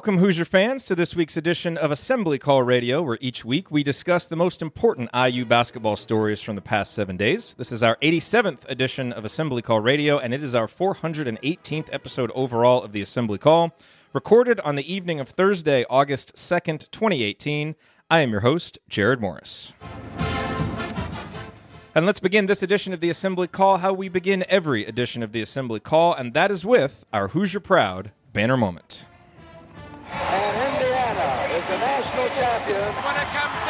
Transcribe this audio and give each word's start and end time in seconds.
welcome, 0.00 0.16
Hoosier 0.16 0.46
fans, 0.46 0.86
to 0.86 0.94
this 0.94 1.14
week's 1.14 1.36
edition 1.36 1.76
of 1.76 1.90
Assembly 1.90 2.38
Call 2.38 2.62
Radio, 2.62 3.02
where 3.02 3.18
each 3.20 3.44
week 3.44 3.70
we 3.70 3.82
discuss 3.82 4.26
the 4.26 4.34
most 4.34 4.62
important 4.62 5.10
IU 5.14 5.44
basketball 5.44 5.94
stories 5.94 6.40
from 6.40 6.54
the 6.54 6.62
past 6.62 6.94
seven 6.94 7.18
days. 7.18 7.52
This 7.52 7.70
is 7.70 7.82
our 7.82 7.96
87th 7.96 8.60
edition 8.66 9.12
of 9.12 9.26
Assembly 9.26 9.60
Call 9.60 9.80
Radio, 9.80 10.16
and 10.16 10.32
it 10.32 10.42
is 10.42 10.54
our 10.54 10.68
418th 10.68 11.90
episode 11.92 12.32
overall 12.34 12.82
of 12.82 12.92
the 12.92 13.02
Assembly 13.02 13.36
Call, 13.36 13.76
recorded 14.14 14.58
on 14.60 14.76
the 14.76 14.90
evening 14.90 15.20
of 15.20 15.28
Thursday, 15.28 15.84
August 15.90 16.34
2nd, 16.34 16.90
2018. 16.90 17.76
I 18.10 18.20
am 18.20 18.30
your 18.30 18.40
host, 18.40 18.78
Jerod 18.88 19.20
Morris. 19.20 19.74
And 21.94 22.06
let's 22.06 22.20
begin 22.20 22.46
this 22.46 22.62
edition 22.62 22.94
of 22.94 23.02
the 23.02 23.10
Assembly 23.10 23.48
Call 23.48 23.76
how 23.76 23.92
we 23.92 24.08
begin 24.08 24.46
every 24.48 24.86
edition 24.86 25.22
of 25.22 25.32
the 25.32 25.42
Assembly 25.42 25.78
Call, 25.78 26.14
and 26.14 26.32
that 26.32 26.50
is 26.50 26.64
with 26.64 27.04
our 27.12 27.28
Hoosier 27.28 27.60
Proud 27.60 28.12
banner 28.32 28.56
moment. 28.56 29.04
And 30.12 30.56
Indiana 30.74 31.54
is 31.54 31.64
the 31.70 31.78
national 31.78 32.28
champion. 32.34 32.94
When 33.04 33.16
it 33.16 33.28
comes 33.30 33.69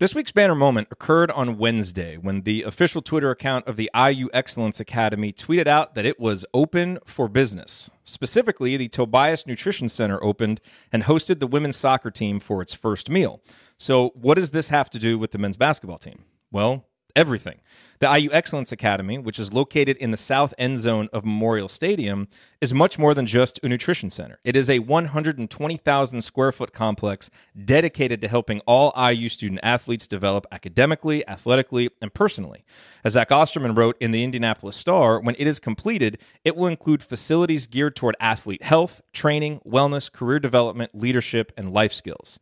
This 0.00 0.12
week's 0.12 0.32
banner 0.32 0.56
moment 0.56 0.88
occurred 0.90 1.30
on 1.30 1.56
Wednesday 1.56 2.16
when 2.16 2.40
the 2.40 2.64
official 2.64 3.00
Twitter 3.00 3.30
account 3.30 3.68
of 3.68 3.76
the 3.76 3.88
IU 3.94 4.28
Excellence 4.32 4.80
Academy 4.80 5.32
tweeted 5.32 5.68
out 5.68 5.94
that 5.94 6.04
it 6.04 6.18
was 6.18 6.44
open 6.52 6.98
for 7.06 7.28
business. 7.28 7.90
Specifically, 8.02 8.76
the 8.76 8.88
Tobias 8.88 9.46
Nutrition 9.46 9.88
Center 9.88 10.20
opened 10.20 10.60
and 10.90 11.04
hosted 11.04 11.38
the 11.38 11.46
women's 11.46 11.76
soccer 11.76 12.10
team 12.10 12.40
for 12.40 12.60
its 12.60 12.74
first 12.74 13.08
meal. 13.08 13.40
So, 13.78 14.10
what 14.16 14.34
does 14.34 14.50
this 14.50 14.68
have 14.68 14.90
to 14.90 14.98
do 14.98 15.16
with 15.16 15.30
the 15.30 15.38
men's 15.38 15.56
basketball 15.56 15.98
team? 15.98 16.24
Well, 16.50 16.86
everything. 17.16 17.60
The 18.00 18.18
IU 18.18 18.28
Excellence 18.32 18.72
Academy, 18.72 19.18
which 19.18 19.38
is 19.38 19.54
located 19.54 19.96
in 19.98 20.10
the 20.10 20.16
south 20.16 20.52
end 20.58 20.78
zone 20.78 21.08
of 21.12 21.24
Memorial 21.24 21.68
Stadium, 21.68 22.28
is 22.60 22.74
much 22.74 22.98
more 22.98 23.14
than 23.14 23.24
just 23.24 23.60
a 23.62 23.68
nutrition 23.68 24.10
center. 24.10 24.38
It 24.44 24.56
is 24.56 24.68
a 24.68 24.80
120,000 24.80 26.20
square 26.20 26.52
foot 26.52 26.72
complex 26.72 27.30
dedicated 27.64 28.20
to 28.20 28.28
helping 28.28 28.60
all 28.66 28.92
IU 29.10 29.28
student 29.28 29.60
athletes 29.62 30.06
develop 30.06 30.46
academically, 30.50 31.26
athletically, 31.28 31.88
and 32.02 32.12
personally. 32.12 32.64
As 33.04 33.12
Zach 33.12 33.30
Osterman 33.30 33.74
wrote 33.74 33.96
in 34.00 34.10
the 34.10 34.24
Indianapolis 34.24 34.76
Star, 34.76 35.20
when 35.20 35.36
it 35.38 35.46
is 35.46 35.60
completed, 35.60 36.18
it 36.44 36.56
will 36.56 36.66
include 36.66 37.02
facilities 37.02 37.66
geared 37.66 37.94
toward 37.96 38.16
athlete 38.18 38.62
health, 38.62 39.00
training, 39.12 39.60
wellness, 39.64 40.10
career 40.10 40.40
development, 40.40 40.94
leadership, 40.94 41.52
and 41.56 41.72
life 41.72 41.92
skills. 41.92 42.38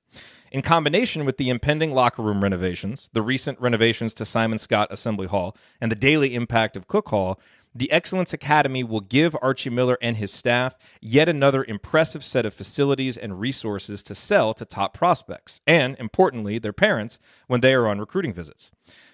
In 0.53 0.61
combination 0.61 1.25
with 1.25 1.39
the 1.39 1.49
impending 1.49 1.93
locker 1.93 2.21
room 2.21 2.43
renovations, 2.43 3.09
the 3.15 3.23
recent 3.23 3.59
renovations 3.59 4.13
to 4.13 4.27
Simon 4.27 4.59
Scott 4.59 4.89
Assembly 4.91 5.27
Hall, 5.27 5.57
and 5.81 5.91
the 5.91 5.97
daily 5.97 6.35
impact 6.35 6.77
of 6.77 6.87
Cook 6.87 7.09
Hall, 7.09 7.41
the 7.75 7.91
Excellence 7.91 8.35
Academy 8.35 8.85
will 8.85 9.01
give 9.01 9.37
Archie 9.41 9.71
Miller 9.71 9.97
and 10.03 10.17
his 10.17 10.31
staff 10.31 10.77
yet 11.01 11.29
another 11.29 11.65
impressive 11.65 12.23
set 12.23 12.45
of 12.45 12.53
facilities 12.53 13.17
and 13.17 13.41
resources 13.41 14.03
to 14.03 14.15
sell 14.15 14.53
to 14.55 14.65
top 14.65 14.93
prospects, 14.95 15.61
and 15.67 15.97
importantly, 15.99 16.59
their 16.59 16.73
parents 16.73 17.19
when 17.47 17.61
they 17.61 17.73
are 17.73 17.89
on 17.89 17.99
recruiting 17.99 18.35
visits. 18.35 18.71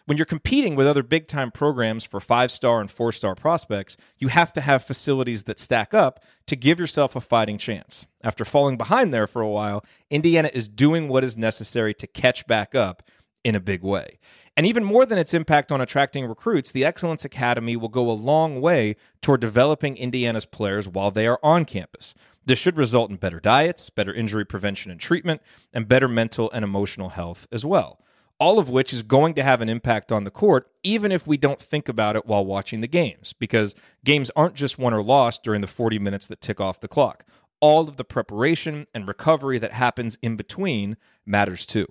When 0.06 0.16
you're 0.16 0.24
competing 0.24 0.74
with 0.74 0.86
other 0.86 1.02
big 1.02 1.28
time 1.28 1.50
programs 1.50 2.02
for 2.02 2.18
five 2.18 2.50
star 2.50 2.80
and 2.80 2.90
four 2.90 3.12
star 3.12 3.34
prospects, 3.34 3.96
you 4.18 4.28
have 4.28 4.52
to 4.54 4.60
have 4.60 4.82
facilities 4.82 5.44
that 5.44 5.58
stack 5.58 5.92
up 5.92 6.24
to 6.46 6.56
give 6.56 6.80
yourself 6.80 7.14
a 7.14 7.20
fighting 7.20 7.58
chance. 7.58 8.06
After 8.24 8.44
falling 8.44 8.76
behind 8.76 9.12
there 9.12 9.26
for 9.26 9.42
a 9.42 9.48
while, 9.48 9.84
Indiana 10.10 10.50
is 10.52 10.66
doing 10.66 11.08
what 11.08 11.24
is 11.24 11.36
necessary 11.36 11.94
to 11.94 12.06
catch 12.06 12.46
back 12.46 12.74
up 12.74 13.02
in 13.48 13.54
a 13.54 13.60
big 13.60 13.82
way. 13.82 14.18
And 14.58 14.66
even 14.66 14.84
more 14.84 15.06
than 15.06 15.18
its 15.18 15.32
impact 15.32 15.72
on 15.72 15.80
attracting 15.80 16.26
recruits, 16.26 16.70
the 16.70 16.84
Excellence 16.84 17.24
Academy 17.24 17.76
will 17.76 17.88
go 17.88 18.10
a 18.10 18.12
long 18.12 18.60
way 18.60 18.96
toward 19.22 19.40
developing 19.40 19.96
Indiana's 19.96 20.44
players 20.44 20.86
while 20.86 21.10
they 21.10 21.26
are 21.26 21.40
on 21.42 21.64
campus. 21.64 22.14
This 22.44 22.58
should 22.58 22.76
result 22.76 23.10
in 23.10 23.16
better 23.16 23.40
diets, 23.40 23.88
better 23.88 24.12
injury 24.12 24.44
prevention 24.44 24.90
and 24.90 25.00
treatment, 25.00 25.40
and 25.72 25.88
better 25.88 26.08
mental 26.08 26.50
and 26.50 26.62
emotional 26.62 27.10
health 27.10 27.46
as 27.50 27.64
well. 27.64 28.00
All 28.38 28.58
of 28.58 28.68
which 28.68 28.92
is 28.92 29.02
going 29.02 29.32
to 29.34 29.42
have 29.42 29.62
an 29.62 29.70
impact 29.70 30.12
on 30.12 30.24
the 30.24 30.30
court, 30.30 30.70
even 30.82 31.10
if 31.10 31.26
we 31.26 31.38
don't 31.38 31.62
think 31.62 31.88
about 31.88 32.16
it 32.16 32.26
while 32.26 32.44
watching 32.44 32.82
the 32.82 32.86
games, 32.86 33.32
because 33.32 33.74
games 34.04 34.30
aren't 34.36 34.54
just 34.54 34.78
won 34.78 34.92
or 34.92 35.02
lost 35.02 35.42
during 35.42 35.62
the 35.62 35.66
40 35.66 35.98
minutes 35.98 36.26
that 36.26 36.42
tick 36.42 36.60
off 36.60 36.80
the 36.80 36.86
clock. 36.86 37.24
All 37.60 37.88
of 37.88 37.96
the 37.96 38.04
preparation 38.04 38.86
and 38.92 39.08
recovery 39.08 39.58
that 39.58 39.72
happens 39.72 40.18
in 40.20 40.36
between 40.36 40.98
matters 41.24 41.64
too. 41.64 41.86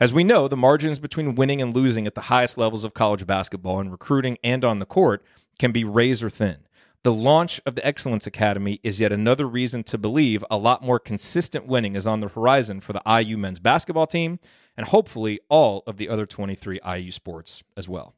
As 0.00 0.12
we 0.12 0.24
know, 0.24 0.48
the 0.48 0.56
margins 0.56 0.98
between 0.98 1.34
winning 1.34 1.60
and 1.60 1.74
losing 1.74 2.06
at 2.06 2.14
the 2.14 2.22
highest 2.22 2.58
levels 2.58 2.84
of 2.84 2.94
college 2.94 3.26
basketball 3.26 3.80
in 3.80 3.90
recruiting 3.90 4.38
and 4.42 4.64
on 4.64 4.78
the 4.78 4.86
court 4.86 5.24
can 5.58 5.72
be 5.72 5.84
razor 5.84 6.30
thin. 6.30 6.58
The 7.04 7.12
launch 7.12 7.60
of 7.66 7.74
the 7.74 7.84
Excellence 7.84 8.26
Academy 8.26 8.78
is 8.84 9.00
yet 9.00 9.10
another 9.10 9.48
reason 9.48 9.82
to 9.84 9.98
believe 9.98 10.44
a 10.50 10.56
lot 10.56 10.82
more 10.82 11.00
consistent 11.00 11.66
winning 11.66 11.96
is 11.96 12.06
on 12.06 12.20
the 12.20 12.28
horizon 12.28 12.80
for 12.80 12.92
the 12.92 13.02
IU 13.04 13.36
men's 13.36 13.58
basketball 13.58 14.06
team 14.06 14.38
and 14.76 14.86
hopefully 14.86 15.40
all 15.48 15.82
of 15.86 15.96
the 15.96 16.08
other 16.08 16.26
23 16.26 16.78
IU 16.86 17.10
sports 17.10 17.64
as 17.76 17.88
well. 17.88 18.14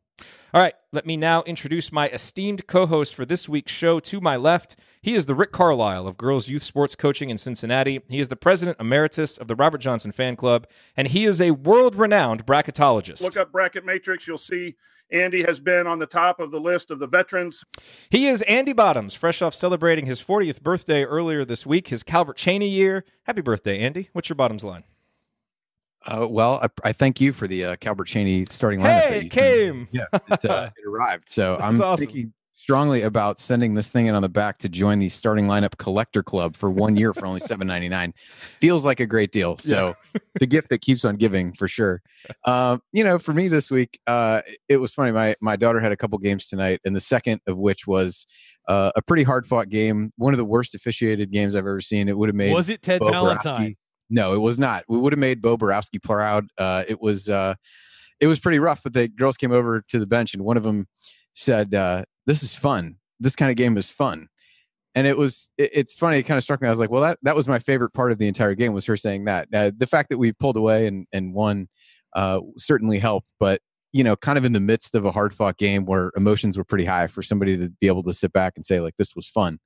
All 0.55 0.61
right, 0.61 0.75
let 0.93 1.05
me 1.05 1.17
now 1.17 1.43
introduce 1.43 1.91
my 1.91 2.09
esteemed 2.11 2.69
co 2.69 2.87
host 2.87 3.13
for 3.13 3.25
this 3.25 3.49
week's 3.49 3.73
show. 3.73 3.99
To 3.99 4.21
my 4.21 4.37
left, 4.37 4.77
he 5.03 5.15
is 5.15 5.27
the 5.27 5.35
Rick 5.35 5.51
Carlisle 5.51 6.07
of 6.07 6.17
Girls 6.17 6.49
Youth 6.49 6.63
Sports 6.63 6.95
Coaching 6.95 7.29
in 7.29 7.39
Cincinnati. 7.39 8.03
He 8.09 8.21
is 8.21 8.29
the 8.29 8.37
president 8.37 8.79
emeritus 8.79 9.37
of 9.37 9.49
the 9.49 9.57
Robert 9.57 9.79
Johnson 9.79 10.13
Fan 10.13 10.37
Club, 10.37 10.69
and 10.97 11.09
he 11.09 11.25
is 11.25 11.41
a 11.41 11.51
world 11.51 11.97
renowned 11.97 12.47
bracketologist. 12.47 13.21
Look 13.21 13.37
up 13.37 13.51
Bracket 13.51 13.85
Matrix. 13.85 14.29
You'll 14.29 14.39
see 14.39 14.77
Andy 15.11 15.43
has 15.43 15.59
been 15.59 15.89
on 15.89 15.99
the 15.99 16.07
top 16.07 16.39
of 16.39 16.53
the 16.53 16.61
list 16.61 16.93
of 16.93 17.01
the 17.01 17.09
veterans. 17.09 17.65
He 18.11 18.29
is 18.29 18.43
Andy 18.43 18.73
Bottoms, 18.73 19.13
fresh 19.13 19.43
off 19.43 19.55
celebrating 19.55 20.07
his 20.07 20.23
40th 20.23 20.63
birthday 20.63 21.03
earlier 21.03 21.45
this 21.45 21.67
week, 21.67 21.89
his 21.89 22.05
Calbert 22.05 22.37
Cheaney 22.37 22.71
year. 22.71 23.05
Happy 23.25 23.41
birthday, 23.41 23.81
Andy. 23.81 24.09
What's 24.13 24.29
your 24.29 24.37
Bottoms 24.37 24.63
line? 24.63 24.85
Uh, 26.07 26.27
well, 26.29 26.61
I, 26.63 26.89
I 26.89 26.93
thank 26.93 27.21
you 27.21 27.33
for 27.33 27.47
the 27.47 27.65
uh, 27.65 27.77
Calbert 27.77 28.09
Cheaney 28.09 28.51
starting 28.51 28.81
lineup. 28.81 29.01
Hey, 29.01 29.19
it 29.21 29.31
came. 29.31 29.89
Yeah, 29.93 30.07
it, 30.13 30.45
uh, 30.45 30.71
it 30.77 30.89
arrived. 30.89 31.31
So 31.31 31.57
I'm 31.57 31.81
awesome. 31.81 31.97
thinking 31.97 32.33
strongly 32.53 33.03
about 33.03 33.39
sending 33.39 33.75
this 33.75 33.91
thing 33.91 34.07
in 34.07 34.15
on 34.15 34.23
the 34.23 34.29
back 34.29 34.59
to 34.59 34.69
join 34.69 34.99
the 34.99 35.09
starting 35.09 35.47
lineup 35.47 35.77
collector 35.77 36.23
club 36.23 36.57
for 36.57 36.71
one 36.71 36.97
year 36.97 37.13
for 37.13 37.27
only 37.27 37.41
seven 37.53 37.67
ninety 37.67 37.89
nine. 37.89 38.13
Feels 38.59 38.85
like 38.85 39.01
a 39.01 39.07
great 39.07 39.33
deal. 39.33 39.59
So 39.59 39.95
the 40.41 40.47
gift 40.47 40.71
that 40.71 40.81
keeps 40.81 41.05
on 41.05 41.17
giving 41.17 41.53
for 41.53 41.69
sure. 41.69 42.03
Um, 42.45 42.81
you 42.93 43.05
know, 43.05 43.19
for 43.19 43.33
me 43.33 43.49
this 43.49 43.71
week, 43.71 44.01
uh, 44.07 44.41
it 44.69 44.79
was 44.79 44.95
funny. 44.95 45.13
My 45.13 45.37
my 45.41 45.57
daughter 45.57 45.81
had 45.81 45.93
a 45.93 45.97
couple 45.97 46.19
games 46.19 46.49
tonight, 46.49 46.81
and 46.85 46.97
the 46.97 47.01
second 47.01 47.41
of 47.47 47.59
which 47.59 47.87
was 47.87 48.27
uh, 48.69 48.93
a 48.97 49.03
pretty 49.03 49.23
hard 49.23 49.47
fought 49.47 49.69
game. 49.69 50.13
One 50.17 50.35
of 50.35 50.39
the 50.39 50.45
worst 50.45 50.75
officiated 50.75 51.31
games 51.31 51.55
I've 51.55 51.61
ever 51.61 51.81
seen. 51.81 52.09
It 52.09 52.17
would 52.17 52.29
have 52.29 52.37
made 52.37 52.53
Was 52.53 52.69
it 52.69 52.83
Ted 52.83 53.01
Bo 53.01 53.11
Valentine? 53.11 53.73
Boroski- 53.73 53.77
No, 54.11 54.35
it 54.35 54.39
was 54.39 54.59
not. 54.59 54.85
We 54.89 54.99
would 54.99 55.13
have 55.13 55.19
made 55.19 55.41
Bo 55.41 55.57
Boroski 55.57 56.03
proud. 56.03 56.47
Uh, 56.59 56.85
it 56.87 57.01
was 57.01 57.29
uh, 57.29 57.55
it 58.21 58.27
was 58.27 58.39
pretty 58.39 58.59
rough. 58.59 58.83
But 58.83 58.93
the 58.93 59.09
girls 59.09 59.37
came 59.37 59.53
over 59.53 59.83
to 59.89 59.99
the 59.99 60.07
bench, 60.07 60.35
and 60.35 60.45
one 60.45 60.57
of 60.57 60.63
them 60.63 60.87
said, 61.33 61.75
uh, 61.75 62.05
"This 62.27 62.43
is 62.43 62.55
fun. 62.55 62.97
This 63.19 63.37
kind 63.37 63.51
of 63.51 63.57
game 63.57 63.77
is 63.77 63.91
fun." 63.91 64.29
And 64.95 65.07
it 65.07 65.17
was 65.17 65.51
it, 65.59 65.71
it's 65.73 65.95
funny. 65.95 66.19
It 66.19 66.25
kind 66.25 66.39
of 66.39 66.45
struck 66.45 66.61
me. 66.61 66.69
I 66.69 66.71
was 66.71 66.79
like, 66.79 66.91
"Well, 66.91 67.03
that 67.03 67.19
that 67.23 67.37
was 67.37 67.49
my 67.49 67.59
favorite 67.59 67.91
part 67.95 68.13
of 68.13 68.19
the 68.19 68.29
entire 68.29 68.55
game 68.55 68.73
was 68.73 68.87
her 68.87 68.97
saying 68.97 69.25
that." 69.25 69.49
The 69.51 69.87
fact 69.87 70.11
that 70.11 70.19
we 70.19 70.33
pulled 70.33 70.57
away 70.57 70.87
and 70.87 71.07
and 71.13 71.35
won 71.35 71.69
uh, 72.15 72.41
certainly 72.57 72.99
helped, 72.99 73.33
but 73.41 73.61
you 73.93 74.03
know, 74.03 74.17
kind 74.17 74.37
of 74.37 74.45
in 74.45 74.53
the 74.53 74.61
midst 74.61 74.97
of 74.97 75.05
a 75.05 75.13
hard 75.13 75.33
fought 75.33 75.57
game 75.57 75.85
where 75.85 76.11
emotions 76.17 76.59
were 76.59 76.65
pretty 76.65 76.85
high 76.85 77.07
for 77.07 77.23
somebody 77.23 77.57
to 77.57 77.69
be 77.81 77.87
able 77.87 78.03
to 78.03 78.13
sit 78.13 78.33
back 78.33 78.53
and 78.57 78.65
say 78.65 78.81
like, 78.81 78.95
"This 78.99 79.17
was 79.17 79.29
fun." 79.29 79.59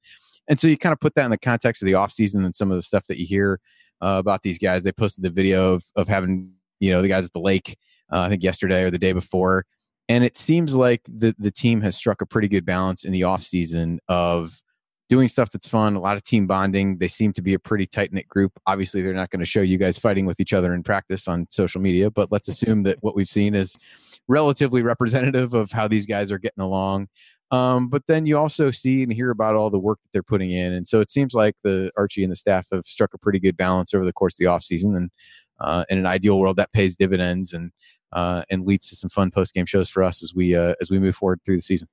And 0.49 0.59
so 0.59 0.67
you 0.67 0.79
kind 0.79 0.93
of 0.93 1.01
put 1.01 1.15
that 1.15 1.25
in 1.25 1.31
the 1.31 1.39
context 1.39 1.83
of 1.83 1.87
the 1.87 1.93
offseason 1.93 2.45
and 2.45 2.57
some 2.57 2.71
of 2.71 2.77
the 2.77 2.83
stuff 2.83 3.07
that 3.09 3.19
you 3.19 3.27
hear 3.27 3.61
uh, 4.01 4.17
about 4.19 4.43
these 4.43 4.59
guys. 4.59 4.85
They 4.85 4.93
posted 4.93 5.25
the 5.25 5.31
video 5.31 5.75
of, 5.75 5.85
of 5.97 6.09
having, 6.09 6.53
you 6.81 6.91
know, 6.91 7.03
the 7.03 7.09
guys 7.09 7.25
at 7.25 7.33
the 7.33 7.41
lake, 7.41 7.77
uh, 8.13 8.21
I 8.21 8.29
think 8.29 8.43
yesterday 8.43 8.83
or 8.83 8.91
the 8.91 8.99
day 8.99 9.13
before. 9.13 9.65
And 10.09 10.25
it 10.25 10.39
seems 10.39 10.75
like 10.75 11.03
the 11.07 11.35
the 11.39 11.51
team 11.51 11.83
has 11.83 11.95
struck 11.95 12.23
a 12.23 12.27
pretty 12.27 12.49
good 12.49 12.65
balance 12.65 13.05
in 13.05 13.13
the 13.13 13.25
off 13.25 13.43
season 13.43 14.01
of 14.09 14.63
doing 15.09 15.29
stuff 15.29 15.51
that's 15.51 15.69
fun, 15.69 15.97
a 15.97 16.01
lot 16.01 16.17
of 16.17 16.25
team 16.25 16.47
bonding. 16.47 16.99
They 16.99 17.09
seem 17.09 17.33
to 17.35 17.43
be 17.43 17.55
a 17.55 17.59
pretty 17.59 17.87
tight 17.87 18.13
knit 18.13 18.29
group. 18.29 18.53
Obviously, 18.67 19.03
they're 19.03 19.15
not 19.15 19.31
going 19.31 19.41
to 19.41 19.47
show 19.47 19.61
you 19.61 19.79
guys 19.79 19.99
fighting 19.99 20.27
with 20.27 20.39
each 20.39 20.53
other 20.53 20.75
in 20.75 20.83
practice 20.83 21.29
on 21.29 21.47
social 21.51 21.81
media, 21.81 22.11
but 22.11 22.31
let's 22.31 22.49
assume 22.49 22.83
that 22.83 22.99
what 23.01 23.15
we've 23.15 23.29
seen 23.29 23.55
is 23.55 23.77
relatively 24.29 24.83
representative 24.83 25.55
of 25.55 25.73
how 25.73 25.89
these 25.89 26.07
guys 26.07 26.31
are 26.31 26.39
getting 26.39 26.63
along. 26.63 27.09
Um, 27.51 27.89
but 27.89 28.03
then 28.09 28.27
you 28.27 28.37
also 28.37 28.71
see 28.71 29.03
and 29.03 29.13
hear 29.13 29.31
about 29.31 29.55
all 29.55 29.71
the 29.71 29.79
work 29.79 29.99
that 30.03 30.11
they're 30.13 30.23
putting 30.23 30.51
in. 30.51 30.73
And 30.73 30.87
so 30.87 31.01
it 31.01 31.11
seems 31.11 31.33
like 31.33 31.55
the 31.65 31.91
Archie 31.97 32.23
and 32.23 32.31
the 32.31 32.37
staff 32.37 32.69
have 32.73 32.85
struck 32.85 33.15
a 33.15 33.19
pretty 33.19 33.39
good 33.39 33.57
balance 33.57 33.95
over 33.95 34.05
the 34.05 34.13
course 34.13 34.35
of 34.35 34.39
the 34.39 34.45
offseason. 34.45 34.97
And 34.97 35.11
uh, 35.59 35.85
in 35.89 35.99
an 35.99 36.07
ideal 36.07 36.39
world, 36.39 36.57
that 36.57 36.73
pays 36.73 36.97
dividends 36.97 37.53
and 37.53 37.73
uh, 38.13 38.43
and 38.51 38.67
leads 38.67 38.89
to 38.89 38.97
some 38.97 39.11
fun 39.11 39.31
post 39.31 39.55
game 39.55 39.67
shows 39.67 39.89
for 39.89 40.03
us 40.03 40.23
as 40.23 40.35
we 40.35 40.55
uh, 40.55 40.75
as 40.81 40.91
we 40.91 40.99
move 40.99 41.17
forward 41.17 41.41
through 41.45 41.57
the 41.57 41.63
season. 41.63 41.89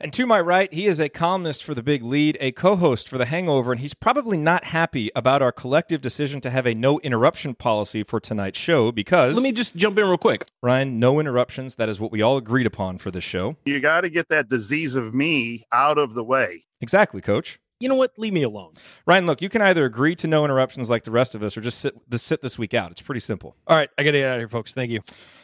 And 0.00 0.12
to 0.14 0.26
my 0.26 0.40
right, 0.40 0.72
he 0.72 0.86
is 0.86 0.98
a 0.98 1.08
columnist 1.08 1.62
for 1.62 1.72
The 1.72 1.82
Big 1.82 2.02
Lead, 2.02 2.36
a 2.40 2.50
co 2.50 2.74
host 2.74 3.08
for 3.08 3.16
The 3.16 3.26
Hangover, 3.26 3.70
and 3.70 3.80
he's 3.80 3.94
probably 3.94 4.36
not 4.36 4.64
happy 4.64 5.10
about 5.14 5.40
our 5.40 5.52
collective 5.52 6.00
decision 6.00 6.40
to 6.40 6.50
have 6.50 6.66
a 6.66 6.74
no 6.74 6.98
interruption 7.00 7.54
policy 7.54 8.02
for 8.02 8.18
tonight's 8.18 8.58
show 8.58 8.90
because. 8.90 9.36
Let 9.36 9.44
me 9.44 9.52
just 9.52 9.76
jump 9.76 9.96
in 9.98 10.04
real 10.04 10.18
quick. 10.18 10.44
Ryan, 10.62 10.98
no 10.98 11.20
interruptions. 11.20 11.76
That 11.76 11.88
is 11.88 12.00
what 12.00 12.10
we 12.10 12.22
all 12.22 12.36
agreed 12.36 12.66
upon 12.66 12.98
for 12.98 13.12
this 13.12 13.24
show. 13.24 13.56
You 13.64 13.78
got 13.78 14.00
to 14.00 14.10
get 14.10 14.28
that 14.30 14.48
disease 14.48 14.96
of 14.96 15.14
me 15.14 15.64
out 15.72 15.96
of 15.96 16.14
the 16.14 16.24
way. 16.24 16.64
Exactly, 16.80 17.20
coach. 17.20 17.60
You 17.84 17.90
know 17.90 17.96
what? 17.96 18.18
Leave 18.18 18.32
me 18.32 18.44
alone. 18.44 18.72
Ryan, 19.04 19.26
look, 19.26 19.42
you 19.42 19.50
can 19.50 19.60
either 19.60 19.84
agree 19.84 20.14
to 20.14 20.26
no 20.26 20.42
interruptions 20.42 20.88
like 20.88 21.02
the 21.02 21.10
rest 21.10 21.34
of 21.34 21.42
us 21.42 21.54
or 21.54 21.60
just 21.60 21.80
sit, 21.80 21.94
this, 22.10 22.22
sit 22.22 22.40
this 22.40 22.58
week 22.58 22.72
out. 22.72 22.90
It's 22.90 23.02
pretty 23.02 23.20
simple. 23.20 23.56
All 23.66 23.76
right, 23.76 23.90
I 23.98 24.02
got 24.04 24.12
to 24.12 24.18
get 24.20 24.26
out 24.26 24.36
of 24.36 24.40
here, 24.40 24.48
folks. 24.48 24.72
Thank 24.72 24.90
you. 24.90 25.00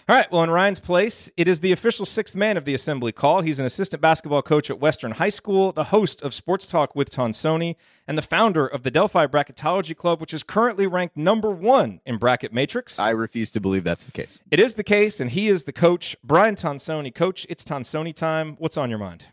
All 0.08 0.16
right, 0.16 0.32
well, 0.32 0.42
in 0.42 0.48
Ryan's 0.48 0.78
place, 0.78 1.30
it 1.36 1.48
is 1.48 1.60
the 1.60 1.70
official 1.70 2.06
sixth 2.06 2.34
man 2.34 2.56
of 2.56 2.64
the 2.64 2.72
assembly 2.72 3.12
call. 3.12 3.42
He's 3.42 3.58
an 3.58 3.66
assistant 3.66 4.00
basketball 4.00 4.40
coach 4.40 4.70
at 4.70 4.80
Western 4.80 5.10
High 5.10 5.28
School, 5.28 5.72
the 5.72 5.84
host 5.84 6.22
of 6.22 6.32
Sports 6.32 6.64
Talk 6.66 6.96
with 6.96 7.10
Tonsoni, 7.10 7.76
and 8.08 8.16
the 8.16 8.22
founder 8.22 8.66
of 8.66 8.84
the 8.84 8.90
Delphi 8.90 9.26
Bracketology 9.26 9.94
Club, 9.94 10.18
which 10.18 10.32
is 10.32 10.42
currently 10.42 10.86
ranked 10.86 11.18
number 11.18 11.50
one 11.50 12.00
in 12.06 12.16
Bracket 12.16 12.54
Matrix. 12.54 12.98
I 12.98 13.10
refuse 13.10 13.50
to 13.50 13.60
believe 13.60 13.84
that's 13.84 14.06
the 14.06 14.12
case. 14.12 14.40
It 14.50 14.60
is 14.60 14.76
the 14.76 14.82
case, 14.82 15.20
and 15.20 15.30
he 15.30 15.48
is 15.48 15.64
the 15.64 15.74
coach, 15.74 16.16
Brian 16.24 16.54
Tonsoni. 16.54 17.14
Coach, 17.14 17.46
it's 17.50 17.66
Tonsoni 17.66 18.14
time. 18.14 18.56
What's 18.58 18.78
on 18.78 18.88
your 18.88 18.98
mind? 18.98 19.26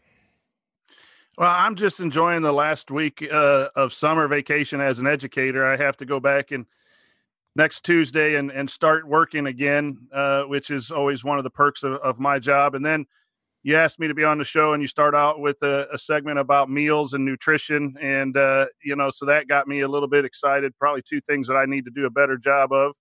Well, 1.37 1.53
I'm 1.55 1.75
just 1.75 1.99
enjoying 1.99 2.41
the 2.41 2.51
last 2.51 2.89
week 2.89 3.23
uh, 3.31 3.67
of 3.75 3.93
summer 3.93 4.27
vacation 4.27 4.81
as 4.81 4.97
an 4.97 5.05
educator. 5.05 5.63
I 5.63 5.75
have 5.75 5.95
to 5.97 6.05
go 6.05 6.19
back 6.19 6.49
and 6.49 6.65
next 7.55 7.85
Tuesday 7.85 8.35
and, 8.37 8.49
and 8.49 8.67
start 8.67 9.07
working 9.07 9.45
again, 9.45 10.07
uh, 10.11 10.43
which 10.43 10.71
is 10.71 10.89
always 10.89 11.23
one 11.23 11.37
of 11.37 11.43
the 11.43 11.51
perks 11.51 11.83
of, 11.83 11.93
of, 11.93 12.19
my 12.19 12.39
job. 12.39 12.73
And 12.73 12.83
then 12.83 13.05
you 13.61 13.75
asked 13.75 13.99
me 13.99 14.07
to 14.07 14.15
be 14.15 14.23
on 14.23 14.39
the 14.39 14.45
show, 14.45 14.73
and 14.73 14.81
you 14.81 14.87
start 14.87 15.13
out 15.13 15.39
with 15.39 15.61
a, 15.61 15.87
a 15.93 15.99
segment 15.99 16.39
about 16.39 16.71
meals 16.71 17.13
and 17.13 17.23
nutrition, 17.23 17.95
and 18.01 18.35
uh, 18.35 18.65
you 18.83 18.95
know, 18.95 19.11
so 19.11 19.27
that 19.27 19.47
got 19.47 19.67
me 19.67 19.81
a 19.81 19.87
little 19.87 20.07
bit 20.07 20.25
excited. 20.25 20.73
Probably 20.79 21.03
two 21.07 21.19
things 21.19 21.47
that 21.49 21.55
I 21.55 21.65
need 21.65 21.85
to 21.85 21.91
do 21.91 22.07
a 22.07 22.09
better 22.09 22.37
job 22.37 22.71
of. 22.71 22.95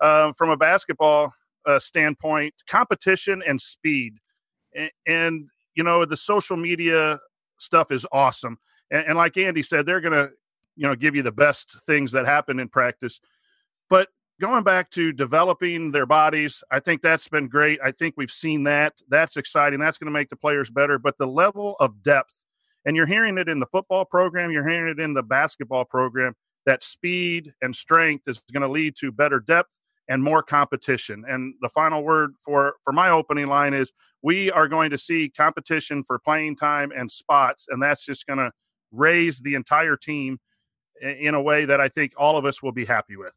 Um, 0.00 0.32
from 0.32 0.48
a 0.48 0.56
basketball 0.56 1.34
uh, 1.66 1.78
standpoint, 1.78 2.54
competition 2.66 3.42
and 3.46 3.60
speed, 3.60 4.14
and, 4.74 4.90
and 5.06 5.48
you 5.74 5.82
know, 5.82 6.06
the 6.06 6.16
social 6.16 6.56
media 6.56 7.20
stuff 7.58 7.90
is 7.90 8.06
awesome. 8.12 8.58
And, 8.90 9.06
and 9.06 9.16
like 9.16 9.36
Andy 9.36 9.62
said, 9.62 9.86
they're 9.86 10.00
going 10.00 10.12
to, 10.12 10.30
you 10.76 10.86
know, 10.86 10.94
give 10.94 11.14
you 11.14 11.22
the 11.22 11.32
best 11.32 11.80
things 11.86 12.12
that 12.12 12.26
happen 12.26 12.58
in 12.58 12.68
practice. 12.68 13.20
But 13.88 14.08
going 14.40 14.64
back 14.64 14.90
to 14.90 15.12
developing 15.12 15.92
their 15.92 16.06
bodies, 16.06 16.62
I 16.70 16.80
think 16.80 17.02
that's 17.02 17.28
been 17.28 17.48
great. 17.48 17.78
I 17.82 17.92
think 17.92 18.14
we've 18.16 18.30
seen 18.30 18.64
that. 18.64 18.94
That's 19.08 19.36
exciting. 19.36 19.78
That's 19.78 19.98
going 19.98 20.06
to 20.06 20.18
make 20.18 20.30
the 20.30 20.36
players 20.36 20.70
better. 20.70 20.98
But 20.98 21.18
the 21.18 21.26
level 21.26 21.76
of 21.80 22.02
depth, 22.02 22.34
and 22.84 22.96
you're 22.96 23.06
hearing 23.06 23.38
it 23.38 23.48
in 23.48 23.60
the 23.60 23.66
football 23.66 24.04
program, 24.04 24.50
you're 24.50 24.68
hearing 24.68 24.90
it 24.90 25.00
in 25.00 25.14
the 25.14 25.22
basketball 25.22 25.84
program, 25.84 26.34
that 26.66 26.82
speed 26.82 27.52
and 27.62 27.74
strength 27.74 28.26
is 28.26 28.42
going 28.52 28.62
to 28.62 28.68
lead 28.68 28.96
to 28.96 29.12
better 29.12 29.38
depth 29.38 29.76
and 30.08 30.22
more 30.22 30.42
competition. 30.42 31.24
And 31.28 31.54
the 31.60 31.68
final 31.68 32.02
word 32.02 32.34
for 32.44 32.76
for 32.84 32.92
my 32.92 33.10
opening 33.10 33.46
line 33.46 33.74
is 33.74 33.92
we 34.22 34.50
are 34.50 34.68
going 34.68 34.90
to 34.90 34.98
see 34.98 35.28
competition 35.28 36.02
for 36.04 36.18
playing 36.18 36.56
time 36.56 36.92
and 36.96 37.10
spots 37.10 37.66
and 37.68 37.82
that's 37.82 38.04
just 38.04 38.26
going 38.26 38.38
to 38.38 38.50
raise 38.92 39.40
the 39.40 39.54
entire 39.54 39.96
team 39.96 40.38
in 41.00 41.34
a 41.34 41.42
way 41.42 41.64
that 41.64 41.80
I 41.80 41.88
think 41.88 42.12
all 42.16 42.36
of 42.36 42.44
us 42.44 42.62
will 42.62 42.72
be 42.72 42.84
happy 42.84 43.16
with. 43.16 43.34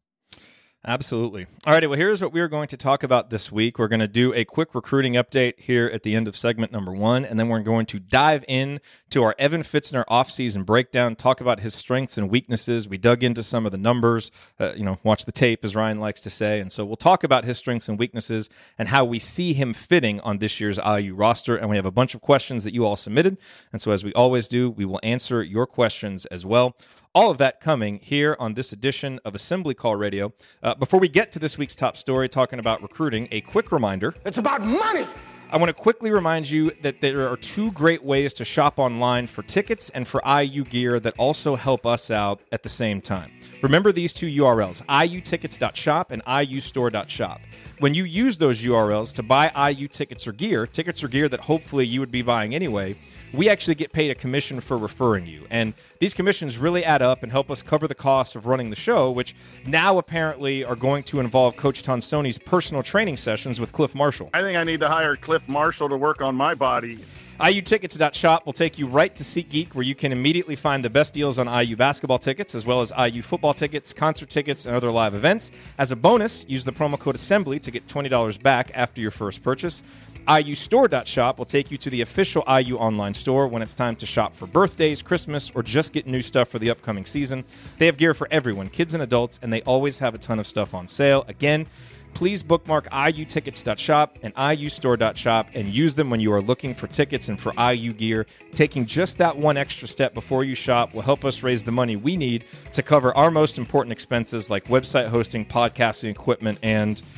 Absolutely. 0.87 1.47
All 1.65 1.73
righty. 1.73 1.85
Well, 1.85 1.99
here's 1.99 2.21
what 2.21 2.31
we're 2.31 2.47
going 2.47 2.69
to 2.69 2.77
talk 2.77 3.03
about 3.03 3.29
this 3.29 3.51
week. 3.51 3.77
We're 3.77 3.89
going 3.89 3.99
to 3.99 4.07
do 4.07 4.33
a 4.33 4.45
quick 4.45 4.73
recruiting 4.73 5.15
update 5.15 5.59
here 5.59 5.91
at 5.93 6.03
the 6.03 6.15
end 6.15 6.29
of 6.29 6.37
segment 6.37 6.71
number 6.71 6.93
one, 6.93 7.25
and 7.25 7.37
then 7.37 7.49
we're 7.49 7.59
going 7.59 7.85
to 7.87 7.99
dive 7.99 8.45
in 8.47 8.79
to 9.09 9.21
our 9.21 9.35
Evan 9.37 9.63
Fitzner 9.63 10.05
offseason 10.09 10.65
breakdown, 10.65 11.17
talk 11.17 11.41
about 11.41 11.59
his 11.59 11.75
strengths 11.75 12.17
and 12.17 12.29
weaknesses. 12.29 12.87
We 12.87 12.97
dug 12.97 13.21
into 13.21 13.43
some 13.43 13.65
of 13.65 13.73
the 13.73 13.77
numbers, 13.77 14.31
uh, 14.61 14.75
you 14.77 14.85
know, 14.85 14.97
watch 15.03 15.25
the 15.25 15.33
tape, 15.33 15.65
as 15.65 15.75
Ryan 15.75 15.99
likes 15.99 16.21
to 16.21 16.29
say. 16.29 16.61
And 16.61 16.71
so 16.71 16.85
we'll 16.85 16.95
talk 16.95 17.25
about 17.25 17.43
his 17.43 17.57
strengths 17.57 17.89
and 17.89 17.99
weaknesses 17.99 18.49
and 18.77 18.87
how 18.87 19.03
we 19.03 19.19
see 19.19 19.51
him 19.51 19.73
fitting 19.73 20.21
on 20.21 20.37
this 20.37 20.61
year's 20.61 20.79
IU 20.79 21.13
roster. 21.15 21.57
And 21.57 21.69
we 21.69 21.75
have 21.75 21.85
a 21.85 21.91
bunch 21.91 22.15
of 22.15 22.21
questions 22.21 22.63
that 22.63 22.73
you 22.73 22.85
all 22.85 22.95
submitted. 22.95 23.37
And 23.73 23.81
so, 23.81 23.91
as 23.91 24.05
we 24.05 24.13
always 24.13 24.47
do, 24.47 24.69
we 24.69 24.85
will 24.85 25.01
answer 25.03 25.43
your 25.43 25.67
questions 25.67 26.25
as 26.27 26.45
well. 26.45 26.77
All 27.17 27.31
of 27.31 27.39
that 27.39 27.59
coming 27.61 27.97
here 28.03 28.37
on 28.39 28.53
this 28.53 28.71
edition 28.71 29.19
of 29.25 29.33
Assembly 29.33 29.73
Call 29.73 29.95
Radio. 29.95 30.33
Uh, 30.61 30.75
before 30.75 30.99
we 30.99 31.07
get 31.07 31.31
to 31.31 31.39
this 31.39 31.57
week's 31.57 31.75
top 31.75 31.97
story, 31.97 32.29
talking 32.29 32.59
about 32.59 32.83
recruiting, 32.83 33.27
a 33.31 33.41
quick 33.41 33.71
reminder. 33.71 34.13
It's 34.23 34.37
about 34.37 34.61
money. 34.61 35.07
I 35.49 35.57
want 35.57 35.69
to 35.69 35.73
quickly 35.73 36.11
remind 36.11 36.47
you 36.47 36.73
that 36.83 37.01
there 37.01 37.27
are 37.27 37.35
two 37.35 37.71
great 37.71 38.03
ways 38.03 38.35
to 38.35 38.45
shop 38.45 38.77
online 38.77 39.25
for 39.25 39.41
tickets 39.41 39.89
and 39.89 40.07
for 40.07 40.21
IU 40.27 40.63
gear 40.63 40.99
that 40.99 41.15
also 41.17 41.55
help 41.55 41.87
us 41.87 42.11
out 42.11 42.39
at 42.51 42.61
the 42.61 42.69
same 42.69 43.01
time. 43.01 43.31
Remember 43.63 43.91
these 43.91 44.13
two 44.13 44.27
URLs, 44.27 44.85
iutickets.shop 44.85 46.11
and 46.11 46.23
iustore.shop. 46.25 47.41
When 47.79 47.95
you 47.95 48.03
use 48.03 48.37
those 48.37 48.61
URLs 48.61 49.11
to 49.15 49.23
buy 49.23 49.71
IU 49.71 49.87
tickets 49.87 50.27
or 50.27 50.33
gear, 50.33 50.67
tickets 50.67 51.03
or 51.03 51.07
gear 51.07 51.27
that 51.29 51.39
hopefully 51.39 51.87
you 51.87 51.99
would 51.99 52.11
be 52.11 52.21
buying 52.21 52.53
anyway, 52.53 52.95
we 53.33 53.49
actually 53.49 53.75
get 53.75 53.91
paid 53.91 54.11
a 54.11 54.15
commission 54.15 54.61
for 54.61 54.77
referring 54.77 55.25
you. 55.25 55.45
And 55.49 55.73
these 55.99 56.13
commissions 56.13 56.57
really 56.57 56.83
add 56.83 57.01
up 57.01 57.23
and 57.23 57.31
help 57.31 57.51
us 57.51 57.61
cover 57.61 57.87
the 57.87 57.95
cost 57.95 58.35
of 58.35 58.45
running 58.45 58.69
the 58.69 58.75
show, 58.75 59.11
which 59.11 59.35
now 59.65 59.97
apparently 59.97 60.63
are 60.63 60.75
going 60.75 61.03
to 61.03 61.19
involve 61.19 61.55
Coach 61.55 61.83
Tonsoni's 61.83 62.37
personal 62.37 62.83
training 62.83 63.17
sessions 63.17 63.59
with 63.59 63.71
Cliff 63.71 63.93
Marshall. 63.93 64.29
I 64.33 64.41
think 64.41 64.57
I 64.57 64.63
need 64.63 64.79
to 64.79 64.87
hire 64.87 65.15
Cliff 65.15 65.47
Marshall 65.47 65.89
to 65.89 65.97
work 65.97 66.21
on 66.21 66.35
my 66.35 66.55
body. 66.55 66.99
IUtickets.shop 67.39 68.47
will 68.47 68.53
take 68.53 68.79
you 68.79 68.87
right 68.87 69.15
to 69.15 69.23
SeatGeek, 69.23 69.75
where 69.75 69.83
you 69.83 69.93
can 69.93 70.11
immediately 70.11 70.55
find 70.55 70.83
the 70.83 70.89
best 70.89 71.13
deals 71.13 71.37
on 71.37 71.47
IU 71.47 71.75
basketball 71.75 72.17
tickets, 72.17 72.55
as 72.55 72.65
well 72.65 72.81
as 72.81 72.91
IU 72.97 73.21
football 73.21 73.53
tickets, 73.53 73.93
concert 73.93 74.31
tickets, 74.31 74.65
and 74.65 74.75
other 74.75 74.89
live 74.89 75.13
events. 75.13 75.51
As 75.77 75.91
a 75.91 75.95
bonus, 75.95 76.47
use 76.49 76.65
the 76.65 76.71
promo 76.71 76.97
code 76.97 77.13
Assembly 77.13 77.59
to 77.59 77.69
get 77.69 77.85
$20 77.87 78.41
back 78.41 78.71
after 78.73 79.01
your 79.01 79.11
first 79.11 79.43
purchase. 79.43 79.83
IUstore.shop 80.27 81.37
will 81.37 81.45
take 81.45 81.71
you 81.71 81.77
to 81.77 81.89
the 81.89 82.01
official 82.01 82.43
IU 82.47 82.75
online 82.75 83.13
store 83.13 83.47
when 83.47 83.61
it's 83.61 83.73
time 83.73 83.95
to 83.95 84.05
shop 84.05 84.35
for 84.35 84.45
birthdays, 84.45 85.01
Christmas, 85.01 85.51
or 85.55 85.63
just 85.63 85.93
get 85.93 86.05
new 86.05 86.21
stuff 86.21 86.49
for 86.49 86.59
the 86.59 86.69
upcoming 86.69 87.05
season. 87.05 87.45
They 87.77 87.85
have 87.85 87.95
gear 87.95 88.13
for 88.13 88.27
everyone, 88.29 88.67
kids 88.67 88.93
and 88.93 89.01
adults, 89.01 89.39
and 89.41 89.53
they 89.53 89.61
always 89.61 89.99
have 89.99 90.13
a 90.15 90.17
ton 90.17 90.39
of 90.39 90.45
stuff 90.45 90.73
on 90.73 90.85
sale. 90.87 91.23
Again, 91.29 91.65
please 92.13 92.43
bookmark 92.43 92.89
iutickets.shop 92.89 94.17
and 94.21 94.35
iustore.shop 94.35 95.49
and 95.53 95.67
use 95.69 95.95
them 95.95 96.09
when 96.09 96.19
you 96.19 96.33
are 96.33 96.41
looking 96.41 96.75
for 96.75 96.87
tickets 96.87 97.29
and 97.29 97.39
for 97.39 97.53
IU 97.53 97.93
gear. 97.93 98.25
Taking 98.53 98.85
just 98.85 99.17
that 99.19 99.37
one 99.37 99.55
extra 99.55 99.87
step 99.87 100.13
before 100.13 100.43
you 100.43 100.55
shop 100.55 100.93
will 100.93 101.03
help 101.03 101.23
us 101.23 101.41
raise 101.41 101.63
the 101.63 101.71
money 101.71 101.95
we 101.95 102.17
need 102.17 102.43
to 102.73 102.83
cover 102.83 103.15
our 103.15 103.31
most 103.31 103.57
important 103.57 103.93
expenses 103.93 104.49
like 104.49 104.65
website 104.65 105.07
hosting, 105.07 105.45
podcasting 105.45 106.09
equipment, 106.09 106.59
and 106.61 107.01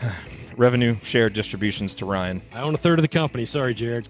revenue 0.58 0.96
share 1.02 1.30
distributions 1.30 1.94
to 1.96 2.06
Ryan. 2.06 2.42
I 2.52 2.60
own 2.60 2.74
a 2.74 2.78
third 2.78 2.98
of 2.98 3.02
the 3.02 3.08
company. 3.08 3.46
Sorry, 3.46 3.74
Jerod. 3.74 4.08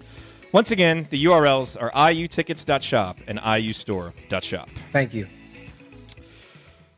Once 0.51 0.71
again, 0.71 1.07
the 1.11 1.25
URLs 1.25 1.79
are 1.79 1.91
iutickets.shop 1.91 3.19
and 3.27 3.39
iustore.shop. 3.39 4.69
Thank 4.91 5.13
you. 5.13 5.27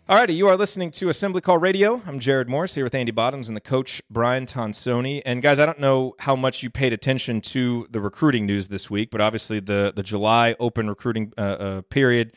Alrighty, 0.10 0.36
you 0.36 0.48
are 0.48 0.58
listening 0.58 0.92
to 0.92 1.10
Assembly 1.10 1.40
Call 1.40 1.58
Radio. 1.58 2.02
I'm 2.06 2.20
Jerod 2.20 2.48
Morris 2.48 2.76
here 2.76 2.84
with 2.84 2.96
Andy 2.96 3.12
Bottoms 3.12 3.48
and 3.48 3.56
the 3.56 3.62
coach 3.62 4.02
Brian 4.10 4.46
Tonsoni. 4.46 5.22
And 5.26 5.42
guys, 5.42 5.58
I 5.58 5.66
don't 5.66 5.80
know 5.80 6.16
how 6.20 6.36
much 6.36 6.64
you 6.64 6.70
paid 6.70 6.92
attention 6.92 7.40
to 7.42 7.88
the 7.92 8.02
recruiting 8.02 8.46
news 8.46 8.68
this 8.68 8.90
week, 8.90 9.10
but 9.10 9.22
obviously 9.22 9.62
the 9.62 9.94
the 9.96 10.04
July 10.04 10.56
open 10.60 10.90
recruiting 10.90 11.32
uh, 11.38 11.42
uh, 11.42 11.82
period 11.84 12.34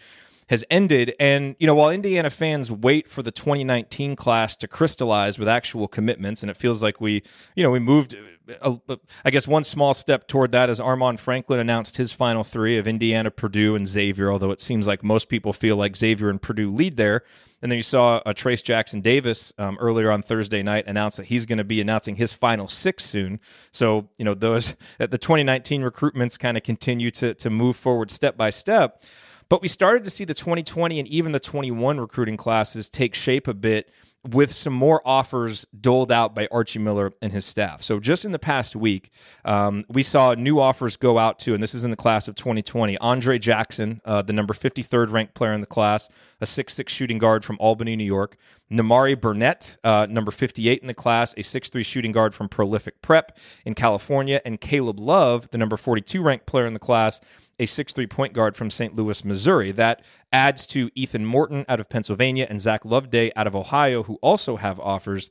has 0.48 0.64
ended. 0.70 1.14
And, 1.18 1.56
you 1.58 1.66
know, 1.66 1.74
while 1.74 1.90
Indiana 1.90 2.30
fans 2.30 2.70
wait 2.70 3.08
for 3.10 3.22
the 3.22 3.30
2019 3.30 4.16
class 4.16 4.56
to 4.56 4.68
crystallize 4.68 5.38
with 5.38 5.48
actual 5.48 5.88
commitments, 5.88 6.42
and 6.42 6.50
it 6.50 6.56
feels 6.56 6.82
like 6.82 7.00
we, 7.00 7.22
you 7.54 7.62
know, 7.62 7.70
we 7.70 7.78
moved, 7.78 8.16
uh, 8.60 8.76
uh, 8.88 8.96
I 9.24 9.30
guess, 9.30 9.48
one 9.48 9.64
small 9.64 9.94
step 9.94 10.28
toward 10.28 10.52
that 10.52 10.70
as 10.70 10.80
Armaan 10.80 11.18
Franklin 11.18 11.60
announced 11.60 11.96
his 11.96 12.12
final 12.12 12.44
three 12.44 12.78
of 12.78 12.86
Indiana, 12.86 13.30
Purdue, 13.30 13.74
and 13.74 13.86
Xavier, 13.86 14.30
although 14.30 14.50
it 14.50 14.60
seems 14.60 14.86
like 14.86 15.02
most 15.02 15.28
people 15.28 15.52
feel 15.52 15.76
like 15.76 15.96
Xavier 15.96 16.30
and 16.30 16.40
Purdue 16.40 16.70
lead 16.70 16.96
there. 16.96 17.22
And 17.62 17.72
then 17.72 17.78
you 17.78 17.82
saw 17.82 18.16
uh, 18.26 18.34
Trayce 18.34 18.62
Jackson 18.62 19.00
Davis 19.00 19.54
um, 19.56 19.78
earlier 19.80 20.10
on 20.10 20.22
Thursday 20.22 20.62
night 20.62 20.84
announce 20.86 21.16
that 21.16 21.26
he's 21.26 21.46
going 21.46 21.56
to 21.56 21.64
be 21.64 21.80
announcing 21.80 22.16
his 22.16 22.30
final 22.30 22.68
six 22.68 23.06
soon. 23.06 23.40
So, 23.70 24.10
you 24.18 24.24
know, 24.26 24.34
those 24.34 24.76
the 24.98 25.16
2019 25.16 25.80
recruitments 25.80 26.38
kind 26.38 26.58
of 26.58 26.62
continue 26.62 27.10
to, 27.12 27.32
to 27.32 27.48
move 27.48 27.76
forward 27.76 28.10
step 28.10 28.36
by 28.36 28.50
step. 28.50 29.02
But 29.54 29.62
we 29.62 29.68
started 29.68 30.02
to 30.02 30.11
see 30.11 30.25
the 30.25 30.34
2020 30.34 30.99
and 30.99 31.06
even 31.06 31.30
the 31.30 31.38
21 31.38 32.00
recruiting 32.00 32.37
classes 32.37 32.90
take 32.90 33.14
shape 33.14 33.46
a 33.46 33.54
bit 33.54 33.88
with 34.28 34.52
some 34.52 34.73
more 34.73 35.00
offers 35.04 35.64
doled 35.80 36.11
out 36.11 36.34
by 36.34 36.49
Archie 36.50 36.80
Miller 36.80 37.12
and 37.23 37.32
his 37.32 37.44
staff. 37.44 37.80
So 37.80 38.00
just 38.00 38.25
in 38.25 38.32
the 38.32 38.40
past 38.40 38.75
week, 38.75 39.12
um, 39.44 39.84
we 39.88 40.02
saw 40.02 40.34
new 40.34 40.58
offers 40.58 40.96
go 40.96 41.20
out 41.20 41.38
to, 41.38 41.54
and 41.54 41.62
this 41.62 41.73
is 41.73 41.84
in 41.84 41.92
the 41.92 41.96
class 41.96 42.26
of 42.26 42.34
2020, 42.34 42.99
Andre 42.99 43.38
Jackson, 43.38 44.00
uh, 44.04 44.23
the 44.23 44.32
number 44.32 44.54
53rd 44.54 45.12
ranked 45.12 45.34
player 45.34 45.52
in 45.52 45.61
the 45.61 45.68
class, 45.68 46.08
a 46.40 46.46
6'6 46.46 46.88
shooting 46.88 47.18
guard 47.18 47.44
from 47.44 47.56
Albany, 47.61 47.94
New 47.94 48.02
York. 48.02 48.37
Nimari 48.75 49.21
Burnett, 49.21 49.76
uh, 49.85 50.07
number 50.11 50.31
58 50.31 50.81
in 50.81 50.87
the 50.87 50.95
class, 50.95 51.33
a 51.35 51.40
6'3 51.40 51.85
shooting 51.85 52.12
guard 52.12 52.35
from 52.35 52.49
Prolific 52.49 53.00
Prep 53.02 53.38
in 53.64 53.75
California. 53.75 54.40
And 54.45 54.61
Caleb 54.61 54.99
Love, 54.99 55.49
the 55.50 55.59
number 55.59 55.76
42 55.76 56.23
ranked 56.23 56.47
player 56.47 56.66
in 56.66 56.75
the 56.75 56.81
class, 56.81 57.21
a 57.59 57.66
six-three 57.66 58.07
point 58.07 58.33
guard 58.33 58.57
from 58.57 58.71
St. 58.71 58.95
Louis, 58.95 59.25
Missouri. 59.25 59.73
That 59.73 60.02
adds 60.33 60.66
to 60.69 60.90
Ethan 60.95 61.25
Morton 61.25 61.64
out 61.69 61.81
of 61.81 61.88
Pennsylvania 61.88 62.47
and 62.50 62.61
Zach 62.61 62.85
Loveday 62.85 63.31
out 63.37 63.47
of 63.47 63.54
Ohio, 63.54 64.02
who 64.02 64.19
also 64.23 64.57
have 64.57 64.81
offers. 64.81 65.31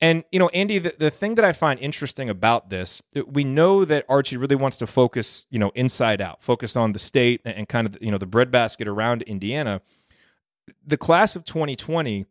And, 0.00 0.24
you 0.30 0.38
know, 0.38 0.48
Andy, 0.48 0.78
the, 0.78 0.94
the 0.98 1.10
thing 1.10 1.36
that 1.36 1.44
I 1.44 1.52
find 1.52 1.80
interesting 1.80 2.28
about 2.28 2.68
this, 2.68 3.00
we 3.26 3.44
know 3.44 3.84
that 3.84 4.04
Archie 4.08 4.36
really 4.36 4.56
wants 4.56 4.76
to 4.78 4.86
focus, 4.86 5.46
you 5.50 5.58
know, 5.58 5.70
inside 5.74 6.20
out, 6.20 6.42
focus 6.42 6.76
on 6.76 6.92
the 6.92 6.98
state 6.98 7.40
and, 7.44 7.56
and 7.56 7.68
kind 7.68 7.86
of, 7.86 7.96
you 8.00 8.10
know, 8.10 8.18
the 8.18 8.26
breadbasket 8.26 8.88
around 8.88 9.22
Indiana. 9.22 9.80
The 10.84 10.96
class 10.96 11.36
of 11.36 11.44
2020 11.44 12.26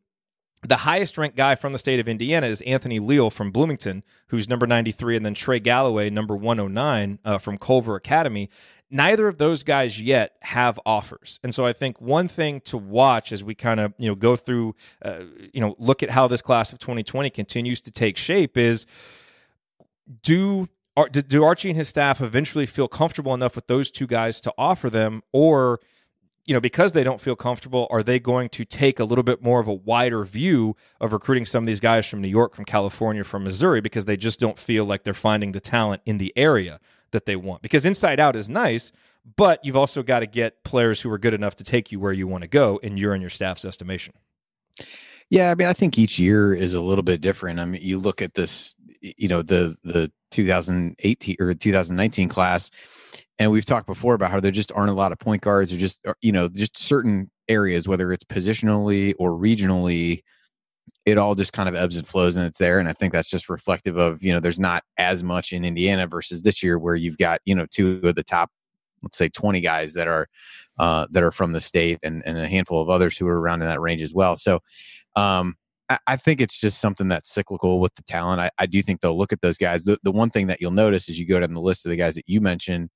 the 0.68 0.78
highest 0.78 1.18
ranked 1.18 1.38
guy 1.38 1.56
from 1.56 1.72
the 1.72 1.78
state 1.78 2.00
of 2.00 2.08
Indiana 2.08 2.48
is 2.48 2.62
Anthony 2.62 3.00
Leal 3.00 3.30
from 3.30 3.52
Bloomington, 3.52 4.04
who's 4.28 4.50
number 4.50 4.66
93, 4.66 5.18
and 5.18 5.26
then 5.26 5.34
Trey 5.34 5.60
Galloway, 5.60 6.10
number 6.10 6.36
109 6.36 7.20
uh, 7.24 7.38
from 7.38 7.58
Culver 7.58 7.96
Academy. 7.96 8.50
Neither 8.90 9.28
of 9.28 9.38
those 9.38 9.64
guys 9.64 10.02
yet 10.02 10.34
have 10.42 10.80
offers. 10.86 11.40
And 11.44 11.54
so 11.54 11.66
i 11.66 11.74
think 11.74 12.00
one 12.00 12.28
thing 12.28 12.62
to 12.62 12.78
watch 12.78 13.32
as 13.32 13.44
we 13.44 13.56
kind 13.56 13.80
of 13.80 13.94
you 13.98 14.08
know 14.08 14.16
go 14.16 14.36
through 14.36 14.76
uh, 15.04 15.22
you 15.54 15.62
know 15.62 15.76
look 15.80 16.04
at 16.04 16.10
how 16.10 16.28
this 16.28 16.42
class 16.42 16.72
of 16.72 16.80
2020 16.80 17.30
continues 17.30 17.82
to 17.82 17.92
take 17.92 18.18
shape 18.18 18.58
is 18.58 18.86
do 20.22 20.68
do 21.28 21.44
archie 21.44 21.70
and 21.70 21.78
his 21.78 21.90
staff 21.90 22.22
eventually 22.22 22.66
feel 22.66 22.88
comfortable 22.88 23.34
enough 23.34 23.56
with 23.56 23.68
those 23.68 23.92
two 23.92 24.08
guys 24.08 24.40
to 24.42 24.54
offer 24.58 24.90
them 24.90 25.22
or 25.34 25.80
you 26.46 26.54
know, 26.54 26.60
because 26.60 26.92
they 26.92 27.04
don't 27.04 27.20
feel 27.20 27.36
comfortable, 27.36 27.88
are 27.90 28.04
they 28.04 28.20
going 28.20 28.50
to 28.50 28.66
take 28.66 29.00
a 29.00 29.04
little 29.04 29.24
bit 29.24 29.42
more 29.42 29.60
of 29.60 29.68
a 29.68 29.74
wider 29.74 30.24
view 30.24 30.76
of 31.02 31.12
recruiting 31.12 31.46
some 31.46 31.64
of 31.64 31.68
these 31.68 31.80
guys 31.80 32.06
from 32.06 32.22
New 32.22 32.28
York, 32.28 32.56
from 32.56 32.66
California, 32.66 33.24
from 33.24 33.44
Missouri, 33.44 33.82
because 33.82 34.06
they 34.06 34.16
just 34.16 34.40
don't 34.40 34.60
feel 34.60 34.86
like 34.86 35.04
they're 35.04 35.14
finding 35.14 35.54
the 35.54 35.60
talent 35.60 36.02
in 36.06 36.18
the 36.18 36.32
area 36.36 36.80
that 37.12 37.26
they 37.26 37.36
want. 37.36 37.64
Because 37.64 37.84
inside 37.84 38.20
out 38.20 38.36
is 38.36 38.48
nice, 38.48 38.92
but 39.38 39.64
you've 39.66 39.76
also 39.76 40.04
got 40.04 40.20
to 40.20 40.28
get 40.28 40.64
players 40.64 41.02
who 41.02 41.12
are 41.12 41.18
good 41.18 41.34
enough 41.34 41.56
to 41.56 41.64
take 41.64 41.92
you 41.92 42.00
where 42.00 42.14
you 42.14 42.28
want 42.28 42.44
to 42.44 42.48
go 42.48 42.78
in 42.78 42.96
your 42.96 43.14
and 43.14 43.24
your 43.24 43.32
staff's 43.32 43.66
estimation. 43.66 44.14
Yeah, 45.30 45.50
I 45.50 45.56
mean, 45.56 45.68
I 45.68 45.74
think 45.74 45.98
each 45.98 46.20
year 46.20 46.54
is 46.54 46.76
a 46.76 46.82
little 46.82 47.04
bit 47.04 47.22
different. 47.22 47.60
I 47.60 47.66
mean, 47.66 47.82
you 47.82 47.98
look 47.98 48.22
at 48.22 48.36
this, 48.36 48.76
you 49.02 49.28
know, 49.28 49.42
the 49.42 49.76
the 49.84 50.12
2018 50.30 51.38
or 51.40 51.54
2019 51.56 52.30
class, 52.30 52.70
and 53.40 53.52
we've 53.52 53.66
talked 53.66 53.88
before 53.88 54.14
about 54.14 54.32
how 54.32 54.40
there 54.40 54.52
just 54.52 54.72
aren't 54.74 54.90
a 54.90 54.94
lot 54.94 55.12
of 55.12 55.20
point 55.20 55.42
guards, 55.42 55.74
or 55.74 55.78
just 55.78 56.00
you 56.22 56.32
know, 56.32 56.48
just 56.48 56.78
certain 56.78 57.30
areas, 57.48 57.88
whether 57.88 58.12
it's 58.12 58.24
positionally 58.24 59.14
or 59.20 59.32
regionally, 59.32 60.22
it 61.06 61.18
all 61.18 61.36
just 61.36 61.54
kind 61.54 61.70
of 61.70 61.76
ebbs 61.76 61.98
and 61.98 62.08
flows 62.08 62.36
and 62.36 62.46
it's 62.46 62.58
there 62.60 62.80
and 62.80 62.88
i 62.88 62.94
think 62.94 63.12
that's 63.14 63.30
just 63.30 63.50
reflective 63.50 63.98
of 63.98 64.24
you 64.24 64.32
know 64.32 64.40
there's 64.40 64.60
not 64.60 64.84
as 64.98 65.24
much 65.24 65.52
in 65.52 65.66
indiana 65.66 66.08
versus 66.08 66.42
this 66.44 66.62
year 66.64 66.78
where 66.78 66.96
you've 66.96 67.18
got 67.18 67.40
you 67.46 67.56
know 67.56 67.66
two 67.72 68.00
of 68.04 68.16
the 68.16 68.24
top 68.24 68.52
let's 69.06 69.18
say 69.18 69.30
20 69.30 69.62
guys 69.62 69.94
that 69.94 70.08
are 70.08 70.28
uh, 70.78 71.08
that 71.12 71.24
are 71.24 71.32
from 71.32 71.54
the 71.54 71.62
state 71.62 72.00
and, 72.04 72.22
and 72.26 72.38
a 72.38 72.50
handful 72.50 72.82
of 72.82 72.90
others 72.90 73.18
who 73.18 73.28
are 73.28 73.40
around 73.40 73.62
in 73.62 73.68
that 73.68 73.80
range 73.80 74.02
as 74.02 74.14
well. 74.14 74.36
So 74.36 74.60
um, 75.16 75.56
I, 75.90 75.98
I, 76.06 76.18
think 76.18 76.42
it's 76.42 76.60
just 76.60 76.82
something 76.82 77.08
that's 77.08 77.34
cyclical 77.34 77.80
with 77.80 77.96
the 77.96 78.02
talent. 78.02 78.42
I, 78.42 78.50
I 78.58 78.66
do 78.66 78.82
think 78.82 79.00
they'll 79.00 79.18
look 79.18 79.32
at 79.32 79.40
those 79.40 79.58
guys. 79.58 79.86
The, 79.86 79.98
the 80.04 80.12
one 80.12 80.30
thing 80.30 80.48
that 80.48 80.60
you'll 80.60 80.72
notice 80.72 81.08
as 81.08 81.18
you 81.18 81.26
go 81.26 81.40
down 81.40 81.54
the 81.54 81.62
list 81.62 81.86
of 81.86 81.92
the 81.92 81.96
guys 81.96 82.16
that 82.16 82.28
you 82.28 82.42
mentioned 82.42 82.90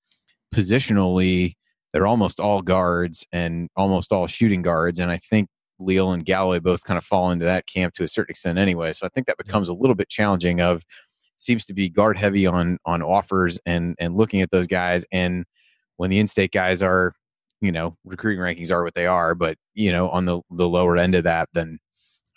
positionally 0.53 1.53
they're 1.93 2.07
almost 2.07 2.39
all 2.39 2.61
guards 2.61 3.25
and 3.31 3.69
almost 3.75 4.11
all 4.11 4.27
shooting 4.27 4.61
guards 4.61 4.99
and 4.99 5.11
i 5.11 5.17
think 5.17 5.47
Leal 5.79 6.11
and 6.11 6.25
Galloway 6.25 6.59
both 6.59 6.83
kind 6.83 6.97
of 6.97 7.05
fall 7.05 7.31
into 7.31 7.45
that 7.45 7.65
camp 7.65 7.93
to 7.93 8.03
a 8.03 8.07
certain 8.07 8.31
extent 8.31 8.57
anyway. 8.59 8.93
So 8.93 9.05
I 9.05 9.09
think 9.09 9.27
that 9.27 9.37
becomes 9.37 9.69
a 9.69 9.73
little 9.73 9.95
bit 9.95 10.09
challenging 10.09 10.59
of 10.61 10.83
seems 11.37 11.65
to 11.65 11.73
be 11.73 11.89
guard 11.89 12.17
heavy 12.17 12.45
on 12.45 12.77
on 12.85 13.01
offers 13.01 13.59
and 13.65 13.95
and 13.97 14.15
looking 14.15 14.41
at 14.41 14.51
those 14.51 14.67
guys 14.67 15.05
and 15.11 15.45
when 15.97 16.09
the 16.09 16.19
in-state 16.19 16.51
guys 16.51 16.81
are 16.81 17.13
you 17.61 17.71
know 17.71 17.95
recruiting 18.03 18.41
rankings 18.41 18.71
are 18.71 18.83
what 18.83 18.93
they 18.93 19.05
are 19.05 19.33
but 19.33 19.57
you 19.73 19.89
know 19.89 20.09
on 20.09 20.25
the 20.25 20.41
the 20.51 20.67
lower 20.67 20.97
end 20.97 21.15
of 21.15 21.23
that 21.23 21.47
then 21.53 21.79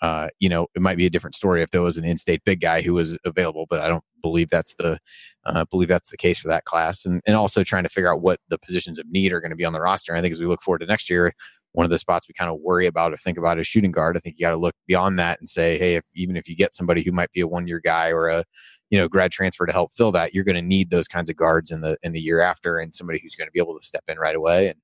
uh, 0.02 0.28
you 0.40 0.48
know, 0.48 0.66
it 0.74 0.82
might 0.82 0.96
be 0.96 1.06
a 1.06 1.10
different 1.10 1.36
story 1.36 1.62
if 1.62 1.70
there 1.70 1.80
was 1.80 1.96
an 1.96 2.04
in-state 2.04 2.42
big 2.44 2.60
guy 2.60 2.82
who 2.82 2.92
was 2.92 3.16
available, 3.24 3.66
but 3.70 3.78
I 3.78 3.88
don't 3.88 4.02
believe 4.20 4.50
that's 4.50 4.74
the 4.74 4.98
uh, 5.46 5.64
believe 5.66 5.88
that's 5.88 6.10
the 6.10 6.16
case 6.16 6.38
for 6.38 6.48
that 6.48 6.64
class. 6.64 7.06
And 7.06 7.22
and 7.24 7.36
also 7.36 7.62
trying 7.62 7.84
to 7.84 7.88
figure 7.88 8.12
out 8.12 8.20
what 8.20 8.40
the 8.48 8.58
positions 8.58 8.98
of 8.98 9.08
need 9.08 9.32
are 9.32 9.40
going 9.40 9.52
to 9.52 9.56
be 9.56 9.64
on 9.64 9.72
the 9.72 9.80
roster. 9.80 10.12
And 10.12 10.18
I 10.18 10.22
think 10.22 10.32
as 10.32 10.40
we 10.40 10.46
look 10.46 10.60
forward 10.60 10.80
to 10.80 10.86
next 10.86 11.08
year, 11.08 11.32
one 11.70 11.84
of 11.84 11.90
the 11.90 11.98
spots 11.98 12.26
we 12.26 12.34
kind 12.34 12.50
of 12.50 12.58
worry 12.60 12.86
about 12.86 13.12
or 13.12 13.16
think 13.16 13.38
about 13.38 13.60
is 13.60 13.66
shooting 13.68 13.92
guard. 13.92 14.16
I 14.16 14.20
think 14.20 14.36
you 14.38 14.44
got 14.44 14.50
to 14.50 14.56
look 14.56 14.74
beyond 14.88 15.20
that 15.20 15.38
and 15.38 15.48
say, 15.48 15.78
hey, 15.78 15.94
if, 15.94 16.04
even 16.14 16.36
if 16.36 16.48
you 16.48 16.56
get 16.56 16.74
somebody 16.74 17.02
who 17.02 17.12
might 17.12 17.32
be 17.32 17.40
a 17.40 17.46
one 17.46 17.68
year 17.68 17.80
guy 17.80 18.10
or 18.10 18.26
a 18.26 18.44
you 18.90 18.98
know 18.98 19.08
grad 19.08 19.30
transfer 19.30 19.66
to 19.66 19.72
help 19.72 19.94
fill 19.94 20.10
that, 20.12 20.34
you're 20.34 20.44
going 20.44 20.56
to 20.56 20.62
need 20.62 20.90
those 20.90 21.06
kinds 21.06 21.30
of 21.30 21.36
guards 21.36 21.70
in 21.70 21.80
the 21.80 21.96
in 22.02 22.12
the 22.12 22.20
year 22.20 22.40
after, 22.40 22.78
and 22.78 22.92
somebody 22.92 23.20
who's 23.22 23.36
going 23.36 23.46
to 23.46 23.52
be 23.52 23.60
able 23.60 23.78
to 23.78 23.86
step 23.86 24.02
in 24.08 24.18
right 24.18 24.34
away. 24.34 24.66
And 24.66 24.80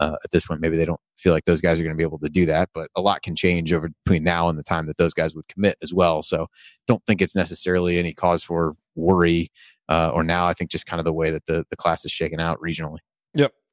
uh, 0.00 0.16
at 0.24 0.30
this 0.30 0.46
point, 0.46 0.62
maybe 0.62 0.78
they 0.78 0.86
don't 0.86 1.00
feel 1.22 1.32
like 1.32 1.44
those 1.44 1.60
guys 1.60 1.80
are 1.80 1.84
going 1.84 1.94
to 1.94 1.98
be 1.98 2.04
able 2.04 2.18
to 2.18 2.28
do 2.28 2.44
that, 2.46 2.68
but 2.74 2.90
a 2.96 3.00
lot 3.00 3.22
can 3.22 3.36
change 3.36 3.72
over 3.72 3.88
between 4.04 4.24
now 4.24 4.48
and 4.48 4.58
the 4.58 4.62
time 4.62 4.86
that 4.86 4.98
those 4.98 5.14
guys 5.14 5.34
would 5.34 5.48
commit 5.48 5.76
as 5.82 5.94
well. 5.94 6.22
So 6.22 6.48
don't 6.86 7.04
think 7.06 7.22
it's 7.22 7.36
necessarily 7.36 7.98
any 7.98 8.12
cause 8.12 8.42
for 8.42 8.74
worry. 8.94 9.50
Uh, 9.88 10.10
or 10.14 10.22
now, 10.22 10.46
I 10.46 10.54
think 10.54 10.70
just 10.70 10.86
kind 10.86 11.00
of 11.00 11.04
the 11.04 11.12
way 11.12 11.30
that 11.30 11.46
the 11.46 11.64
the 11.70 11.76
class 11.76 12.04
is 12.04 12.12
shaken 12.12 12.40
out 12.40 12.58
regionally. 12.60 12.98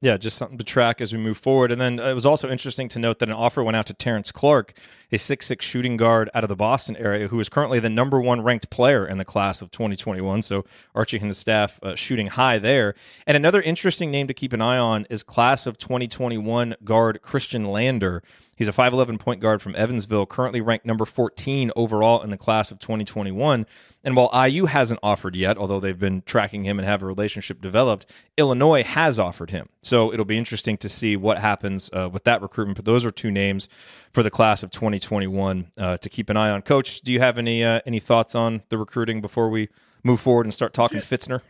Yeah, 0.02 0.16
just 0.16 0.38
something 0.38 0.56
to 0.56 0.64
track 0.64 1.02
as 1.02 1.12
we 1.12 1.18
move 1.18 1.36
forward. 1.36 1.70
And 1.70 1.78
then 1.78 1.98
it 1.98 2.14
was 2.14 2.24
also 2.24 2.48
interesting 2.48 2.88
to 2.88 2.98
note 2.98 3.18
that 3.18 3.28
an 3.28 3.34
offer 3.34 3.62
went 3.62 3.76
out 3.76 3.84
to 3.86 3.92
Terrence 3.92 4.32
Clarke, 4.32 4.72
a 5.12 5.18
six-six 5.18 5.62
shooting 5.62 5.98
guard 5.98 6.30
out 6.32 6.42
of 6.42 6.48
the 6.48 6.56
Boston 6.56 6.96
area, 6.96 7.28
who 7.28 7.38
is 7.38 7.50
currently 7.50 7.80
the 7.80 7.90
number 7.90 8.18
one 8.18 8.40
ranked 8.40 8.70
player 8.70 9.06
in 9.06 9.18
the 9.18 9.26
class 9.26 9.60
of 9.60 9.70
2021. 9.70 10.40
So 10.40 10.64
Archie 10.94 11.18
and 11.18 11.26
his 11.26 11.36
staff 11.36 11.78
uh, 11.82 11.96
shooting 11.96 12.28
high 12.28 12.58
there. 12.58 12.94
And 13.26 13.36
another 13.36 13.60
interesting 13.60 14.10
name 14.10 14.26
to 14.28 14.32
keep 14.32 14.54
an 14.54 14.62
eye 14.62 14.78
on 14.78 15.06
is 15.10 15.22
class 15.22 15.66
of 15.66 15.76
2021 15.76 16.76
guard 16.82 17.20
Khristian 17.22 17.70
Lander. 17.70 18.22
He's 18.56 18.68
a 18.68 18.72
5'11 18.72 19.18
point 19.18 19.40
guard 19.40 19.60
from 19.60 19.76
Evansville, 19.76 20.24
currently 20.24 20.62
ranked 20.62 20.86
number 20.86 21.04
14 21.04 21.72
overall 21.76 22.22
in 22.22 22.30
the 22.30 22.38
class 22.38 22.70
of 22.70 22.78
2021. 22.78 23.66
And 24.02 24.16
while 24.16 24.30
IU 24.46 24.64
hasn't 24.64 25.00
offered 25.02 25.36
yet, 25.36 25.58
although 25.58 25.78
they've 25.78 25.98
been 25.98 26.22
tracking 26.22 26.64
him 26.64 26.78
and 26.78 26.88
have 26.88 27.02
a 27.02 27.06
relationship 27.06 27.60
developed, 27.60 28.06
Illinois 28.38 28.82
has 28.82 29.18
offered 29.18 29.50
him. 29.50 29.68
So 29.82 30.12
it'll 30.12 30.24
be 30.24 30.38
interesting 30.38 30.78
to 30.78 30.88
see 30.88 31.16
what 31.16 31.38
happens 31.38 31.90
uh, 31.92 32.08
with 32.10 32.24
that 32.24 32.40
recruitment. 32.40 32.76
But 32.76 32.86
those 32.86 33.04
are 33.04 33.10
two 33.10 33.30
names 33.30 33.68
for 34.12 34.22
the 34.22 34.30
class 34.30 34.62
of 34.62 34.70
2021 34.70 35.72
uh, 35.76 35.96
to 35.98 36.08
keep 36.08 36.30
an 36.30 36.36
eye 36.38 36.48
on. 36.48 36.62
Coach, 36.62 37.02
do 37.02 37.12
you 37.12 37.20
have 37.20 37.36
any 37.36 37.62
uh, 37.62 37.80
any 37.84 38.00
thoughts 38.00 38.34
on 38.34 38.62
the 38.70 38.78
recruiting 38.78 39.20
before 39.20 39.50
we 39.50 39.68
move 40.02 40.20
forward 40.20 40.46
and 40.46 40.54
start 40.54 40.72
talking 40.72 41.00
Fitzner? 41.00 41.42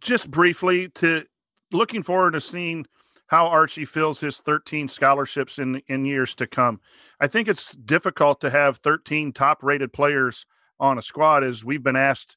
Just 0.00 0.30
briefly, 0.30 0.88
to 0.90 1.26
looking 1.72 2.04
forward 2.04 2.34
to 2.34 2.40
seeing 2.40 2.86
how 3.26 3.46
Archie 3.48 3.84
fills 3.84 4.20
his 4.20 4.38
13 4.38 4.88
scholarships 4.88 5.58
in 5.58 5.82
in 5.88 6.04
years 6.04 6.36
to 6.36 6.46
come. 6.46 6.80
I 7.20 7.26
think 7.26 7.48
it's 7.48 7.72
difficult 7.72 8.40
to 8.42 8.50
have 8.50 8.76
13 8.78 9.32
top 9.32 9.64
rated 9.64 9.92
players 9.92 10.46
on 10.80 10.98
a 10.98 11.02
squad 11.02 11.44
is 11.44 11.64
we've 11.64 11.82
been 11.82 11.96
asked 11.96 12.36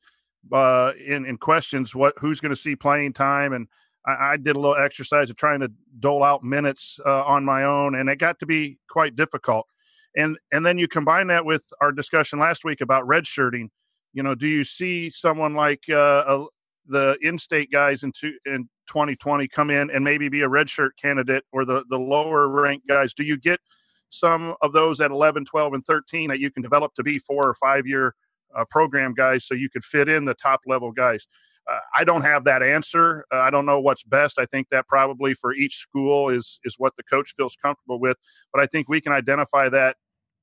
uh, 0.52 0.94
in 1.06 1.26
in 1.26 1.38
questions 1.38 1.94
what 1.94 2.14
who's 2.20 2.40
going 2.40 2.52
to 2.52 2.56
see 2.56 2.76
playing 2.76 3.14
time 3.14 3.54
and 3.54 3.68
I, 4.06 4.32
I, 4.32 4.38
did 4.38 4.56
a 4.56 4.60
little 4.60 4.76
exercise 4.76 5.30
of 5.30 5.36
trying 5.36 5.60
to 5.60 5.72
dole 6.00 6.24
out 6.24 6.44
minutes 6.44 7.00
uh, 7.06 7.24
on 7.24 7.46
my 7.46 7.64
own 7.64 7.94
and 7.96 8.10
it 8.10 8.18
got 8.18 8.40
to 8.40 8.48
be 8.48 8.80
quite 8.90 9.16
difficult 9.16 9.68
and 10.16 10.38
and 10.52 10.66
then 10.66 10.80
you 10.80 10.88
combine 10.88 11.28
that 11.28 11.46
with 11.46 11.64
our 11.80 11.92
discussion 11.92 12.40
last 12.40 12.64
week 12.64 12.82
about 12.82 13.08
redshirting 13.08 13.70
you 14.14 14.24
know 14.24 14.34
do 14.34 14.48
you 14.48 14.64
see 14.64 15.12
someone 15.12 15.54
like 15.54 15.84
uh, 15.90 16.24
a, 16.28 16.46
the 16.88 17.18
in-state 17.22 17.72
guys 17.72 18.04
in, 18.04 18.12
two, 18.12 18.34
in 18.46 18.70
2020 18.88 19.48
come 19.48 19.70
in 19.70 19.90
and 19.90 20.04
maybe 20.04 20.30
be 20.30 20.42
a 20.42 20.50
redshirt 20.50 20.92
candidate 21.02 21.44
or 21.52 21.66
the, 21.66 21.84
the 21.90 21.98
lower 21.98 22.48
ranked 22.48 22.88
guys? 22.88 23.14
Do 23.14 23.24
you 23.24 23.38
get 23.38 23.60
some 24.10 24.56
of 24.62 24.74
those 24.74 25.00
at 25.00 25.12
11, 25.12 25.46
12, 25.46 25.74
and 25.74 25.86
13 25.86 26.30
that 26.30 26.40
you 26.40 26.52
can 26.52 26.62
develop 26.62 26.94
to 26.96 27.04
be 27.04 27.18
four 27.20 27.48
or 27.48 27.54
five 27.54 27.88
year 27.88 28.14
uh, 28.56 28.66
program 28.70 29.14
guys 29.14 29.46
so 29.46 29.54
you 29.54 29.70
could 29.70 29.84
fit 29.84 30.10
in 30.10 30.26
the 30.26 30.34
top 30.34 30.62
level 30.66 30.92
guys? 30.92 31.28
Uh, 31.72 31.80
I 31.96 32.04
don't 32.04 32.24
have 32.24 32.44
that 32.46 32.64
answer. 32.64 33.26
Uh, 33.32 33.38
I 33.38 33.50
don't 33.50 33.66
know 33.66 33.80
what's 33.80 34.04
best. 34.04 34.40
I 34.40 34.46
think 34.46 34.70
that 34.70 34.88
probably 34.88 35.34
for 35.34 35.54
each 35.54 35.78
school 35.78 36.30
is 36.30 36.60
is 36.64 36.76
what 36.78 36.96
the 36.96 37.04
coach 37.04 37.34
feels 37.36 37.56
comfortable 37.56 38.00
with. 38.00 38.18
But 38.52 38.62
I 38.62 38.66
think 38.66 38.90
we 38.90 39.02
can 39.02 39.14
identify 39.14 39.70
that 39.70 39.98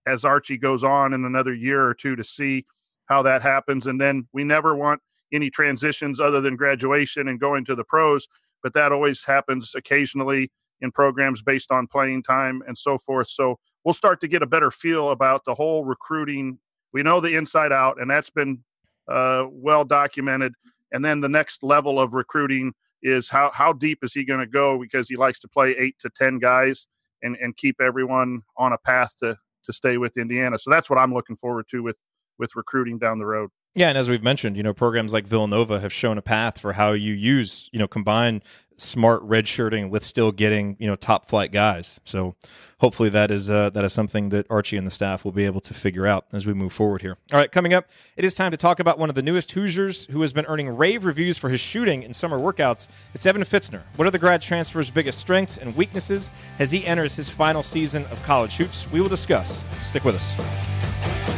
as 0.07 0.25
Archie 0.25 0.59
goes 0.59 0.85
on 0.85 1.13
in 1.13 1.25
another 1.25 1.53
year 1.53 1.85
or 1.85 1.95
two 1.95 2.17
to 2.17 2.25
see 2.25 2.65
how 3.07 3.23
that 3.23 3.43
happens. 3.43 3.87
And 3.87 4.01
then 4.01 4.29
we 4.33 4.45
never 4.45 4.75
want 4.75 5.01
any 5.33 5.51
transitions 5.51 6.21
other 6.21 6.41
than 6.41 6.57
graduation 6.57 7.29
and 7.29 7.41
going 7.41 7.65
to 7.67 7.75
the 7.75 7.85
pros, 7.85 8.27
but 8.63 8.73
that 8.75 8.93
always 8.93 9.25
happens 9.25 9.75
occasionally 9.75 10.51
in 10.81 10.91
programs 10.93 11.43
based 11.43 11.71
on 11.71 11.87
playing 11.87 12.23
time 12.23 12.63
and 12.67 12.79
so 12.79 12.97
forth. 12.99 13.29
So 13.29 13.59
we'll 13.85 13.95
start 13.95 14.21
to 14.21 14.29
get 14.29 14.43
a 14.43 14.47
better 14.47 14.71
feel 14.71 15.11
about 15.11 15.45
the 15.45 15.55
whole 15.55 15.85
recruiting. 15.85 16.59
We 16.93 17.03
know 17.03 17.21
the 17.21 17.37
inside 17.37 17.73
out, 17.73 18.01
and 18.01 18.11
that's 18.11 18.31
been 18.31 18.63
uh, 19.09 19.47
well 19.51 19.85
documented. 19.85 20.55
And 20.93 21.05
then 21.05 21.21
the 21.21 21.29
next 21.29 21.63
level 21.63 22.01
of 22.01 22.15
recruiting 22.15 22.73
is 23.03 23.29
how 23.29 23.51
how 23.53 23.73
deep 23.73 23.99
is 24.03 24.13
he 24.13 24.25
going 24.25 24.41
to 24.41 24.47
go 24.47 24.79
because 24.79 25.09
he 25.09 25.17
likes 25.17 25.41
to 25.41 25.49
play 25.49 25.77
eight 25.79 25.97
to 26.01 26.11
ten 26.11 26.39
guys 26.39 26.87
and 27.23 27.37
and 27.41 27.57
keep 27.57 27.81
everyone 27.81 28.43
on 28.57 28.73
a 28.73 28.79
path 28.79 29.15
to 29.21 29.37
to 29.65 29.73
stay 29.73 29.99
with 29.99 30.17
Indiana. 30.17 30.59
So 30.59 30.71
that's 30.71 30.89
what 30.89 30.99
I'm 30.99 31.13
looking 31.13 31.37
forward 31.37 31.67
to 31.71 31.83
with 31.83 31.97
with 32.39 32.55
recruiting 32.57 32.99
down 32.99 33.19
the 33.19 33.27
road. 33.27 33.51
Yeah, 33.75 33.89
and 33.89 33.99
as 33.99 34.09
we've 34.09 34.23
mentioned, 34.23 34.57
you 34.57 34.63
know, 34.63 34.75
programs 34.75 35.13
like 35.13 35.27
Villanova 35.27 35.81
have 35.81 35.93
shown 35.93 36.19
a 36.19 36.23
path 36.23 36.59
for 36.59 36.73
how 36.73 36.93
you 36.93 37.13
use, 37.13 37.69
you 37.73 37.79
know, 37.79 37.87
combine 37.87 38.43
smart 38.77 39.23
redshirting 39.29 39.91
with 39.91 40.05
still 40.05 40.33
getting, 40.33 40.77
you 40.79 40.87
know, 40.87 40.95
top 40.95 41.29
flight 41.29 41.53
guys. 41.53 42.01
So 42.05 42.35
hopefully 42.79 43.09
that 43.11 43.31
is 43.31 43.51
uh, 43.51 43.71
that 43.71 43.85
is 43.85 43.93
something 43.93 44.31
that 44.31 44.47
Archie 44.51 44.77
and 44.77 44.87
the 44.87 44.91
staff 44.91 45.25
will 45.25 45.33
be 45.33 45.45
able 45.45 45.61
to 45.61 45.75
figure 45.75 46.07
out 46.07 46.27
as 46.33 46.47
we 46.47 46.55
move 46.55 46.73
forward 46.73 47.03
here. 47.03 47.19
All 47.33 47.39
right, 47.39 47.51
coming 47.53 47.75
up, 47.75 47.87
it 48.17 48.25
is 48.25 48.35
time 48.35 48.51
to 48.51 48.57
talk 48.57 48.81
about 48.81 48.99
one 48.99 49.09
of 49.09 49.15
the 49.15 49.23
newest 49.23 49.53
Hoosiers 49.53 50.07
who 50.07 50.23
has 50.23 50.33
been 50.33 50.47
earning 50.47 50.69
rave 50.77 51.05
reviews 51.05 51.39
for 51.39 51.49
his 51.49 51.61
shooting 51.61 52.03
in 52.03 52.15
summer 52.15 52.39
workouts. 52.39 52.89
It's 53.15 53.27
Evan 53.27 53.43
Fitzner. 53.43 53.83
What 53.97 54.09
are 54.09 54.13
the 54.13 54.19
grad 54.19 54.43
transfer's 54.43 54.91
biggest 54.91 55.21
strengths 55.21 55.57
and 55.57 55.77
weaknesses 55.77 56.33
as 56.59 56.73
he 56.73 56.85
enters 56.87 57.15
his 57.15 57.29
final 57.29 57.63
season 57.63 58.07
of 58.07 58.21
college 58.25 58.57
hoops? 58.57 58.91
We 58.91 59.01
will 59.01 59.09
discuss. 59.09 59.63
Stick 59.81 60.05
with 60.05 60.17
us. 60.17 61.38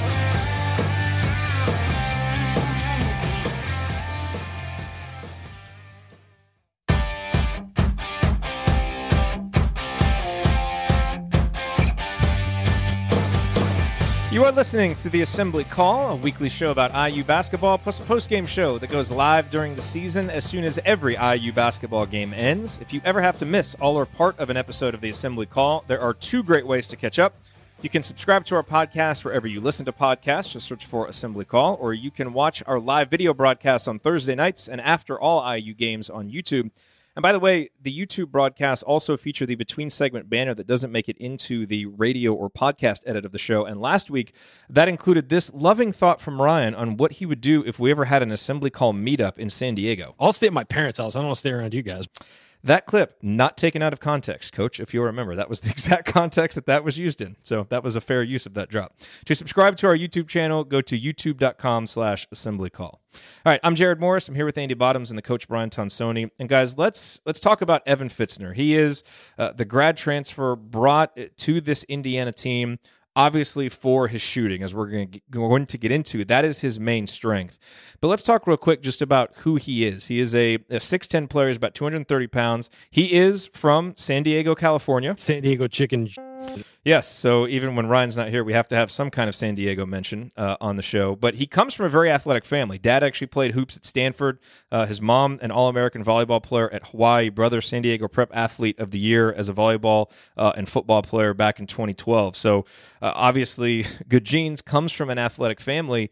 You 14.41 14.47
are 14.47 14.53
listening 14.53 14.95
to 14.95 15.11
the 15.11 15.21
Assembly 15.21 15.65
Call, 15.65 16.13
a 16.13 16.17
weekly 16.17 16.49
show 16.49 16.71
about 16.71 17.13
IU 17.13 17.25
basketball, 17.25 17.77
plus 17.77 18.01
a 18.01 18.03
post-game 18.05 18.47
show 18.47 18.79
that 18.79 18.89
goes 18.89 19.11
live 19.11 19.51
during 19.51 19.75
the 19.75 19.83
season 19.83 20.31
as 20.31 20.45
soon 20.45 20.65
as 20.65 20.79
every 20.87 21.15
IU 21.15 21.53
basketball 21.53 22.07
game 22.07 22.33
ends. 22.33 22.79
If 22.81 22.91
you 22.91 23.03
ever 23.05 23.21
have 23.21 23.37
to 23.37 23.45
miss 23.45 23.75
all 23.83 23.97
or 23.97 24.07
part 24.07 24.39
of 24.39 24.49
an 24.49 24.57
episode 24.57 24.95
of 24.95 25.03
the 25.03 25.11
Assembly 25.11 25.45
Call, 25.45 25.85
there 25.89 26.01
are 26.01 26.15
two 26.15 26.43
great 26.43 26.67
ways 26.67 26.87
to 26.87 26.97
catch 26.97 27.19
up. 27.19 27.35
You 27.83 27.91
can 27.91 28.03
subscribe 28.03 28.47
to 28.47 28.55
our 28.55 28.63
podcast 28.63 29.25
wherever 29.25 29.47
you 29.47 29.61
listen 29.61 29.85
to 29.85 29.93
podcasts. 29.93 30.53
Just 30.53 30.69
search 30.69 30.87
for 30.87 31.07
Assembly 31.07 31.45
Call, 31.45 31.77
or 31.79 31.93
you 31.93 32.11
can 32.11 32.33
watch 32.33 32.63
our 32.67 32.81
live 32.81 33.11
video 33.11 33.35
broadcasts 33.35 33.89
on 33.89 33.99
Thursday 33.99 34.35
nights 34.35 34.69
and 34.69 34.81
after 34.81 35.21
all 35.21 35.55
IU 35.55 35.75
games 35.75 36.09
on 36.09 36.31
YouTube. 36.31 36.71
And 37.17 37.23
by 37.23 37.33
the 37.33 37.41
way, 37.41 37.71
the 37.81 37.97
YouTube 37.97 38.29
broadcasts 38.29 38.83
also 38.83 39.17
feature 39.17 39.45
the 39.45 39.57
between 39.57 39.91
segment 39.91 40.31
banner 40.31 40.55
that 40.55 40.67
doesn't 40.67 40.93
make 40.93 41.09
it 41.09 41.19
into 41.19 41.67
the 41.67 41.87
radio 41.87 42.33
or 42.33 42.49
podcast 42.49 43.01
edit 43.05 43.25
of 43.25 43.33
the 43.33 43.39
show. 43.39 43.65
And 43.65 43.81
last 43.81 44.11
week, 44.11 44.33
that 44.69 44.89
included 44.89 45.29
this 45.29 45.53
loving 45.53 45.93
thought 45.93 46.21
from 46.21 46.41
Ryan 46.41 46.75
on 46.75 46.97
what 46.97 47.13
he 47.13 47.27
would 47.27 47.41
do 47.41 47.65
if 47.67 47.79
we 47.79 47.91
ever 47.91 48.05
had 48.05 48.23
an 48.23 48.31
assembly 48.31 48.71
call 48.71 48.95
meetup 48.95 49.39
in 49.39 49.51
San 49.51 49.75
Diego. 49.75 50.15
I'll 50.21 50.33
stay 50.33 50.47
at 50.47 50.53
my 50.53 50.65
parents' 50.65 50.99
house. 50.99 51.17
I 51.17 51.19
don't 51.19 51.27
want 51.27 51.37
to 51.37 51.41
stay 51.41 51.51
around 51.51 51.75
you 51.75 51.83
guys. 51.83 52.07
That 52.63 52.87
clip, 52.87 53.15
not 53.23 53.57
taken 53.57 53.81
out 53.81 53.93
of 53.93 54.01
context, 54.01 54.53
coach, 54.53 54.81
if 54.81 54.93
you'll 54.93 55.05
remember. 55.05 55.35
That 55.35 55.49
was 55.49 55.61
the 55.61 55.71
exact 55.71 56.07
context 56.13 56.57
that 56.57 56.67
that 56.67 56.85
was 56.85 56.99
used 56.99 57.21
in. 57.21 57.37
So 57.43 57.67
that 57.71 57.83
was 57.83 57.97
a 57.97 58.01
fair 58.01 58.23
use 58.23 58.47
of 58.47 58.55
that 58.55 58.69
drop. 58.69 58.97
To 59.25 59.35
subscribe 59.35 59.77
to 59.79 59.87
our 59.87 59.97
YouTube 59.97 60.29
channel, 60.29 60.65
go 60.65 60.81
to 60.83 60.99
youtube.com 60.99 61.87
slash 61.87 62.27
assembly 62.31 62.71
call. 62.71 63.01
All 63.45 63.53
right, 63.53 63.61
I'm 63.65 63.75
Jerod 63.75 63.99
Morris. 63.99 64.29
I'm 64.29 64.35
here 64.35 64.45
with 64.45 64.59
Andy 64.59 64.75
Bottoms 64.75 65.11
and 65.11 65.19
the 65.19 65.23
coach 65.23 65.49
Brian 65.49 65.71
Tonsoni. 65.71 66.31
And 66.39 66.49
guys, 66.49 66.79
let's 66.79 67.21
let's 67.25 67.41
talk 67.41 67.61
about 67.61 67.83
Evan 67.87 68.09
Fitzner. 68.09 68.55
He 68.55 68.77
is 68.77 69.03
uh, 69.39 69.53
the 69.53 69.65
grad 69.65 69.97
transfer 69.97 70.55
brought 70.55 71.19
to 71.39 71.61
this 71.61 71.85
Indiana 71.85 72.33
team 72.33 72.79
obviously 73.17 73.69
for 73.69 74.09
his 74.09 74.23
shooting, 74.23 74.63
as 74.63 74.75
we're 74.75 74.89
going 75.31 75.67
to, 75.67 75.79
get 75.79 75.91
into. 75.91 76.25
That 76.25 76.45
is 76.45 76.61
his 76.61 76.79
main 76.79 77.07
strength. 77.07 77.59
But 78.01 78.09
let's 78.09 78.23
talk 78.23 78.47
real 78.47 78.57
quick 78.57 78.83
just 78.83 79.03
about 79.03 79.33
who 79.39 79.57
he 79.57 79.87
is. 79.87 80.07
He 80.07 80.21
is 80.21 80.35
a, 80.35 80.55
a 80.55 80.79
6'10 80.79 81.29
player, 81.29 81.49
he's 81.49 81.57
about 81.57 81.75
230 81.75 82.27
pounds. 82.29 82.71
He 82.91 83.15
is 83.15 83.51
from 83.53 83.95
San 83.97 84.23
Diego, 84.23 84.55
California. 84.55 85.15
San 85.19 85.43
Diego 85.43 85.67
chicken. 85.67 86.11
Yes, 86.83 87.07
so 87.07 87.47
even 87.47 87.77
when 87.77 87.89
Ryan's 87.89 88.17
not 88.17 88.31
here, 88.31 88.43
we 88.43 88.55
have 88.55 88.67
to 88.69 88.75
have 88.75 88.91
some 88.91 89.11
kind 89.11 89.29
of 89.29 89.35
San 89.35 89.55
Diego 89.55 89.85
mention 89.85 90.31
uh, 90.35 90.57
on 90.63 90.77
the 90.77 90.83
show. 90.83 91.15
But 91.15 91.35
he 91.35 91.47
comes 91.47 91.75
from 91.75 91.85
a 91.85 91.91
very 91.91 92.11
athletic 92.11 92.43
family. 92.43 92.79
Dad 92.79 93.05
actually 93.05 93.27
played 93.27 93.53
hoops 93.53 93.77
at 93.77 93.85
Stanford. 93.85 94.39
Uh, 94.73 94.87
his 94.87 94.99
mom, 94.99 95.39
an 95.43 95.51
All 95.51 95.69
American 95.69 96.03
volleyball 96.03 96.43
player 96.43 96.71
at 96.71 96.89
Hawaii. 96.89 97.29
Brother, 97.29 97.61
San 97.61 97.83
Diego 97.83 98.09
Prep 98.09 98.31
Athlete 98.33 98.79
of 98.79 98.93
the 98.93 98.99
Year 98.99 99.31
as 99.31 99.51
a 99.51 99.53
volleyball 99.53 100.11
uh, 100.39 100.53
and 100.57 100.71
football 100.71 101.03
player 101.03 101.35
back 101.35 101.61
in 101.61 101.67
2012. 101.67 102.35
So 102.35 102.65
uh, 103.03 103.13
obviously, 103.15 103.85
good 104.09 104.25
genes 104.25 104.63
comes 104.63 104.91
from 104.91 105.11
an 105.11 105.19
athletic 105.19 105.61
family 105.61 106.11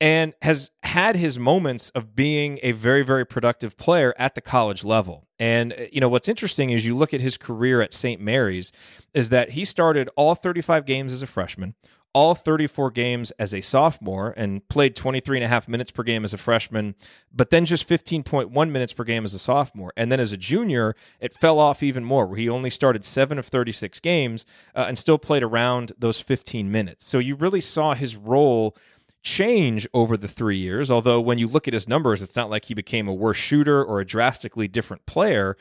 and 0.00 0.32
has 0.42 0.70
had 0.82 1.16
his 1.16 1.38
moments 1.38 1.90
of 1.90 2.16
being 2.16 2.58
a 2.62 2.72
very, 2.72 3.02
very 3.02 3.26
productive 3.26 3.76
player 3.76 4.14
at 4.18 4.34
the 4.34 4.40
college 4.40 4.82
level. 4.82 5.26
And, 5.38 5.72
uh, 5.72 5.76
you 5.92 6.00
know, 6.00 6.08
what's 6.08 6.28
interesting 6.28 6.70
is 6.70 6.86
you 6.86 6.96
look 6.96 7.12
at 7.12 7.20
his 7.20 7.36
career 7.36 7.80
at 7.82 7.92
St. 7.92 8.20
Mary's, 8.20 8.72
is 9.12 9.28
that 9.28 9.50
he 9.50 9.64
started 9.64 10.08
all 10.16 10.34
35 10.34 10.86
games 10.86 11.12
as 11.12 11.20
a 11.20 11.26
freshman, 11.26 11.74
all 12.12 12.34
34 12.34 12.90
games 12.90 13.30
as 13.32 13.54
a 13.54 13.60
sophomore, 13.60 14.34
and 14.36 14.66
played 14.68 14.96
23 14.96 15.38
and 15.38 15.44
a 15.44 15.48
half 15.48 15.68
minutes 15.68 15.90
per 15.90 16.02
game 16.02 16.24
as 16.24 16.32
a 16.32 16.38
freshman, 16.38 16.94
but 17.32 17.50
then 17.50 17.64
just 17.64 17.88
15.1 17.88 18.70
minutes 18.70 18.92
per 18.92 19.04
game 19.04 19.24
as 19.24 19.34
a 19.34 19.38
sophomore. 19.38 19.92
And 19.96 20.10
then 20.10 20.18
as 20.18 20.32
a 20.32 20.36
junior, 20.36 20.96
it 21.20 21.34
fell 21.34 21.58
off 21.58 21.82
even 21.82 22.04
more, 22.04 22.26
where 22.26 22.38
he 22.38 22.48
only 22.48 22.70
started 22.70 23.04
seven 23.04 23.38
of 23.38 23.46
36 23.46 24.00
games 24.00 24.44
uh, 24.74 24.86
and 24.88 24.98
still 24.98 25.18
played 25.18 25.42
around 25.42 25.92
those 25.98 26.18
15 26.18 26.70
minutes. 26.70 27.04
So 27.04 27.18
you 27.18 27.36
really 27.36 27.60
saw 27.60 27.94
his 27.94 28.16
role 28.16 28.76
change 29.22 29.86
over 29.92 30.16
the 30.16 30.28
three 30.28 30.58
years. 30.58 30.90
Although, 30.90 31.20
when 31.20 31.38
you 31.38 31.46
look 31.46 31.68
at 31.68 31.74
his 31.74 31.88
numbers, 31.88 32.22
it's 32.22 32.36
not 32.36 32.50
like 32.50 32.66
he 32.66 32.74
became 32.74 33.08
a 33.08 33.14
worse 33.14 33.36
shooter 33.36 33.84
or 33.84 34.00
a 34.00 34.06
drastically 34.06 34.68
different 34.68 35.06
player. 35.06 35.56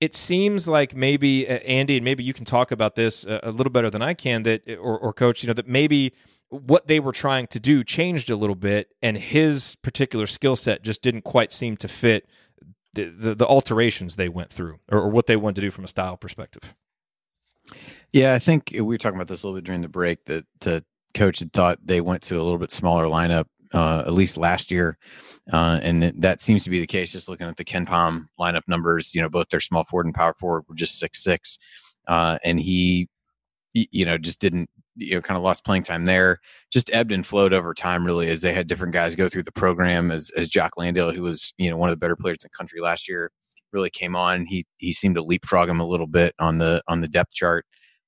It 0.00 0.14
seems 0.14 0.68
like 0.68 0.94
maybe 0.94 1.48
uh, 1.48 1.54
Andy, 1.54 1.96
and 1.96 2.04
maybe 2.04 2.22
you 2.22 2.32
can 2.32 2.44
talk 2.44 2.70
about 2.70 2.94
this 2.94 3.26
a, 3.26 3.40
a 3.44 3.50
little 3.50 3.72
better 3.72 3.90
than 3.90 4.02
I 4.02 4.14
can. 4.14 4.44
That, 4.44 4.68
or, 4.68 4.98
or 4.98 5.12
Coach, 5.12 5.42
you 5.42 5.48
know, 5.48 5.54
that 5.54 5.68
maybe 5.68 6.12
what 6.50 6.86
they 6.86 7.00
were 7.00 7.12
trying 7.12 7.46
to 7.48 7.60
do 7.60 7.84
changed 7.84 8.30
a 8.30 8.36
little 8.36 8.56
bit, 8.56 8.94
and 9.02 9.18
his 9.18 9.76
particular 9.76 10.26
skill 10.26 10.56
set 10.56 10.82
just 10.82 11.02
didn't 11.02 11.22
quite 11.22 11.52
seem 11.52 11.76
to 11.76 11.88
fit 11.88 12.26
the, 12.94 13.04
the, 13.04 13.34
the 13.34 13.46
alterations 13.46 14.16
they 14.16 14.28
went 14.28 14.50
through, 14.52 14.78
or, 14.90 15.00
or 15.00 15.08
what 15.08 15.26
they 15.26 15.36
wanted 15.36 15.56
to 15.56 15.60
do 15.60 15.70
from 15.70 15.84
a 15.84 15.88
style 15.88 16.16
perspective. 16.16 16.74
Yeah, 18.12 18.32
I 18.32 18.38
think 18.38 18.70
we 18.72 18.80
were 18.80 18.98
talking 18.98 19.18
about 19.18 19.28
this 19.28 19.42
a 19.42 19.46
little 19.46 19.58
bit 19.60 19.64
during 19.64 19.82
the 19.82 19.88
break 19.88 20.24
that 20.24 20.46
to 20.60 20.84
coach 21.14 21.38
had 21.38 21.52
thought 21.52 21.78
they 21.84 22.00
went 22.00 22.22
to 22.24 22.34
a 22.34 22.42
little 22.42 22.58
bit 22.58 22.72
smaller 22.72 23.04
lineup, 23.04 23.46
uh, 23.72 24.04
at 24.06 24.12
least 24.12 24.36
last 24.36 24.70
year. 24.70 24.98
Uh, 25.52 25.80
and 25.82 26.02
that 26.18 26.40
seems 26.40 26.64
to 26.64 26.70
be 26.70 26.80
the 26.80 26.86
case. 26.86 27.10
Just 27.10 27.28
looking 27.28 27.46
at 27.46 27.56
the 27.56 27.64
KenPom 27.64 28.26
lineup 28.38 28.62
numbers, 28.68 29.14
you 29.14 29.22
know, 29.22 29.28
both 29.28 29.48
their 29.48 29.60
small 29.60 29.84
forward 29.84 30.06
and 30.06 30.14
power 30.14 30.34
forward 30.34 30.64
were 30.68 30.74
just 30.74 30.98
six 30.98 31.22
six, 31.22 31.58
uh, 32.06 32.38
and 32.44 32.60
he, 32.60 33.08
you 33.72 34.04
know, 34.04 34.18
just 34.18 34.40
didn't, 34.40 34.68
you 34.96 35.14
know, 35.14 35.22
kind 35.22 35.38
of 35.38 35.42
lost 35.42 35.64
playing 35.64 35.84
time 35.84 36.04
there. 36.04 36.40
Just 36.70 36.90
ebbed 36.92 37.12
and 37.12 37.26
flowed 37.26 37.54
over 37.54 37.72
time, 37.72 38.04
really, 38.04 38.28
as 38.28 38.42
they 38.42 38.52
had 38.52 38.66
different 38.66 38.92
guys 38.92 39.16
go 39.16 39.28
through 39.28 39.44
the 39.44 39.52
program. 39.52 40.10
As 40.10 40.30
as 40.36 40.48
Jock 40.48 40.76
Landale, 40.76 41.12
who 41.12 41.22
was, 41.22 41.54
you 41.56 41.70
know, 41.70 41.78
one 41.78 41.88
of 41.88 41.94
the 41.94 42.00
better 42.00 42.16
players 42.16 42.38
in 42.42 42.50
the 42.52 42.56
country 42.58 42.80
last 42.80 43.08
year, 43.08 43.30
really 43.72 43.90
came 43.90 44.16
on. 44.16 44.44
He 44.44 44.66
he 44.76 44.92
seemed 44.92 45.14
to 45.14 45.22
leapfrog 45.22 45.68
him 45.68 45.80
a 45.80 45.86
little 45.86 46.06
bit 46.06 46.34
on 46.38 46.58
the 46.58 46.82
on 46.88 47.00
the 47.00 47.08
depth 47.08 47.32
chart. 47.32 47.64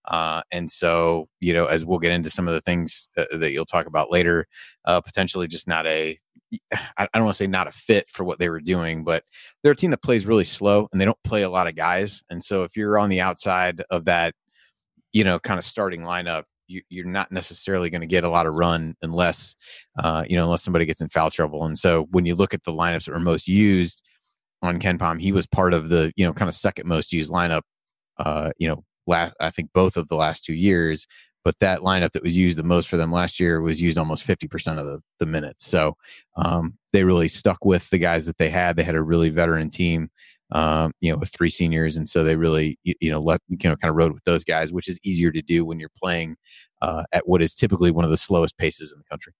Uh, 0.08 0.42
and 0.50 0.70
so, 0.70 1.28
you 1.40 1.52
know, 1.52 1.66
as 1.66 1.84
we'll 1.84 1.98
get 1.98 2.12
into 2.12 2.30
some 2.30 2.48
of 2.48 2.54
the 2.54 2.60
things 2.60 3.08
that, 3.16 3.28
that 3.32 3.52
you'll 3.52 3.64
talk 3.64 3.86
about 3.86 4.10
later, 4.10 4.46
uh, 4.86 5.00
potentially 5.00 5.46
just 5.46 5.68
not 5.68 5.86
a, 5.86 6.18
I 6.72 7.08
don't 7.14 7.24
want 7.24 7.36
to 7.36 7.42
say 7.42 7.46
not 7.46 7.68
a 7.68 7.72
fit 7.72 8.06
for 8.10 8.24
what 8.24 8.38
they 8.38 8.48
were 8.48 8.60
doing, 8.60 9.04
but 9.04 9.24
they're 9.62 9.72
a 9.72 9.76
team 9.76 9.90
that 9.90 10.02
plays 10.02 10.26
really 10.26 10.44
slow 10.44 10.88
and 10.92 11.00
they 11.00 11.04
don't 11.04 11.22
play 11.24 11.42
a 11.42 11.50
lot 11.50 11.66
of 11.66 11.76
guys. 11.76 12.22
And 12.30 12.42
so 12.42 12.64
if 12.64 12.76
you're 12.76 12.98
on 12.98 13.08
the 13.08 13.20
outside 13.20 13.82
of 13.90 14.06
that, 14.06 14.34
you 15.12 15.24
know, 15.24 15.38
kind 15.38 15.58
of 15.58 15.64
starting 15.64 16.02
lineup, 16.02 16.44
you, 16.66 16.82
you're 16.88 17.04
not 17.04 17.32
necessarily 17.32 17.90
going 17.90 18.00
to 18.00 18.06
get 18.06 18.24
a 18.24 18.28
lot 18.28 18.46
of 18.46 18.54
run 18.54 18.94
unless, 19.02 19.56
uh, 19.98 20.24
you 20.28 20.36
know, 20.36 20.44
unless 20.44 20.62
somebody 20.62 20.86
gets 20.86 21.00
in 21.00 21.08
foul 21.08 21.30
trouble. 21.30 21.64
And 21.66 21.76
so 21.76 22.06
when 22.10 22.26
you 22.26 22.36
look 22.36 22.54
at 22.54 22.62
the 22.62 22.72
lineups 22.72 23.06
that 23.06 23.12
were 23.12 23.20
most 23.20 23.48
used, 23.48 24.02
on 24.62 24.78
KenPom. 24.78 25.20
He 25.20 25.32
was 25.32 25.46
part 25.46 25.74
of 25.74 25.88
the 25.88 26.12
you 26.16 26.24
know 26.24 26.32
kind 26.32 26.48
of 26.48 26.54
second 26.54 26.86
most 26.86 27.12
used 27.12 27.32
lineup. 27.32 27.62
Uh, 28.18 28.50
you 28.58 28.68
know, 28.68 28.84
last 29.10 29.34
I 29.40 29.50
think 29.50 29.70
both 29.74 29.96
of 29.96 30.08
the 30.08 30.16
last 30.16 30.44
two 30.44 30.54
years. 30.54 31.06
But 31.42 31.58
that 31.60 31.80
lineup 31.80 32.12
that 32.12 32.22
was 32.22 32.36
used 32.36 32.58
the 32.58 32.62
most 32.62 32.86
for 32.88 32.98
them 32.98 33.10
last 33.10 33.40
year 33.40 33.62
was 33.62 33.80
used 33.80 33.96
almost 33.96 34.26
50% 34.26 34.78
of 34.78 34.84
the, 34.84 35.00
the 35.18 35.24
minutes. 35.24 35.66
So 35.66 35.96
um, 36.36 36.76
they 36.92 37.02
really 37.02 37.28
stuck 37.28 37.64
with 37.64 37.88
the 37.88 37.96
guys 37.96 38.26
that 38.26 38.36
they 38.36 38.50
had. 38.50 38.76
They 38.76 38.82
had 38.82 38.94
a 38.94 39.02
really 39.02 39.30
veteran 39.30 39.70
team, 39.70 40.10
um, 40.52 40.92
you 41.00 41.10
know, 41.10 41.16
with 41.16 41.30
three 41.30 41.48
seniors. 41.48 41.96
And 41.96 42.06
so 42.06 42.24
they 42.24 42.36
really, 42.36 42.78
you, 42.84 42.94
you 43.00 43.10
know, 43.10 43.20
let, 43.20 43.40
you 43.48 43.56
know, 43.64 43.76
kind 43.76 43.88
of 43.88 43.96
rode 43.96 44.12
with 44.12 44.24
those 44.24 44.44
guys, 44.44 44.70
which 44.70 44.86
is 44.86 44.98
easier 45.02 45.32
to 45.32 45.40
do 45.40 45.64
when 45.64 45.80
you're 45.80 45.88
playing 45.96 46.36
uh, 46.82 47.04
at 47.12 47.26
what 47.26 47.40
is 47.40 47.54
typically 47.54 47.90
one 47.90 48.04
of 48.04 48.10
the 48.10 48.18
slowest 48.18 48.58
paces 48.58 48.92
in 48.92 48.98
the 48.98 49.04
country. 49.10 49.32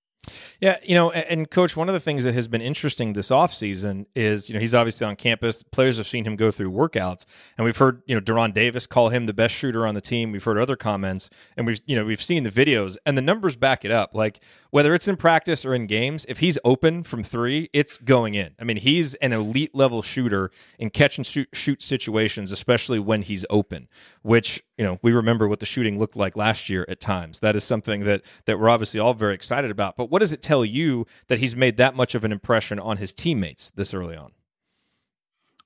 Yeah, 0.61 0.77
you 0.83 0.95
know, 0.95 1.11
and 1.11 1.51
coach, 1.51 1.77
one 1.77 1.89
of 1.89 1.95
the 1.95 2.01
things 2.01 2.25
that 2.25 2.35
has 2.35 2.47
been 2.47 2.61
interesting 2.61 3.15
this 3.15 3.31
offseason 3.31 4.05
is, 4.15 4.49
you 4.49 4.55
know, 4.55 4.61
he's 4.61 4.75
obviously 4.75 5.07
on 5.07 5.17
campus. 5.17 5.63
Players 5.63 5.97
have 5.97 6.07
seen 6.07 6.27
him 6.27 6.37
go 6.37 6.51
through 6.51 6.71
workouts, 6.71 7.25
and 7.57 7.65
we've 7.65 7.77
heard, 7.77 8.03
you 8.07 8.15
know, 8.15 8.21
De'Ron 8.21 8.53
Davis 8.53 8.87
call 8.87 9.09
him 9.09 9.25
the 9.25 9.33
best 9.33 9.55
shooter 9.55 9.87
on 9.87 9.95
the 9.95 10.01
team. 10.01 10.31
We've 10.31 10.45
heard 10.45 10.59
other 10.59 10.77
comments, 10.77 11.31
and 11.57 11.67
we've, 11.67 11.81
you 11.87 11.97
know, 11.97 12.05
we've 12.05 12.23
seen 12.23 12.43
the 12.43 12.51
videos, 12.51 12.97
and 13.07 13.17
the 13.17 13.23
numbers 13.23 13.57
back 13.57 13.85
it 13.85 13.91
up. 13.91 14.15
Like 14.15 14.41
whether 14.71 14.95
it's 14.95 15.09
in 15.09 15.17
practice 15.17 15.65
or 15.65 15.75
in 15.75 15.87
games, 15.87 16.27
if 16.29 16.39
he's 16.39 16.59
open 16.65 17.03
from 17.03 17.23
three, 17.23 17.71
it's 17.73 17.97
going 17.97 18.35
in. 18.35 18.55
I 18.61 18.65
mean, 18.65 18.77
he's 18.77 19.15
an 19.17 19.33
elite 19.33 19.75
level 19.75 20.03
shooter 20.03 20.51
in 20.79 20.91
catch 20.91 21.17
and 21.17 21.27
shoot, 21.27 21.49
shoot 21.55 21.83
situations, 21.83 22.53
especially 22.53 22.99
when 22.99 23.23
he's 23.23 23.47
open. 23.49 23.89
Which 24.23 24.63
you 24.77 24.85
know, 24.85 24.99
we 25.03 25.13
remember 25.13 25.47
what 25.47 25.61
the 25.61 25.67
shooting 25.67 25.99
looked 25.99 26.17
like 26.17 26.37
last 26.37 26.71
year 26.71 26.87
at 26.89 27.01
times. 27.01 27.41
That 27.41 27.55
is 27.55 27.65
something 27.65 28.05
that 28.05 28.23
that 28.47 28.59
we're 28.59 28.71
obviously 28.71 29.01
all 29.01 29.13
very 29.13 29.35
excited 29.35 29.71
about. 29.71 29.97
But 29.97 30.10
what 30.11 30.19
does 30.19 30.33
it 30.33 30.43
tell 30.43 30.65
you 30.65 31.07
that 31.29 31.39
he's 31.39 31.55
made 31.55 31.77
that 31.77 31.95
much 31.95 32.15
of 32.15 32.25
an 32.25 32.33
impression 32.33 32.79
on 32.79 32.97
his 32.97 33.13
teammates 33.13 33.71
this 33.71 33.95
early 33.95 34.17
on? 34.17 34.33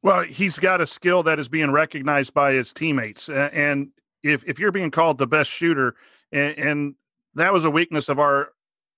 Well, 0.03 0.23
he's 0.23 0.59
got 0.59 0.83
a 0.83 0.87
skill 0.87 1.23
that 1.23 1.39
is 1.39 1.49
being 1.49 1.71
recognized 1.71 2.35
by 2.35 2.53
his 2.53 2.73
teammates, 2.75 3.29
and 3.31 3.89
if 4.23 4.45
if 4.45 4.59
you're 4.59 4.71
being 4.71 4.91
called 4.91 5.17
the 5.19 5.27
best 5.27 5.51
shooter, 5.51 5.95
and, 6.31 6.59
and 6.59 6.95
that 7.35 7.53
was 7.53 7.65
a 7.65 7.71
weakness 7.71 8.11
of 8.11 8.19
our 8.19 8.51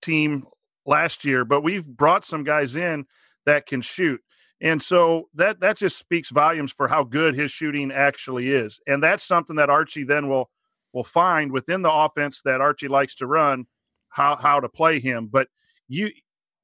team 0.02 0.46
last 0.84 1.24
year, 1.24 1.44
but 1.44 1.62
we've 1.62 1.86
brought 1.86 2.24
some 2.24 2.42
guys 2.42 2.74
in 2.74 3.06
that 3.44 3.66
can 3.66 3.82
shoot. 3.82 4.20
And 4.60 4.82
so 4.82 5.28
that 5.34 5.60
that 5.60 5.76
just 5.76 5.98
speaks 5.98 6.30
volumes 6.30 6.72
for 6.72 6.88
how 6.88 7.04
good 7.04 7.36
his 7.36 7.52
shooting 7.52 7.92
actually 7.92 8.50
is. 8.50 8.80
And 8.86 9.02
that's 9.02 9.24
something 9.24 9.56
that 9.56 9.70
Archie 9.70 10.04
then 10.04 10.28
will 10.28 10.50
will 10.92 11.04
find 11.04 11.52
within 11.52 11.82
the 11.82 11.92
offense 11.92 12.40
that 12.42 12.60
Archie 12.60 12.88
likes 12.88 13.14
to 13.16 13.26
run 13.26 13.66
how 14.16 14.36
how 14.36 14.60
to 14.60 14.68
play 14.68 14.98
him. 14.98 15.28
But 15.30 15.48
you 15.88 16.10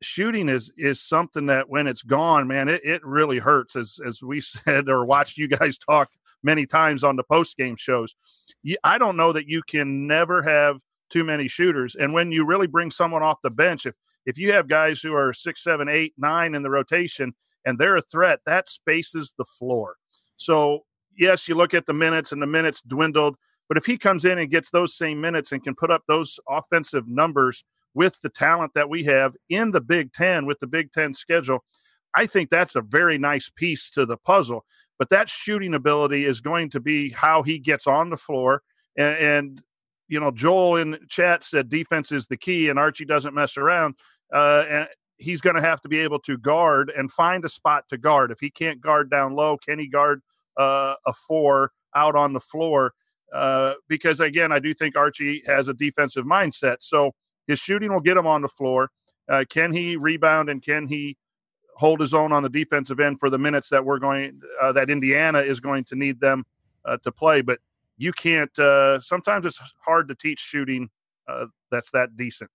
shooting 0.00 0.48
is 0.48 0.72
is 0.76 1.00
something 1.00 1.46
that 1.46 1.68
when 1.68 1.86
it's 1.86 2.02
gone, 2.02 2.48
man, 2.48 2.68
it, 2.68 2.82
it 2.84 3.04
really 3.04 3.38
hurts 3.38 3.76
as 3.76 4.00
as 4.04 4.22
we 4.22 4.40
said 4.40 4.88
or 4.88 5.04
watched 5.04 5.36
you 5.36 5.48
guys 5.48 5.78
talk 5.78 6.10
many 6.42 6.66
times 6.66 7.04
on 7.04 7.16
the 7.16 7.22
post 7.22 7.56
game 7.56 7.76
shows. 7.76 8.16
I 8.82 8.98
don't 8.98 9.16
know 9.16 9.32
that 9.32 9.46
you 9.46 9.62
can 9.62 10.06
never 10.06 10.42
have 10.42 10.78
too 11.10 11.24
many 11.24 11.46
shooters. 11.46 11.94
And 11.94 12.14
when 12.14 12.32
you 12.32 12.46
really 12.46 12.66
bring 12.66 12.90
someone 12.90 13.22
off 13.22 13.42
the 13.42 13.50
bench, 13.50 13.86
if 13.86 13.94
if 14.24 14.38
you 14.38 14.52
have 14.52 14.66
guys 14.66 15.02
who 15.02 15.14
are 15.14 15.32
six, 15.32 15.62
seven, 15.62 15.88
eight, 15.88 16.14
nine 16.16 16.54
in 16.54 16.62
the 16.62 16.70
rotation 16.70 17.34
and 17.66 17.78
they're 17.78 17.96
a 17.96 18.02
threat, 18.02 18.40
that 18.46 18.68
spaces 18.68 19.34
the 19.36 19.44
floor. 19.44 19.96
So 20.36 20.84
yes, 21.16 21.48
you 21.48 21.54
look 21.54 21.74
at 21.74 21.86
the 21.86 21.92
minutes 21.92 22.32
and 22.32 22.40
the 22.40 22.46
minutes 22.46 22.80
dwindled, 22.80 23.36
but 23.68 23.79
if 23.79 23.87
he 23.87 23.96
comes 23.96 24.25
in 24.25 24.38
and 24.38 24.51
gets 24.51 24.70
those 24.70 24.96
same 24.96 25.20
minutes 25.20 25.53
and 25.53 25.62
can 25.62 25.75
put 25.75 25.90
up 25.90 26.03
those 26.07 26.38
offensive 26.48 27.09
numbers 27.09 27.64
with 27.94 28.20
the 28.22 28.29
talent 28.29 28.72
that 28.75 28.88
we 28.88 29.05
have 29.05 29.35
in 29.48 29.70
the 29.70 29.81
Big 29.81 30.12
Ten 30.12 30.46
with 30.46 30.59
the 30.61 30.66
Big 30.66 30.92
Ten 30.92 31.14
schedule, 31.14 31.64
I 32.14 32.27
think 32.27 32.51
that's 32.51 32.77
a 32.77 32.83
very 32.83 33.18
nice 33.18 33.51
piece 33.51 33.90
to 33.90 34.05
the 34.07 34.16
puzzle. 34.16 34.64
But 34.98 35.09
that 35.09 35.29
shooting 35.29 35.75
ability 35.75 36.25
is 36.25 36.40
going 36.40 36.70
to 36.70 36.81
be 36.81 37.11
how 37.11 37.42
he 37.42 37.59
gets 37.59 37.87
on 37.87 38.11
the 38.11 38.16
floor. 38.16 38.62
And, 38.96 39.16
and 39.16 39.62
you 40.09 40.20
know, 40.20 40.31
Joel 40.31 40.77
in 40.77 40.98
chat 41.09 41.42
said 41.42 41.68
defense 41.68 42.12
is 42.12 42.27
the 42.27 42.37
key, 42.37 42.68
and 42.68 42.79
Archie 42.79 43.05
doesn't 43.05 43.35
mess 43.35 43.57
around. 43.57 43.94
Uh, 44.33 44.64
and 44.68 44.88
he's 45.16 45.40
going 45.40 45.57
to 45.57 45.62
have 45.62 45.81
to 45.83 45.88
be 45.88 45.98
able 45.98 46.18
to 46.20 46.37
guard 46.37 46.92
and 46.96 47.11
find 47.11 47.44
a 47.44 47.48
spot 47.48 47.85
to 47.88 47.98
guard. 47.98 48.31
If 48.31 48.40
he 48.40 48.51
can't 48.51 48.81
guard 48.81 49.11
down 49.11 49.35
low, 49.35 49.57
can 49.57 49.79
he 49.79 49.88
guard 49.88 50.22
uh, 50.59 50.94
a 51.07 51.12
four 51.12 51.72
out 51.94 52.14
on 52.14 52.33
the 52.33 52.40
floor? 52.40 52.92
Uh, 53.33 53.75
because 53.88 54.21
again, 54.21 54.53
I 54.53 54.59
do 54.59 54.75
think 54.75 54.97
Archie 54.97 55.42
has 55.47 55.68
a 55.68 55.75
defensive 55.75 56.25
mindset. 56.25 56.77
So 56.81 57.12
his 57.47 57.59
shooting 57.59 57.92
will 57.92 58.01
get 58.01 58.16
him 58.16 58.27
on 58.27 58.42
the 58.42 58.49
floor. 58.49 58.90
Uh, 59.29 59.45
can 59.49 59.73
he 59.73 59.97
rebound 59.97 60.49
and 60.49 60.62
can 60.62 60.88
he 60.88 61.16
hold 61.77 62.01
his 62.01 62.12
own 62.12 62.33
on 62.33 62.42
the 62.42 62.51
defensive 62.51 63.01
end 63.01 63.18
for 63.18 63.31
the 63.31 63.38
minutes 63.38 63.71
that 63.71 63.85
we're 63.85 63.99
going 63.99 64.40
uh, 64.61 64.73
that 64.73 64.90
Indiana 64.90 65.40
is 65.40 65.61
going 65.61 65.85
to 65.85 65.95
need 65.97 66.21
them 66.21 66.45
uh, 66.85 66.99
to 67.03 67.11
play? 67.11 67.40
But 67.40 67.61
you 67.97 68.12
can't. 68.12 68.57
Uh, 68.59 69.01
sometimes 69.01 69.47
it's 69.47 69.61
hard 69.85 70.09
to 70.09 70.14
teach 70.14 70.40
shooting 70.40 70.90
uh, 71.29 71.47
that's 71.71 71.90
that 71.92 72.16
decent. 72.16 72.51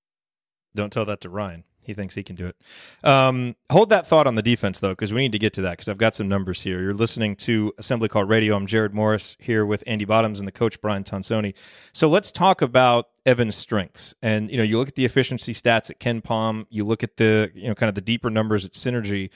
Don't 0.76 0.92
tell 0.92 1.06
that 1.06 1.22
to 1.22 1.30
Ryan. 1.30 1.64
He 1.88 1.94
thinks 1.94 2.14
he 2.14 2.22
can 2.22 2.36
do 2.36 2.48
it. 2.48 2.56
Um, 3.04 3.56
hold 3.72 3.90
that 3.90 4.06
thought 4.06 4.28
on 4.28 4.36
the 4.36 4.42
defense, 4.42 4.80
though, 4.80 4.92
because 4.92 5.14
we 5.14 5.22
need 5.22 5.32
to 5.32 5.40
get 5.40 5.54
to 5.54 5.62
that 5.62 5.72
because 5.72 5.88
I've 5.88 5.98
got 5.98 6.14
some 6.14 6.28
numbers 6.28 6.62
here. 6.62 6.82
You're 6.82 6.94
listening 6.94 7.36
to 7.38 7.74
Assembly 7.78 8.10
Call 8.10 8.26
Radio. 8.26 8.56
I'm 8.56 8.68
Jerod 8.68 8.92
Morris 8.92 9.38
here 9.40 9.66
with 9.66 9.84
Andy 9.88 10.04
Bottoms 10.06 10.40
and 10.40 10.48
the 10.48 10.52
coach 10.52 10.82
Brian 10.82 11.06
Tonsoni. 11.06 11.54
So 11.94 12.10
let's 12.10 12.30
talk 12.30 12.62
about 12.62 13.08
Evan's 13.26 13.56
strengths. 13.56 14.14
And 14.22 14.52
you 14.52 14.58
know, 14.58 14.64
you 14.64 14.78
look 14.78 14.90
at 14.90 14.96
the 14.96 15.06
efficiency 15.06 15.54
stats 15.54 15.90
at 15.90 16.00
KenPom. 16.00 16.66
You 16.70 16.84
look 16.84 17.04
at 17.04 17.16
the 17.16 17.50
you 17.56 17.70
know 17.70 17.76
kind 17.76 17.88
of 17.88 17.96
the 17.96 18.02
deeper 18.02 18.30
numbers 18.30 18.66
at 18.66 18.74
Synergy 18.74 19.30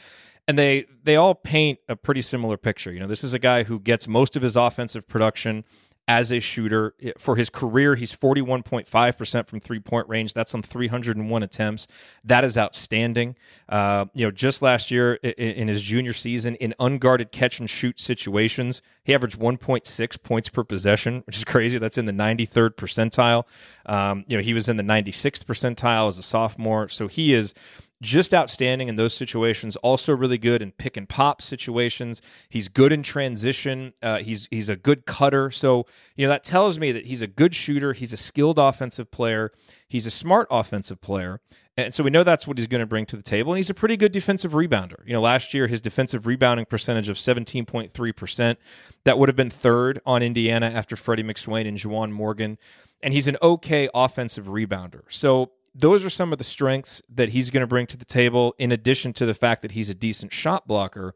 and 0.47 0.57
they 0.57 0.85
they 1.03 1.15
all 1.15 1.35
paint 1.35 1.79
a 1.87 1.95
pretty 1.95 2.21
similar 2.21 2.57
picture. 2.57 2.91
You 2.91 2.99
know, 2.99 3.07
this 3.07 3.23
is 3.23 3.33
a 3.33 3.39
guy 3.39 3.63
who 3.63 3.79
gets 3.79 4.07
most 4.07 4.35
of 4.35 4.41
his 4.41 4.55
offensive 4.57 5.07
production 5.07 5.63
as 6.11 6.29
a 6.29 6.41
shooter. 6.41 6.93
For 7.17 7.37
his 7.37 7.49
career, 7.49 7.95
he's 7.95 8.11
41.5% 8.11 9.47
from 9.47 9.59
three 9.61 9.79
point 9.79 10.09
range. 10.09 10.33
That's 10.33 10.53
on 10.53 10.61
301 10.61 11.41
attempts. 11.41 11.87
That 12.25 12.43
is 12.43 12.57
outstanding. 12.57 13.37
Uh, 13.69 14.05
you 14.13 14.25
know, 14.25 14.31
just 14.31 14.61
last 14.61 14.91
year 14.91 15.13
in 15.13 15.69
his 15.69 15.81
junior 15.81 16.11
season, 16.11 16.55
in 16.55 16.75
unguarded 16.79 17.31
catch 17.31 17.61
and 17.61 17.69
shoot 17.69 17.97
situations, 17.97 18.81
he 19.05 19.15
averaged 19.15 19.39
1.6 19.39 20.21
points 20.21 20.49
per 20.49 20.65
possession, 20.65 21.23
which 21.25 21.37
is 21.37 21.45
crazy. 21.45 21.77
That's 21.77 21.97
in 21.97 22.07
the 22.07 22.11
93rd 22.11 22.71
percentile. 22.71 23.45
Um, 23.85 24.25
you 24.27 24.35
know, 24.35 24.43
he 24.43 24.53
was 24.53 24.67
in 24.67 24.75
the 24.75 24.83
96th 24.83 25.45
percentile 25.45 26.09
as 26.09 26.17
a 26.17 26.23
sophomore. 26.23 26.89
So 26.89 27.07
he 27.07 27.33
is 27.33 27.53
just 28.01 28.33
outstanding 28.33 28.89
in 28.89 28.95
those 28.95 29.13
situations. 29.13 29.75
Also, 29.77 30.13
really 30.13 30.39
good 30.39 30.61
in 30.61 30.71
pick 30.71 30.97
and 30.97 31.07
pop 31.07 31.41
situations. 31.41 32.21
He's 32.49 32.67
good 32.67 32.91
in 32.91 33.03
transition. 33.03 33.93
Uh, 34.01 34.17
he's 34.19 34.47
he's 34.51 34.69
a 34.69 34.75
good 34.75 35.05
cutter. 35.05 35.51
So 35.51 35.85
you 36.15 36.25
know 36.25 36.29
that 36.29 36.43
tells 36.43 36.79
me 36.79 36.91
that 36.91 37.05
he's 37.05 37.21
a 37.21 37.27
good 37.27 37.53
shooter. 37.53 37.93
He's 37.93 38.11
a 38.11 38.17
skilled 38.17 38.57
offensive 38.57 39.11
player. 39.11 39.51
He's 39.87 40.05
a 40.05 40.11
smart 40.11 40.47
offensive 40.49 40.99
player, 41.01 41.41
and 41.77 41.93
so 41.93 42.03
we 42.03 42.09
know 42.09 42.23
that's 42.23 42.47
what 42.47 42.57
he's 42.57 42.67
going 42.67 42.79
to 42.79 42.85
bring 42.87 43.05
to 43.07 43.15
the 43.15 43.21
table. 43.21 43.51
And 43.53 43.57
he's 43.57 43.69
a 43.69 43.73
pretty 43.73 43.97
good 43.97 44.11
defensive 44.11 44.53
rebounder. 44.53 45.05
You 45.05 45.13
know, 45.13 45.21
last 45.21 45.53
year 45.53 45.67
his 45.67 45.81
defensive 45.81 46.25
rebounding 46.25 46.65
percentage 46.65 47.09
of 47.09 47.17
seventeen 47.17 47.65
point 47.65 47.93
three 47.93 48.11
percent 48.11 48.57
that 49.03 49.19
would 49.19 49.29
have 49.29 49.35
been 49.35 49.49
third 49.49 50.01
on 50.05 50.23
Indiana 50.23 50.67
after 50.67 50.95
Freddie 50.95 51.23
McSwain 51.23 51.67
and 51.67 51.77
Juwan 51.77 52.11
Morgan. 52.11 52.57
And 53.03 53.13
he's 53.13 53.27
an 53.27 53.37
okay 53.41 53.89
offensive 53.93 54.45
rebounder. 54.45 55.01
So 55.09 55.51
those 55.73 56.03
are 56.03 56.09
some 56.09 56.31
of 56.31 56.37
the 56.37 56.43
strengths 56.43 57.01
that 57.09 57.29
he's 57.29 57.49
going 57.49 57.61
to 57.61 57.67
bring 57.67 57.87
to 57.87 57.97
the 57.97 58.05
table, 58.05 58.53
in 58.57 58.71
addition 58.71 59.13
to 59.13 59.25
the 59.25 59.33
fact 59.33 59.61
that 59.61 59.71
he's 59.71 59.89
a 59.89 59.93
decent 59.93 60.33
shot 60.33 60.67
blocker. 60.67 61.15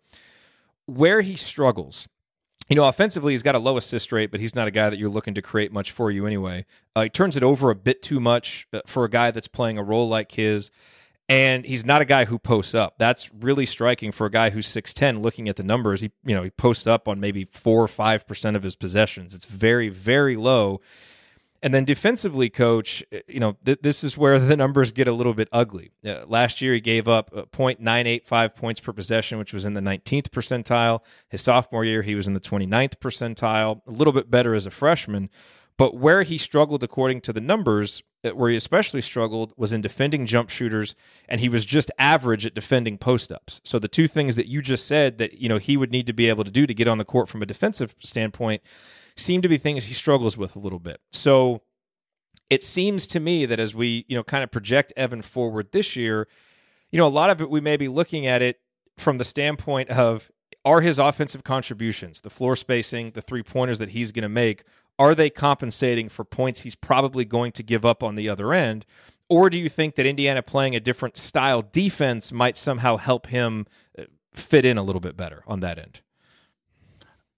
Where 0.88 1.22
he 1.22 1.36
struggles, 1.36 2.08
you 2.70 2.76
know, 2.76 2.88
offensively, 2.88 3.34
he's 3.34 3.44
got 3.44 3.56
a 3.56 3.60
low 3.60 3.78
assist 3.78 4.12
rate, 4.12 4.32
but 4.32 4.39
he's 4.39 4.56
not 4.56 4.68
a 4.68 4.72
guy 4.72 4.89
that 4.89 4.98
you're 4.98 5.10
looking 5.10 5.36
to 5.36 5.41
create 5.41 5.72
much 5.72 5.91
for 5.91 6.10
you 6.10 6.26
anyway. 6.26 6.65
Uh, 6.96 7.04
he 7.04 7.10
turns 7.10 7.36
it 7.36 7.44
over 7.44 7.70
a 7.70 7.76
bit 7.76 8.02
too 8.02 8.20
much 8.20 8.68
uh, 8.74 8.82
for 8.88 9.04
a 9.06 9.10
guy 9.10 9.32
that's 9.32 9.48
playing 9.48 9.78
a 9.78 9.84
role 9.84 10.08
like 10.08 10.32
his. 10.32 10.72
And 11.28 11.65
he's 11.65 11.86
not 11.86 12.02
a 12.02 12.06
guy 12.06 12.26
who 12.26 12.38
posts 12.38 12.76
up. 12.76 12.96
That's 13.00 13.32
really 13.34 13.65
striking 13.65 14.12
for 14.12 14.28
a 14.28 14.32
guy 14.32 14.52
who's 14.52 14.68
6'10 14.68 15.24
looking 15.24 15.50
at 15.50 15.56
the 15.56 15.63
numbers. 15.63 16.02
He, 16.02 16.12
you 16.24 16.36
know, 16.36 16.44
he 16.44 16.52
posts 16.52 16.86
up 16.86 17.08
on 17.08 17.20
maybe 17.20 17.46
four 17.46 17.84
or 17.84 17.88
5% 17.88 18.56
of 18.56 18.62
his 18.62 18.76
possessions. 18.76 19.34
It's 19.34 19.46
very, 19.46 19.89
very 19.89 20.36
low. 20.36 20.82
And 21.65 21.73
then 21.73 21.84
defensively, 21.84 22.51
coach, 22.51 23.04
eh, 23.12 23.21
you 23.28 23.39
know, 23.39 23.58
th- 23.65 23.80
this 23.82 24.04
is 24.04 24.15
where 24.15 24.38
the 24.51 24.56
numbers 24.56 24.91
get 24.91 25.08
a 25.08 25.12
little 25.12 25.34
bit 25.34 25.49
ugly. 25.51 25.89
Uh, 26.06 26.23
last 26.28 26.62
year, 26.62 26.75
he 26.75 26.80
gave 26.80 27.08
up 27.08 27.32
uh, 27.36 27.45
0.985 27.45 28.56
points 28.56 28.80
per 28.80 28.93
possession, 28.93 29.39
which 29.39 29.51
was 29.51 29.65
in 29.65 29.73
the 29.73 29.82
19th 29.82 30.30
percentile. 30.30 30.99
His 31.28 31.41
sophomore 31.41 31.84
year, 31.84 32.04
he 32.04 32.13
was 32.13 32.28
in 32.28 32.36
the 32.36 32.39
29th 32.39 32.97
percentile, 32.97 33.82
a 33.88 33.91
little 33.91 34.13
bit 34.13 34.30
better 34.30 34.54
as 34.54 34.67
a 34.67 34.71
freshman. 34.71 35.32
But 35.75 35.97
where 35.97 36.21
he 36.21 36.38
struggled, 36.38 36.84
according 36.84 37.21
to 37.21 37.34
the 37.34 37.41
numbers, 37.41 38.04
uh, 38.23 38.30
where 38.30 38.51
he 38.51 38.56
especially 38.56 39.01
struggled 39.01 39.51
was 39.58 39.73
in 39.73 39.82
defending 39.82 40.28
jump 40.28 40.51
shooters, 40.51 40.95
and 41.28 41.41
he 41.41 41.49
was 41.49 41.65
just 41.65 41.89
average 41.97 42.45
at 42.45 42.54
defending 42.54 42.99
post 42.99 43.32
ups. 43.32 43.60
So 43.63 43.80
the 43.80 43.88
two 43.88 44.08
things 44.08 44.36
that 44.36 44.45
you 44.45 44.62
just 44.62 44.86
said 44.86 45.17
that 45.17 45.39
you 45.39 45.49
know 45.49 45.58
he 45.58 45.78
would 45.78 45.91
need 45.91 46.06
to 46.06 46.13
be 46.13 46.30
able 46.30 46.43
to 46.43 46.51
do 46.51 46.67
to 46.67 46.75
get 46.75 46.88
on 46.88 46.99
the 46.99 47.06
court 47.06 47.28
from 47.28 47.41
a 47.41 47.47
defensive 47.47 47.95
standpoint 47.97 48.62
seem 49.17 49.41
to 49.41 49.49
be 49.49 49.58
things 49.58 49.86
he 49.86 49.93
struggles 49.93 50.38
with 50.38 50.56
a 50.56 50.60
little 50.60 50.80
bit. 50.80 50.99
So 51.12 51.62
it 52.49 52.63
seems 52.63 53.08
to 53.08 53.19
me 53.19 53.45
that 53.45 53.60
as 53.60 53.73
we, 53.73 54.06
you 54.08 54.15
know, 54.15 54.23
kind 54.23 54.43
of 54.43 54.51
project 54.51 54.93
Evan 54.95 55.21
forward 55.21 55.71
this 55.71 55.95
year, 55.95 56.28
you 56.91 56.99
know, 56.99 57.08
a 57.08 57.10
lot 57.10 57.30
of 57.30 57.41
it 57.41 57.49
we 57.49 57.62
may 57.62 57.78
be 57.78 57.88
looking 57.88 58.28
at 58.28 58.41
it 58.41 58.60
from 58.97 59.17
the 59.17 59.23
standpoint 59.23 59.89
of 59.89 60.32
are 60.63 60.82
his 60.82 60.97
offensive 60.99 61.43
contributions, 61.43 62.21
the 62.21 62.30
floor 62.30 62.56
spacing, 62.56 63.12
the 63.12 63.21
three 63.21 63.43
pointers 63.43 63.78
that 63.80 63.89
he's 63.89 64.12
going 64.12 64.23
to 64.23 64.30
make, 64.30 64.63
are 64.97 65.13
they 65.13 65.30
compensating 65.30 66.10
for 66.10 66.23
points 66.23 66.62
he's 66.62 66.75
probably 66.75 67.25
going 67.25 67.51
to 67.51 67.63
give 67.63 67.86
up 67.86 68.01
on 68.01 68.15
the 68.15 68.30
other 68.30 68.54
end? 68.54 68.86
Or 69.30 69.49
do 69.49 69.60
you 69.60 69.69
think 69.69 69.95
that 69.95 70.06
Indiana 70.06 70.41
playing 70.41 70.75
a 70.75 70.80
different 70.80 71.17
style 71.17 71.62
defense 71.62 72.32
might 72.32 72.58
somehow 72.58 72.97
help 72.97 73.28
him 73.28 73.65
uh, 73.97 74.04
fit 74.34 74.65
in 74.65 74.78
a 74.78 74.84
little 74.84 74.99
bit 74.99 75.17
better 75.17 75.43
on 75.47 75.60
that 75.62 75.78
end? 75.78 76.01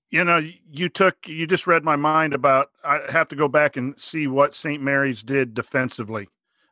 You 0.09 0.23
know, 0.23 0.41
you 0.71 0.87
took, 0.87 1.17
you 1.27 1.45
just 1.45 1.67
read 1.67 1.83
my 1.83 1.97
mind 1.97 2.33
about, 2.33 2.69
I 2.83 3.01
have 3.09 3.27
to 3.29 3.35
go 3.35 3.47
back 3.47 3.75
and 3.75 3.99
see 3.99 4.27
what 4.27 4.55
St. 4.55 4.81
Mary's 4.81 5.21
did 5.21 5.53
defensively. 5.53 6.29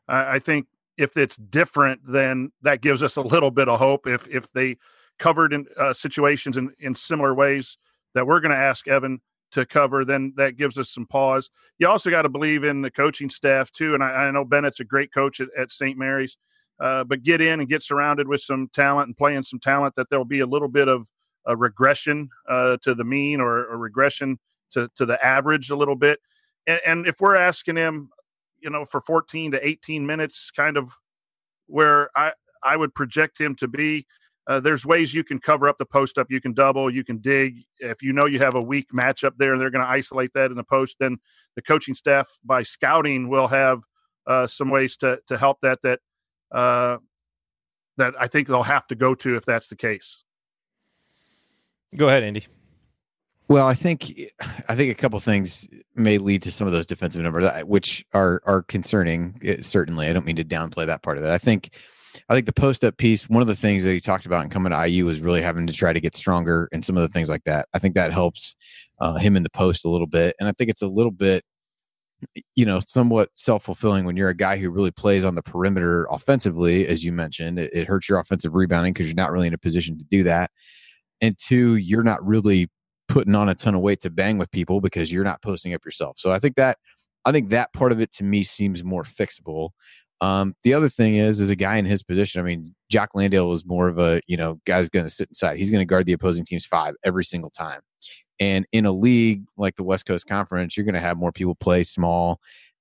I, 0.08 0.36
I 0.36 0.40
think 0.40 0.68
if 0.98 1.18
it's 1.18 1.36
different, 1.36 2.02
then 2.08 2.52
that 2.62 2.82
gives 2.82 3.04
us 3.04 3.18
a 3.18 3.22
little 3.22 3.52
bit 3.52 3.68
of 3.68 3.80
hope. 3.80 4.08
If, 4.08 4.28
if 4.30 4.52
they 4.54 4.78
covered 5.20 5.54
in 5.54 5.66
uh, 5.78 5.94
situations 5.94 6.58
in, 6.58 6.72
in 6.80 6.96
similar 6.96 7.34
ways 7.34 7.78
that 8.14 8.26
we're 8.26 8.40
going 8.40 8.52
to 8.52 8.58
ask 8.58 8.88
Evan 8.88 9.20
to 9.52 9.66
cover, 9.66 10.06
then 10.06 10.34
that 10.38 10.58
gives 10.58 10.78
us 10.78 10.90
some 10.90 11.06
pause. 11.06 11.50
You 11.78 11.88
also 11.88 12.10
got 12.10 12.24
to 12.24 12.30
believe 12.30 12.64
in 12.64 12.82
the 12.82 12.92
coaching 12.92 13.30
staff 13.30 13.72
too. 13.72 13.94
And 13.94 14.04
I, 14.04 14.08
I 14.08 14.32
know 14.32 14.46
Bennett's 14.46 14.80
a 14.80 14.86
great 14.86 15.14
coach 15.14 15.40
at, 15.40 15.50
at 15.58 15.72
St. 15.72 15.98
Mary's, 15.98 16.38
uh, 16.80 17.04
but 17.04 17.24
get 17.24 17.42
in 17.42 17.60
and 17.60 17.70
get 17.70 17.82
surrounded 17.82 18.28
with 18.28 18.42
some 18.42 18.70
talent 18.74 19.08
and 19.08 19.18
playing 19.18 19.44
some 19.44 19.60
talent 19.60 19.96
that 19.96 20.10
there'll 20.10 20.26
be 20.26 20.42
a 20.42 20.46
little 20.46 20.68
bit 20.68 20.88
of 20.88 21.08
a 21.46 21.56
regression 21.56 22.30
uh, 22.50 22.78
to 22.82 22.96
the 22.96 23.04
mean 23.04 23.40
or 23.40 23.72
a 23.72 23.78
regression 23.78 24.40
to, 24.72 24.90
to 24.96 25.06
the 25.06 25.24
average 25.24 25.70
a 25.70 25.76
little 25.76 25.96
bit. 25.96 26.20
And, 26.68 26.80
and 26.86 27.08
if 27.08 27.20
we're 27.20 27.36
asking 27.36 27.78
him, 27.78 28.10
you 28.60 28.70
know, 28.70 28.86
for 28.86 29.02
14 29.02 29.52
to 29.52 29.68
18 29.68 30.06
minutes, 30.06 30.52
kind 30.52 30.78
of 30.78 30.90
where 31.68 32.10
I, 32.16 32.34
I 32.64 32.78
would 32.78 32.96
project 32.96 33.40
him 33.40 33.56
to 33.56 33.68
be, 33.68 34.08
uh, 34.48 34.60
there's 34.60 34.86
ways 34.86 35.14
you 35.14 35.24
can 35.24 35.40
cover 35.40 35.68
up 35.68 35.78
the 35.78 35.86
post 35.86 36.18
up. 36.18 36.28
You 36.30 36.40
can 36.40 36.54
double, 36.54 36.94
you 36.94 37.04
can 37.04 37.18
dig. 37.18 37.64
If 37.80 38.04
you 38.04 38.14
know 38.14 38.26
you 38.26 38.40
have 38.40 38.56
a 38.56 38.62
weak 38.62 38.88
matchup 38.96 39.34
there 39.38 39.54
and 39.54 39.62
they're 39.62 39.72
going 39.72 39.84
to 39.84 39.90
isolate 39.90 40.34
that 40.34 40.52
in 40.52 40.58
the 40.58 40.64
post, 40.64 40.98
then 41.00 41.18
the 41.56 41.62
coaching 41.62 41.96
staff 41.96 42.30
by 42.44 42.62
scouting 42.62 43.28
will 43.28 43.48
have 43.48 43.82
uh, 44.28 44.46
some 44.48 44.70
ways 44.70 44.98
to 44.98 45.20
to 45.28 45.38
help 45.38 45.62
that 45.62 45.80
that 45.82 46.00
uh, 46.52 46.98
that 47.98 48.14
I 48.20 48.28
think 48.28 48.48
they'll 48.48 48.64
have 48.64 48.86
to 48.88 48.96
go 48.96 49.16
to 49.16 49.36
if 49.36 49.46
that's 49.46 49.68
the 49.68 49.76
case. 49.76 50.24
Go 51.96 52.08
ahead, 52.08 52.24
Andy. 52.24 52.46
Well, 53.48 53.68
I 53.68 53.76
think 53.76 54.20
I 54.68 54.76
think 54.76 54.92
a 54.92 54.96
couple 54.96 55.20
things 55.20 55.68
may 55.94 56.18
lead 56.18 56.42
to 56.44 56.52
some 56.52 56.66
of 56.68 56.74
those 56.74 56.88
defensive 56.88 57.22
numbers, 57.22 57.48
which 57.64 58.06
are 58.14 58.42
are 58.46 58.64
concerning. 58.64 59.40
Eh, 59.44 59.58
certainly, 59.62 60.08
I 60.08 60.14
don't 60.14 60.26
mean 60.26 60.36
to 60.38 60.44
downplay 60.44 60.88
that 60.88 61.04
part 61.04 61.18
of 61.18 61.24
it. 61.24 61.30
I 61.30 61.38
think 61.38 61.70
I 62.30 62.34
think 62.34 62.48
the 62.48 62.54
post 62.54 62.84
up 62.84 62.98
piece, 62.98 63.30
one 63.30 63.42
of 63.42 63.48
the 63.48 63.56
things 63.56 63.84
that 63.84 63.94
he 63.94 64.00
talked 64.00 64.26
about 64.26 64.44
in 64.44 64.50
coming 64.50 64.72
to 64.72 64.88
IU 64.88 65.06
was 65.06 65.22
really 65.22 65.42
having 65.42 65.68
to 65.68 65.74
try 65.74 65.94
to 65.94 66.00
get 66.00 66.16
stronger 66.16 66.70
and 66.72 66.84
some 66.84 66.98
of 66.98 67.02
the 67.02 67.10
things 67.10 67.30
like 67.30 67.44
that. 67.44 67.68
I 67.74 67.80
think 67.80 67.96
that 67.96 68.14
helps 68.14 68.56
uh, 69.00 69.16
him 69.16 69.36
in 69.36 69.44
the 69.44 69.50
post 69.50 69.86
a 69.86 69.90
little 69.90 70.08
bit. 70.08 70.36
And 70.40 70.50
I 70.50 70.52
think 70.54 70.70
it's 70.70 70.82
a 70.82 70.88
little 70.88 71.12
bit, 71.12 71.44
you 72.56 72.66
know, 72.66 72.82
somewhat 72.86 73.30
self 73.34 73.64
fulfilling 73.64 74.06
when 74.06 74.18
you're 74.18 74.30
a 74.30 74.36
guy 74.36 74.58
who 74.58 74.70
really 74.70 74.92
plays 74.92 75.24
on 75.24 75.36
the 75.36 75.44
perimeter 75.44 76.08
offensively, 76.10 76.88
as 76.88 77.04
you 77.04 77.12
mentioned. 77.12 77.60
It, 77.60 77.72
it 77.74 77.88
hurts 77.88 78.10
your 78.10 78.20
offensive 78.20 78.56
rebounding 78.56 78.94
because 78.94 79.08
you're 79.08 79.16
not 79.16 79.32
really 79.32 79.48
in 79.48 79.54
a 79.54 79.60
position 79.60 79.98
to 79.98 80.04
do 80.06 80.24
that. 80.24 80.52
And 81.22 81.38
two, 81.38 81.76
you're 81.76 82.04
not 82.04 82.26
really 82.26 82.70
putting 83.08 83.36
on 83.36 83.50
a 83.50 83.56
ton 83.56 83.76
of 83.76 83.82
weight 83.82 84.02
to 84.02 84.10
bang 84.10 84.38
with 84.38 84.52
people 84.52 84.82
because 84.82 85.12
you're 85.12 85.24
not 85.24 85.42
posting 85.42 85.74
up 85.74 85.86
yourself. 85.86 86.18
So 86.18 86.32
I 86.32 86.40
think 86.40 86.56
that 86.56 86.78
I 87.26 87.32
think 87.32 87.50
that 87.50 87.74
part 87.74 87.92
of 87.92 88.00
it 88.00 88.12
to 88.14 88.24
me 88.24 88.44
seems 88.44 88.84
more 88.84 89.04
fixable. 89.04 89.70
Um, 90.22 90.56
the 90.64 90.74
other 90.74 90.90
thing 90.90 91.16
is, 91.16 91.40
as 91.40 91.50
a 91.50 91.56
guy 91.56 91.78
in 91.78 91.86
his 91.86 92.04
position, 92.04 92.40
I 92.40 92.44
mean, 92.44 92.76
Jock 92.90 93.10
Landale 93.16 93.50
was 93.50 93.66
more 93.66 93.88
of 93.88 94.00
a, 94.00 94.22
you 94.28 94.38
know, 94.38 94.60
guy's 94.66 94.90
going 94.90 95.06
to 95.06 95.10
sit 95.10 95.30
inside. 95.30 95.58
He's 95.58 95.72
going 95.72 95.82
to 95.82 95.86
guard 95.86 96.06
the 96.06 96.14
opposing 96.14 96.46
team's 96.46 96.66
five 96.66 96.96
every 97.04 97.26
single 97.26 97.50
time. 97.50 97.82
And 98.40 98.66
in 98.72 98.86
a 98.86 98.92
league 98.92 99.44
like 99.58 99.76
the 99.76 99.84
West 99.84 100.06
Coast 100.06 100.28
Conference, 100.28 100.78
you're 100.78 100.86
going 100.86 100.96
to 100.96 101.02
have 101.02 101.18
more 101.18 101.32
people 101.32 101.56
play 101.56 101.84
small. 101.84 102.40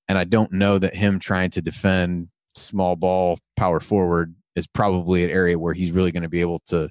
And 0.09 0.18
I 0.18 0.25
don't 0.25 0.53
know 0.53 0.79
that 0.79 0.94
him 0.94 1.18
trying 1.18 1.51
to 1.51 1.62
defend 1.62 2.29
small 2.55 2.97
ball 2.97 3.38
power 3.57 3.81
forward 3.81 4.35
is 4.55 4.66
probably 4.66 5.25
an 5.25 5.31
area 5.31 5.59
where 5.59 5.75
he's 5.75 5.90
really 5.90 6.12
going 6.12 6.23
to 6.23 6.29
be 6.29 6.40
able 6.40 6.61
to 6.66 6.88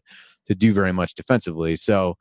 to 0.47 0.55
do 0.55 0.73
very 0.73 0.91
much 0.91 1.15
defensively. 1.15 1.75
So 1.75 2.15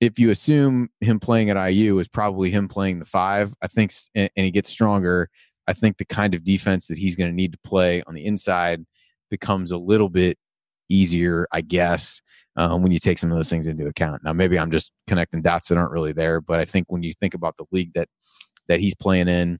if 0.00 0.18
you 0.18 0.30
assume 0.30 0.88
him 1.00 1.20
playing 1.20 1.50
at 1.50 1.68
IU 1.70 1.98
is 1.98 2.08
probably 2.08 2.50
him 2.50 2.68
playing 2.68 2.98
the 2.98 3.04
five, 3.04 3.54
I 3.62 3.68
think, 3.68 3.92
and 4.14 4.30
he 4.34 4.50
gets 4.50 4.70
stronger. 4.70 5.28
I 5.66 5.72
think 5.72 5.96
the 5.96 6.04
kind 6.04 6.34
of 6.34 6.44
defense 6.44 6.88
that 6.88 6.98
he's 6.98 7.16
going 7.16 7.30
to 7.30 7.34
need 7.34 7.52
to 7.52 7.58
play 7.64 8.02
on 8.06 8.14
the 8.14 8.24
inside 8.24 8.84
becomes 9.30 9.70
a 9.70 9.78
little 9.78 10.08
bit 10.08 10.36
easier, 10.88 11.46
I 11.52 11.62
guess, 11.62 12.20
um, 12.56 12.82
when 12.82 12.92
you 12.92 12.98
take 12.98 13.18
some 13.18 13.30
of 13.30 13.36
those 13.36 13.48
things 13.48 13.66
into 13.66 13.86
account. 13.86 14.22
Now, 14.24 14.32
maybe 14.32 14.58
I'm 14.58 14.70
just 14.70 14.92
connecting 15.06 15.42
dots 15.42 15.68
that 15.68 15.78
aren't 15.78 15.92
really 15.92 16.12
there, 16.12 16.40
but 16.40 16.60
I 16.60 16.64
think 16.64 16.86
when 16.88 17.02
you 17.02 17.12
think 17.20 17.34
about 17.34 17.56
the 17.56 17.64
league 17.72 17.92
that 17.94 18.08
that 18.68 18.80
he's 18.80 18.94
playing 18.94 19.28
in 19.28 19.58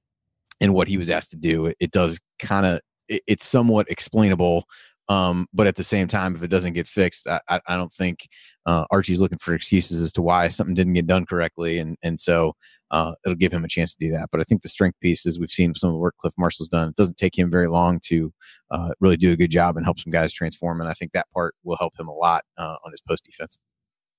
and 0.61 0.73
what 0.73 0.89
he 0.89 0.97
was 0.97 1.11
asked 1.11 1.31
to 1.31 1.37
do, 1.37 1.67
it, 1.67 1.77
it 1.81 1.91
does 1.91 2.19
kind 2.39 2.67
of 2.67 2.81
it, 3.09 3.23
it's 3.27 3.47
somewhat 3.47 3.89
explainable 3.89 4.65
um, 5.09 5.47
but 5.53 5.67
at 5.67 5.77
the 5.77 5.85
same 5.85 6.09
time, 6.09 6.35
if 6.35 6.43
it 6.43 6.49
doesn't 6.49 6.73
get 6.73 6.89
fixed, 6.89 7.27
I, 7.29 7.41
I, 7.49 7.77
don't 7.77 7.93
think 7.93 8.27
uh, 8.65 8.87
Archie's 8.91 9.21
looking 9.21 9.39
for 9.39 9.55
excuses 9.55 10.01
as 10.01 10.13
to 10.13 10.23
why 10.23 10.49
something 10.49 10.75
didn't 10.75 10.95
get 10.95 11.07
done 11.07 11.27
correctly, 11.27 11.79
and 11.79 11.97
and 12.03 12.19
so 12.19 12.55
uh, 12.91 13.13
it'll 13.25 13.37
give 13.37 13.53
him 13.53 13.65
a 13.65 13.69
chance 13.69 13.95
to 13.95 14.07
do 14.07 14.13
that. 14.13 14.29
But 14.33 14.41
I 14.41 14.45
think 14.45 14.63
the 14.63 14.69
strength 14.69 14.99
piece, 15.01 15.27
as 15.27 15.39
we've 15.39 15.51
seen 15.51 15.75
some 15.75 15.89
of 15.89 15.95
the 15.95 15.99
work 15.99 16.17
Cliff 16.19 16.33
Marshall's 16.39 16.69
done, 16.69 16.89
it 16.89 16.97
doesn't 16.97 17.19
take 17.19 17.39
him 17.39 17.51
very 17.51 17.69
long 17.69 18.01
to 18.05 18.33
uh, 18.71 18.91
really 19.01 19.19
do 19.19 19.33
a 19.33 19.37
good 19.37 19.51
job 19.51 19.77
and 19.77 19.85
help 19.85 19.99
some 19.99 20.11
guys 20.11 20.33
transform. 20.33 20.81
And 20.81 20.89
I 20.89 20.95
think 20.95 21.13
that 21.13 21.31
part 21.35 21.55
will 21.65 21.77
help 21.77 21.99
him 21.99 22.09
a 22.09 22.15
lot 22.15 22.45
uh, 22.57 22.77
on 22.85 22.91
his 22.91 23.03
post 23.03 23.25
defense. 23.25 23.59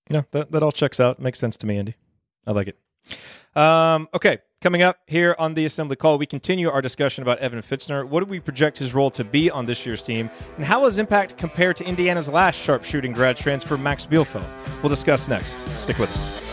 Yeah, 0.09 0.23
that 0.31 0.51
that 0.51 0.61
all 0.61 0.71
checks 0.71 0.99
out. 0.99 1.19
Makes 1.19 1.39
sense 1.39 1.57
to 1.57 1.65
me, 1.65 1.77
Andy. 1.77 1.95
I 2.45 2.51
like 2.51 2.67
it. 2.67 2.77
Um, 3.57 4.07
okay, 4.13 4.39
coming 4.61 4.81
up 4.81 4.99
here 5.07 5.35
on 5.37 5.53
the 5.53 5.65
assembly 5.65 5.95
call, 5.95 6.17
we 6.17 6.25
continue 6.25 6.69
our 6.69 6.81
discussion 6.81 7.21
about 7.21 7.39
Evan 7.39 7.61
Fitzner. 7.61 8.07
What 8.07 8.23
do 8.23 8.29
we 8.29 8.39
project 8.39 8.77
his 8.77 8.93
role 8.93 9.11
to 9.11 9.23
be 9.23 9.49
on 9.49 9.65
this 9.65 9.85
year's 9.85 10.03
team, 10.03 10.29
and 10.57 10.65
how 10.65 10.85
his 10.85 10.97
impact 10.97 11.37
compared 11.37 11.75
to 11.77 11.85
Indiana's 11.85 12.29
last 12.29 12.55
sharpshooting 12.59 13.13
grad 13.13 13.37
transfer, 13.37 13.77
Max 13.77 14.05
Bielfeldt? 14.05 14.81
We'll 14.81 14.89
discuss 14.89 15.27
next. 15.27 15.67
Stick 15.69 15.97
with 15.99 16.09
us. 16.09 16.44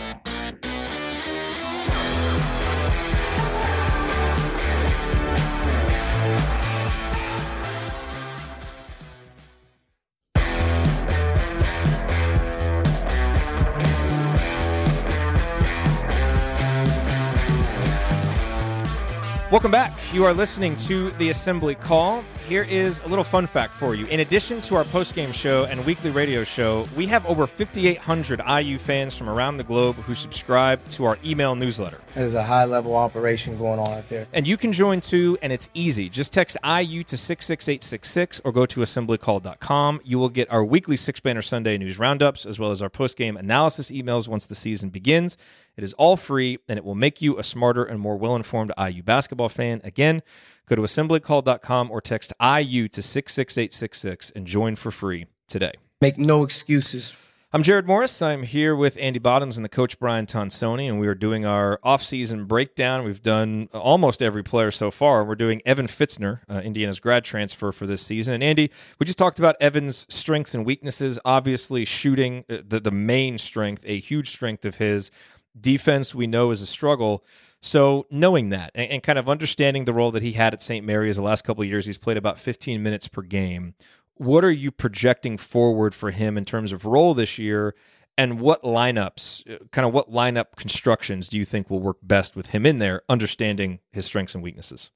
Welcome 19.53 19.69
back. 19.69 19.93
You 20.11 20.25
are 20.25 20.33
listening 20.33 20.75
to 20.77 21.11
the 21.11 21.29
Assembly 21.29 21.75
Call. 21.75 22.23
Here 22.49 22.63
is 22.63 23.01
a 23.01 23.07
little 23.07 23.23
fun 23.23 23.45
fact 23.45 23.75
for 23.75 23.93
you. 23.93 24.07
In 24.07 24.21
addition 24.21 24.61
to 24.61 24.75
our 24.75 24.83
post-game 24.83 25.31
show 25.31 25.65
and 25.65 25.85
weekly 25.85 26.09
radio 26.09 26.43
show, 26.43 26.87
we 26.97 27.05
have 27.05 27.23
over 27.27 27.45
5,800 27.45 28.41
IU 28.47 28.79
fans 28.79 29.15
from 29.15 29.29
around 29.29 29.57
the 29.57 29.63
globe 29.63 29.95
who 29.97 30.15
subscribe 30.15 30.83
to 30.89 31.05
our 31.05 31.19
email 31.23 31.55
newsletter. 31.55 32.01
There's 32.15 32.33
a 32.33 32.41
high 32.41 32.65
level 32.65 32.95
operation 32.95 33.55
going 33.59 33.79
on 33.79 33.87
out 33.89 34.09
there. 34.09 34.25
And 34.33 34.47
you 34.47 34.57
can 34.57 34.73
join 34.73 35.01
too, 35.01 35.37
and 35.43 35.53
it's 35.53 35.69
easy. 35.75 36.09
Just 36.09 36.33
text 36.33 36.57
IU 36.65 37.03
to 37.03 37.15
66866 37.15 38.41
or 38.43 38.51
go 38.51 38.65
to 38.65 38.79
assemblycall.com. 38.79 40.01
You 40.03 40.17
will 40.17 40.29
get 40.29 40.51
our 40.51 40.65
weekly 40.65 40.95
Six 40.95 41.19
Banner 41.19 41.43
Sunday 41.43 41.77
news 41.77 41.99
roundups 41.99 42.47
as 42.47 42.57
well 42.57 42.71
as 42.71 42.81
our 42.81 42.89
post-game 42.89 43.37
analysis 43.37 43.91
emails 43.91 44.27
once 44.27 44.47
the 44.47 44.55
season 44.55 44.89
begins. 44.89 45.37
It 45.75 45.83
is 45.83 45.93
all 45.93 46.17
free 46.17 46.59
and 46.67 46.77
it 46.77 46.85
will 46.85 46.95
make 46.95 47.21
you 47.21 47.37
a 47.37 47.43
smarter 47.43 47.83
and 47.83 47.99
more 47.99 48.17
well 48.17 48.35
informed 48.35 48.71
IU 48.77 49.03
basketball 49.03 49.49
fan. 49.49 49.81
Again, 49.83 50.21
go 50.67 50.75
to 50.75 50.81
assemblycall.com 50.81 51.91
or 51.91 52.01
text 52.01 52.33
IU 52.41 52.87
to 52.89 53.01
66866 53.01 54.31
and 54.35 54.45
join 54.45 54.75
for 54.75 54.91
free 54.91 55.25
today. 55.47 55.73
Make 56.01 56.17
no 56.17 56.43
excuses. 56.43 57.15
I'm 57.55 57.61
Jerod 57.61 57.85
Morris. 57.85 58.19
I'm 58.19 58.41
here 58.41 58.75
with 58.75 58.97
Andy 58.99 59.19
Bottoms 59.19 59.57
and 59.57 59.63
the 59.63 59.69
coach 59.69 59.99
Brian 59.99 60.25
Tonsoni, 60.25 60.89
and 60.89 60.99
we 60.99 61.05
are 61.05 61.13
doing 61.13 61.45
our 61.45 61.79
offseason 61.85 62.47
breakdown. 62.47 63.03
We've 63.03 63.21
done 63.21 63.69
almost 63.71 64.23
every 64.23 64.41
player 64.41 64.71
so 64.71 64.89
far. 64.89 65.23
We're 65.23 65.35
doing 65.35 65.61
Evan 65.63 65.85
Fitzner, 65.85 66.39
uh, 66.49 66.61
Indiana's 66.63 66.99
grad 66.99 67.23
transfer 67.23 67.71
for 67.71 67.85
this 67.85 68.01
season. 68.01 68.33
And 68.33 68.43
Andy, 68.43 68.71
we 68.97 69.05
just 69.05 69.19
talked 69.19 69.37
about 69.37 69.55
Evan's 69.61 70.07
strengths 70.09 70.55
and 70.55 70.65
weaknesses. 70.65 71.19
Obviously, 71.25 71.85
shooting, 71.85 72.43
uh, 72.49 72.57
the, 72.67 72.79
the 72.79 72.89
main 72.89 73.37
strength, 73.37 73.83
a 73.85 73.99
huge 73.99 74.31
strength 74.31 74.65
of 74.65 74.77
his. 74.77 75.11
Defense, 75.59 76.15
we 76.15 76.27
know, 76.27 76.51
is 76.51 76.61
a 76.61 76.65
struggle. 76.65 77.23
So 77.61 78.07
knowing 78.11 78.49
that 78.49 78.71
and, 78.75 78.91
and, 78.91 79.03
kind 79.03 79.17
of 79.17 79.29
understanding 79.29 79.85
the 79.85 79.93
role 79.93 80.11
that 80.11 80.23
he 80.23 80.33
had 80.33 80.53
at 80.53 80.61
St. 80.61 80.85
Mary's 80.85 81.15
the 81.15 81.21
last 81.21 81.43
couple 81.43 81.63
years, 81.63 81.85
he's 81.85 81.97
played 81.97 82.17
about 82.17 82.37
15 82.37 82.83
minutes 82.83 83.07
per 83.07 83.21
game 83.21 83.73
what 84.15 84.43
are 84.43 84.51
you 84.51 84.71
projecting 84.71 85.37
forward 85.37 85.95
for 85.95 86.11
him 86.11 86.37
in 86.37 86.45
terms 86.45 86.71
of 86.71 86.85
role 86.85 87.13
this 87.13 87.37
year? 87.37 87.75
And 88.15 88.39
what 88.39 88.61
lineups, 88.61 89.71
kind 89.71 89.87
of 89.87 89.93
what 89.93 90.11
lineup 90.11 90.55
constructions 90.55 91.27
do 91.27 91.39
you 91.39 91.45
think 91.45 91.69
will 91.69 91.79
work 91.79 91.97
best 92.03 92.35
with 92.35 92.47
him 92.47 92.65
in 92.65 92.77
there, 92.77 93.01
understanding 93.09 93.79
his 93.91 94.05
strengths 94.05 94.35
and 94.35 94.43
weaknesses? 94.43 94.91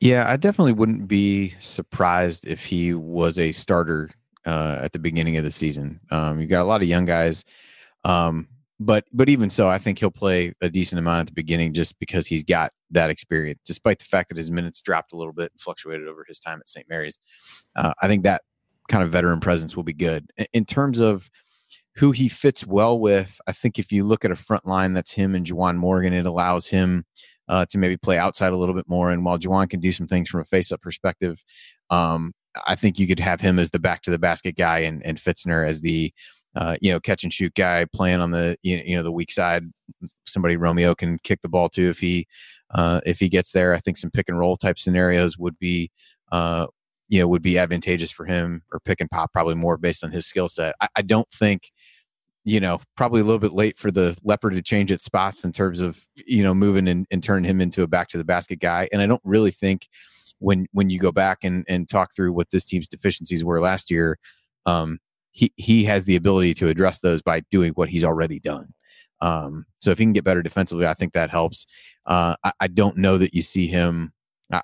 Yeah, 0.00 0.28
I 0.28 0.36
definitely 0.38 0.72
wouldn't 0.72 1.06
be 1.06 1.54
surprised 1.60 2.46
if 2.46 2.64
he 2.64 2.94
was 2.94 3.38
a 3.38 3.52
starter 3.52 4.10
uh, 4.46 4.78
at 4.80 4.92
the 4.92 4.98
beginning 4.98 5.36
of 5.36 5.44
the 5.44 5.50
season. 5.50 6.00
Um, 6.10 6.40
you've 6.40 6.50
got 6.50 6.62
a 6.62 6.64
lot 6.64 6.82
of 6.82 6.88
young 6.88 7.04
guys, 7.04 7.44
um, 8.04 8.48
but 8.84 9.04
but 9.12 9.28
even 9.28 9.50
so, 9.50 9.68
I 9.68 9.78
think 9.78 9.98
he'll 9.98 10.10
play 10.10 10.52
a 10.60 10.68
decent 10.68 10.98
amount 10.98 11.20
at 11.20 11.26
the 11.28 11.32
beginning 11.32 11.72
just 11.72 11.98
because 11.98 12.26
he's 12.26 12.42
got 12.42 12.72
that 12.90 13.10
experience. 13.10 13.60
Despite 13.64 13.98
the 13.98 14.04
fact 14.04 14.28
that 14.28 14.38
his 14.38 14.50
minutes 14.50 14.80
dropped 14.80 15.12
a 15.12 15.16
little 15.16 15.32
bit 15.32 15.52
and 15.52 15.60
fluctuated 15.60 16.06
over 16.06 16.24
his 16.28 16.38
time 16.38 16.60
at 16.60 16.68
St. 16.68 16.88
Mary's, 16.88 17.18
uh, 17.76 17.94
I 18.02 18.08
think 18.08 18.24
that 18.24 18.42
kind 18.88 19.02
of 19.02 19.10
veteran 19.10 19.40
presence 19.40 19.74
will 19.74 19.84
be 19.84 19.94
good 19.94 20.30
in 20.52 20.66
terms 20.66 21.00
of 21.00 21.30
who 21.96 22.10
he 22.10 22.28
fits 22.28 22.66
well 22.66 22.98
with. 22.98 23.40
I 23.46 23.52
think 23.52 23.78
if 23.78 23.90
you 23.90 24.04
look 24.04 24.24
at 24.24 24.30
a 24.30 24.36
front 24.36 24.66
line 24.66 24.92
that's 24.92 25.12
him 25.12 25.34
and 25.34 25.46
Juwan 25.46 25.76
Morgan, 25.76 26.12
it 26.12 26.26
allows 26.26 26.66
him 26.66 27.04
uh, 27.48 27.64
to 27.70 27.78
maybe 27.78 27.96
play 27.96 28.18
outside 28.18 28.52
a 28.52 28.56
little 28.56 28.74
bit 28.74 28.88
more. 28.88 29.10
And 29.10 29.24
while 29.24 29.38
Juwan 29.38 29.70
can 29.70 29.80
do 29.80 29.92
some 29.92 30.06
things 30.06 30.28
from 30.28 30.40
a 30.40 30.44
face-up 30.44 30.82
perspective, 30.82 31.42
um, 31.90 32.32
I 32.66 32.74
think 32.74 32.98
you 32.98 33.06
could 33.06 33.20
have 33.20 33.40
him 33.40 33.58
as 33.58 33.70
the 33.70 33.78
back 33.78 34.02
to 34.02 34.10
the 34.10 34.18
basket 34.18 34.56
guy 34.56 34.80
and, 34.80 35.04
and 35.04 35.18
Fitzner 35.18 35.66
as 35.66 35.80
the 35.80 36.12
uh, 36.56 36.76
you 36.80 36.92
know 36.92 37.00
catch 37.00 37.24
and 37.24 37.32
shoot 37.32 37.54
guy 37.54 37.86
playing 37.92 38.20
on 38.20 38.30
the 38.30 38.56
you 38.62 38.96
know 38.96 39.02
the 39.02 39.12
weak 39.12 39.30
side. 39.30 39.64
Somebody 40.26 40.56
Romeo 40.56 40.94
can 40.94 41.18
kick 41.18 41.40
the 41.42 41.48
ball 41.48 41.68
to 41.70 41.90
if 41.90 41.98
he 41.98 42.26
uh, 42.74 43.00
if 43.06 43.18
he 43.18 43.28
gets 43.28 43.52
there. 43.52 43.74
I 43.74 43.78
think 43.78 43.96
some 43.96 44.10
pick 44.10 44.28
and 44.28 44.38
roll 44.38 44.56
type 44.56 44.78
scenarios 44.78 45.38
would 45.38 45.58
be 45.58 45.90
uh, 46.32 46.66
you 47.08 47.20
know 47.20 47.28
would 47.28 47.42
be 47.42 47.58
advantageous 47.58 48.10
for 48.10 48.24
him 48.24 48.62
or 48.72 48.80
pick 48.80 49.00
and 49.00 49.10
pop 49.10 49.32
probably 49.32 49.54
more 49.54 49.76
based 49.76 50.04
on 50.04 50.10
his 50.10 50.26
skill 50.26 50.48
set. 50.48 50.74
I, 50.80 50.88
I 50.96 51.02
don't 51.02 51.30
think 51.30 51.70
you 52.44 52.60
know, 52.60 52.80
probably 52.94 53.22
a 53.22 53.24
little 53.24 53.38
bit 53.38 53.54
late 53.54 53.78
for 53.78 53.90
the 53.90 54.16
leopard 54.22 54.54
to 54.54 54.62
change 54.62 54.92
its 54.92 55.04
spots 55.04 55.44
in 55.44 55.52
terms 55.52 55.80
of, 55.80 56.06
you 56.14 56.42
know, 56.42 56.52
moving 56.52 56.86
and, 56.88 57.06
and 57.10 57.22
turning 57.22 57.48
him 57.48 57.60
into 57.60 57.82
a 57.82 57.86
back 57.86 58.08
to 58.08 58.18
the 58.18 58.24
basket 58.24 58.60
guy. 58.60 58.86
And 58.92 59.00
I 59.00 59.06
don't 59.06 59.22
really 59.24 59.50
think 59.50 59.88
when 60.40 60.66
when 60.72 60.90
you 60.90 60.98
go 60.98 61.10
back 61.10 61.38
and, 61.42 61.64
and 61.68 61.88
talk 61.88 62.14
through 62.14 62.34
what 62.34 62.50
this 62.50 62.66
team's 62.66 62.86
deficiencies 62.86 63.42
were 63.42 63.60
last 63.60 63.90
year, 63.90 64.18
um, 64.66 64.98
he 65.34 65.52
he 65.56 65.84
has 65.84 66.06
the 66.06 66.16
ability 66.16 66.54
to 66.54 66.68
address 66.68 67.00
those 67.00 67.20
by 67.20 67.40
doing 67.50 67.72
what 67.74 67.90
he's 67.90 68.04
already 68.04 68.40
done. 68.40 68.72
Um, 69.20 69.66
so 69.78 69.90
if 69.90 69.98
he 69.98 70.04
can 70.04 70.12
get 70.12 70.24
better 70.24 70.42
defensively, 70.42 70.86
I 70.86 70.94
think 70.94 71.12
that 71.12 71.30
helps. 71.30 71.66
Uh, 72.06 72.34
I, 72.42 72.52
I, 72.60 72.66
don't 72.66 72.98
know 72.98 73.16
that 73.16 73.32
you 73.32 73.40
see 73.42 73.66
him 73.66 74.12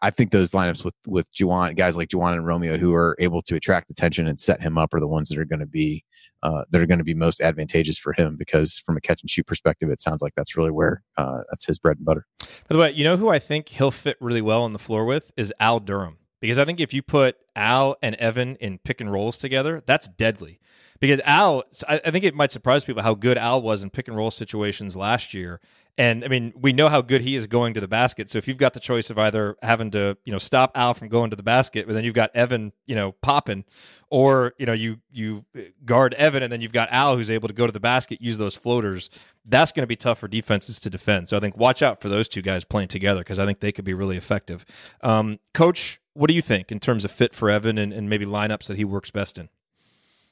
I 0.02 0.10
think 0.10 0.30
those 0.30 0.52
lineups 0.52 0.84
with 0.84 0.94
with 1.06 1.32
Juwan, 1.32 1.74
guys 1.76 1.96
like 1.96 2.08
Juwan 2.08 2.34
and 2.34 2.46
Romeo, 2.46 2.76
who 2.76 2.94
are 2.94 3.16
able 3.18 3.40
to 3.42 3.54
attract 3.54 3.90
attention 3.90 4.26
and 4.26 4.38
set 4.38 4.60
him 4.60 4.76
up, 4.76 4.92
are 4.92 5.00
the 5.00 5.08
ones 5.08 5.28
that 5.30 5.38
are 5.38 5.44
going 5.46 5.60
to 5.60 5.66
be 5.66 6.04
uh, 6.42 6.64
that 6.70 6.80
are 6.80 6.86
going 6.86 6.98
to 6.98 7.04
be 7.04 7.14
most 7.14 7.40
advantageous 7.40 7.96
for 7.96 8.12
him. 8.12 8.36
Because 8.36 8.78
from 8.78 8.96
a 8.98 9.00
catch 9.00 9.22
and 9.22 9.30
shoot 9.30 9.46
perspective, 9.46 9.88
it 9.88 10.00
sounds 10.00 10.20
like 10.20 10.34
that's 10.36 10.56
really 10.56 10.70
where 10.70 11.02
uh, 11.16 11.40
that's 11.50 11.64
his 11.64 11.78
bread 11.78 11.96
and 11.96 12.04
butter. 12.04 12.26
By 12.40 12.46
the 12.68 12.78
way, 12.78 12.90
you 12.92 13.04
know 13.04 13.16
who 13.16 13.30
I 13.30 13.38
think 13.38 13.70
he'll 13.70 13.90
fit 13.90 14.18
really 14.20 14.42
well 14.42 14.62
on 14.62 14.74
the 14.74 14.78
floor 14.78 15.06
with 15.06 15.30
is 15.36 15.52
Al 15.58 15.80
Durham, 15.80 16.18
because 16.40 16.58
I 16.58 16.64
think 16.64 16.80
if 16.80 16.92
you 16.92 17.02
put 17.02 17.36
Al 17.54 17.96
and 18.02 18.14
Evan 18.16 18.56
in 18.56 18.78
pick 18.78 19.00
and 19.00 19.12
rolls 19.12 19.38
together, 19.38 19.82
that's 19.86 20.08
deadly. 20.08 20.60
Because 20.98 21.20
Al, 21.24 21.64
I 21.88 22.10
think 22.10 22.24
it 22.24 22.34
might 22.34 22.52
surprise 22.52 22.84
people 22.84 23.02
how 23.02 23.14
good 23.14 23.38
Al 23.38 23.62
was 23.62 23.82
in 23.82 23.88
pick 23.88 24.06
and 24.06 24.16
roll 24.16 24.30
situations 24.30 24.96
last 24.96 25.32
year 25.32 25.60
and 26.00 26.24
I 26.24 26.28
mean, 26.28 26.54
we 26.56 26.72
know 26.72 26.88
how 26.88 27.02
good 27.02 27.20
he 27.20 27.36
is 27.36 27.46
going 27.46 27.74
to 27.74 27.80
the 27.80 27.86
basket. 27.86 28.30
So 28.30 28.38
if 28.38 28.48
you've 28.48 28.56
got 28.56 28.72
the 28.72 28.80
choice 28.80 29.10
of 29.10 29.18
either 29.18 29.56
having 29.62 29.90
to, 29.90 30.16
you 30.24 30.32
know, 30.32 30.38
stop 30.38 30.72
Al 30.74 30.94
from 30.94 31.08
going 31.08 31.28
to 31.28 31.36
the 31.36 31.42
basket, 31.42 31.86
but 31.86 31.92
then 31.92 32.04
you've 32.04 32.14
got 32.14 32.34
Evan, 32.34 32.72
you 32.86 32.94
know, 32.94 33.12
popping, 33.12 33.64
or 34.08 34.54
you 34.58 34.64
know, 34.64 34.72
you 34.72 34.96
you 35.12 35.44
guard 35.84 36.14
Evan, 36.14 36.42
and 36.42 36.50
then 36.50 36.62
you've 36.62 36.72
got 36.72 36.88
Al 36.90 37.16
who's 37.16 37.30
able 37.30 37.48
to 37.48 37.54
go 37.54 37.66
to 37.66 37.72
the 37.72 37.80
basket, 37.80 38.20
use 38.22 38.38
those 38.38 38.54
floaters. 38.54 39.10
That's 39.44 39.72
going 39.72 39.82
to 39.82 39.86
be 39.86 39.96
tough 39.96 40.18
for 40.18 40.26
defenses 40.26 40.80
to 40.80 40.90
defend. 40.90 41.28
So 41.28 41.36
I 41.36 41.40
think 41.40 41.58
watch 41.58 41.82
out 41.82 42.00
for 42.00 42.08
those 42.08 42.28
two 42.28 42.40
guys 42.40 42.64
playing 42.64 42.88
together 42.88 43.20
because 43.20 43.38
I 43.38 43.44
think 43.44 43.60
they 43.60 43.70
could 43.72 43.84
be 43.84 43.94
really 43.94 44.16
effective. 44.16 44.64
Um, 45.02 45.38
Coach, 45.52 46.00
what 46.20 46.28
do 46.28 46.34
you 46.34 46.42
think 46.42 46.70
in 46.70 46.78
terms 46.78 47.06
of 47.06 47.10
fit 47.10 47.34
for 47.34 47.48
Evan 47.48 47.78
and, 47.78 47.94
and 47.94 48.10
maybe 48.10 48.26
lineups 48.26 48.66
that 48.66 48.76
he 48.76 48.84
works 48.84 49.10
best 49.10 49.38
in? 49.38 49.48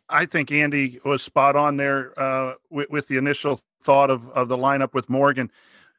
I 0.06 0.26
think 0.26 0.52
Andy 0.52 1.00
was 1.02 1.22
spot 1.22 1.56
on 1.56 1.78
there 1.78 2.12
uh, 2.20 2.54
with, 2.68 2.90
with, 2.90 3.08
the 3.08 3.16
initial 3.16 3.58
thought 3.82 4.10
of, 4.10 4.28
of 4.32 4.48
the 4.48 4.58
lineup 4.58 4.92
with 4.92 5.08
Morgan. 5.08 5.50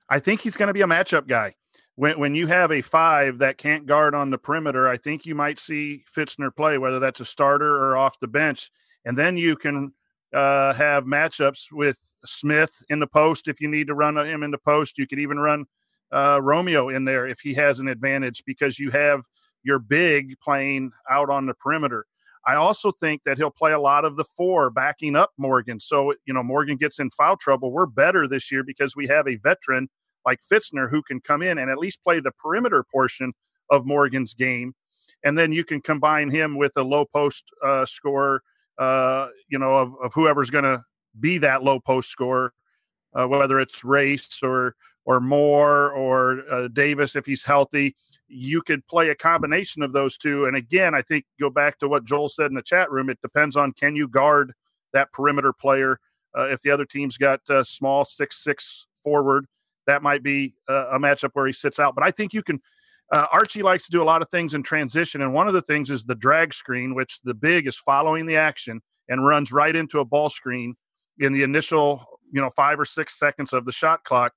I 0.07 0.19
think 0.19 0.41
he's 0.41 0.55
going 0.55 0.67
to 0.67 0.75
be 0.75 0.81
a 0.81 0.85
matchup 0.85 1.27
guy. 1.27 1.55
When, 1.95 2.19
when 2.19 2.35
you 2.35 2.45
have 2.45 2.71
a 2.71 2.83
five 2.83 3.39
that 3.39 3.57
can't 3.57 3.87
guard 3.87 4.13
on 4.13 4.29
the 4.29 4.37
perimeter, 4.37 4.87
I 4.87 4.95
think 4.95 5.25
you 5.25 5.33
might 5.33 5.57
see 5.57 6.03
Fitzner 6.15 6.55
play, 6.55 6.77
whether 6.77 6.99
that's 6.99 7.19
a 7.19 7.25
starter 7.25 7.75
or 7.75 7.97
off 7.97 8.19
the 8.19 8.27
bench. 8.27 8.69
And 9.05 9.17
then 9.17 9.37
you 9.37 9.55
can 9.55 9.93
uh, 10.31 10.73
have 10.73 11.05
matchups 11.05 11.71
with 11.71 11.97
Smith 12.23 12.83
in 12.89 12.99
the 12.99 13.07
post 13.07 13.47
if 13.47 13.59
you 13.59 13.67
need 13.67 13.87
to 13.87 13.95
run 13.95 14.19
him 14.19 14.43
in 14.43 14.51
the 14.51 14.59
post. 14.59 14.99
You 14.99 15.07
could 15.07 15.17
even 15.17 15.39
run 15.39 15.65
uh, 16.11 16.39
Romeo 16.43 16.89
in 16.89 17.05
there 17.05 17.27
if 17.27 17.39
he 17.39 17.55
has 17.55 17.79
an 17.79 17.87
advantage 17.87 18.43
because 18.45 18.77
you 18.77 18.91
have 18.91 19.23
your 19.63 19.79
big 19.79 20.39
playing 20.39 20.91
out 21.09 21.29
on 21.29 21.45
the 21.45 21.53
perimeter. 21.53 22.05
I 22.47 22.55
also 22.55 22.91
think 22.91 23.23
that 23.25 23.37
he'll 23.37 23.51
play 23.51 23.73
a 23.73 23.79
lot 23.79 24.05
of 24.05 24.15
the 24.15 24.23
four 24.23 24.69
backing 24.69 25.15
up 25.15 25.31
Morgan. 25.37 25.79
So, 25.79 26.13
you 26.25 26.33
know, 26.33 26.41
Morgan 26.41 26.77
gets 26.77 26.99
in 26.99 27.09
foul 27.09 27.37
trouble. 27.37 27.71
We're 27.71 27.85
better 27.85 28.27
this 28.27 28.51
year 28.51 28.63
because 28.63 28.95
we 28.95 29.07
have 29.07 29.27
a 29.27 29.35
veteran 29.35 29.89
like 30.25 30.39
Fitzner 30.41 30.89
who 30.89 31.01
can 31.01 31.19
come 31.19 31.41
in 31.41 31.57
and 31.57 31.69
at 31.69 31.77
least 31.77 32.03
play 32.03 32.19
the 32.19 32.31
perimeter 32.31 32.83
portion 32.91 33.33
of 33.69 33.85
Morgan's 33.85 34.33
game. 34.33 34.73
And 35.23 35.37
then 35.37 35.51
you 35.51 35.63
can 35.63 35.81
combine 35.81 36.29
him 36.29 36.57
with 36.57 36.71
a 36.75 36.83
low 36.83 37.05
post 37.05 37.43
uh, 37.63 37.85
uh, 38.77 39.27
you 39.49 39.59
know, 39.59 39.75
of, 39.75 39.93
of 40.01 40.13
whoever's 40.13 40.49
going 40.49 40.63
to 40.63 40.81
be 41.19 41.37
that 41.39 41.63
low 41.63 41.79
post 41.79 42.09
scorer, 42.09 42.53
uh, 43.13 43.27
whether 43.27 43.59
it's 43.59 43.83
Race 43.83 44.39
or 44.41 44.75
or 45.09 45.19
Moore 45.19 45.91
or 45.91 46.43
uh, 46.49 46.67
Davis 46.69 47.17
if 47.17 47.25
he's 47.25 47.43
healthy 47.43 47.95
you 48.29 48.61
could 48.61 48.87
play 48.87 49.09
a 49.09 49.15
combination 49.15 49.81
of 49.81 49.91
those 49.91 50.17
two. 50.17 50.45
And 50.45 50.55
again, 50.55 50.93
I 50.93 51.01
think 51.01 51.25
go 51.39 51.49
back 51.49 51.79
to 51.79 51.87
what 51.87 52.05
Joel 52.05 52.29
said 52.29 52.51
in 52.51 52.55
the 52.55 52.61
chat 52.61 52.91
room. 52.91 53.09
It 53.09 53.19
depends 53.21 53.55
on 53.55 53.73
can 53.73 53.95
you 53.95 54.07
guard 54.07 54.53
that 54.93 55.11
perimeter 55.11 55.51
player. 55.51 55.99
Uh, 56.37 56.45
if 56.45 56.61
the 56.61 56.69
other 56.69 56.85
team's 56.85 57.17
got 57.17 57.41
uh, 57.49 57.63
small 57.63 58.05
six 58.05 58.43
six 58.43 58.85
forward, 59.03 59.47
that 59.87 60.03
might 60.03 60.21
be 60.21 60.53
uh, 60.69 60.89
a 60.91 60.99
matchup 60.99 61.31
where 61.33 61.47
he 61.47 61.53
sits 61.53 61.79
out. 61.79 61.95
But 61.95 62.03
I 62.03 62.11
think 62.11 62.33
you 62.33 62.43
can. 62.43 62.61
Uh, 63.11 63.25
Archie 63.33 63.63
likes 63.63 63.85
to 63.85 63.91
do 63.91 64.03
a 64.03 64.05
lot 64.05 64.21
of 64.21 64.29
things 64.29 64.53
in 64.53 64.61
transition, 64.61 65.23
and 65.23 65.33
one 65.33 65.47
of 65.47 65.55
the 65.55 65.63
things 65.63 65.89
is 65.89 66.03
the 66.03 66.13
drag 66.13 66.53
screen, 66.53 66.93
which 66.93 67.21
the 67.23 67.33
big 67.33 67.65
is 67.65 67.75
following 67.75 68.27
the 68.27 68.35
action 68.35 68.81
and 69.07 69.25
runs 69.25 69.51
right 69.51 69.75
into 69.75 69.99
a 69.99 70.05
ball 70.05 70.29
screen 70.29 70.75
in 71.17 71.33
the 71.33 71.41
initial, 71.41 72.05
you 72.31 72.39
know, 72.39 72.51
five 72.55 72.79
or 72.79 72.85
six 72.85 73.17
seconds 73.17 73.51
of 73.51 73.65
the 73.65 73.71
shot 73.71 74.03
clock 74.03 74.33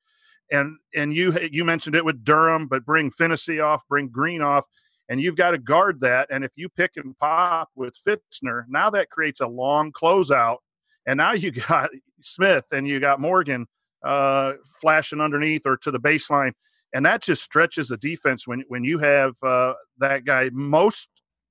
and 0.51 0.77
and 0.95 1.15
you 1.15 1.37
you 1.51 1.65
mentioned 1.65 1.97
it 1.97 2.05
with 2.05 2.25
Durham, 2.25 2.69
but 2.69 2.85
bring 2.85 3.11
Phinisee 3.11 3.65
off, 3.65 3.87
bring 3.89 4.09
Green 4.09 4.43
off, 4.43 4.67
and 5.09 5.21
you've 5.21 5.37
got 5.37 5.53
to 5.53 5.59
guard 5.59 6.01
that. 6.01 6.29
And 6.31 6.45
if 6.45 6.53
you 6.57 6.69
pick 6.69 6.93
and 6.97 7.17
pop 7.19 7.71
with 7.75 7.95
Fitzner, 8.07 8.65
now 8.69 8.91
that 8.91 9.11
creates 9.11 9.41
a 9.41 9.47
long 9.47 9.93
closeout, 9.93 10.59
and 11.07 11.17
now 11.17 11.33
you 11.33 11.51
got 11.69 11.91
Smith 12.21 12.65
and 12.73 12.87
you 12.87 13.01
got 13.01 13.21
Morgan 13.21 13.67
uh, 14.05 14.55
flashing 14.81 15.21
underneath 15.21 15.63
or 15.65 15.77
to 15.79 15.91
the 15.91 16.01
baseline, 16.01 16.53
and 16.93 17.05
that 17.07 17.23
just 17.23 17.43
stretches 17.43 17.89
the 17.89 17.97
defense 17.97 18.47
when 18.47 18.65
when 18.69 18.85
you 18.85 18.99
have 18.99 19.35
uh, 19.43 19.75
that 19.99 20.25
guy. 20.25 20.51
Most 20.53 21.09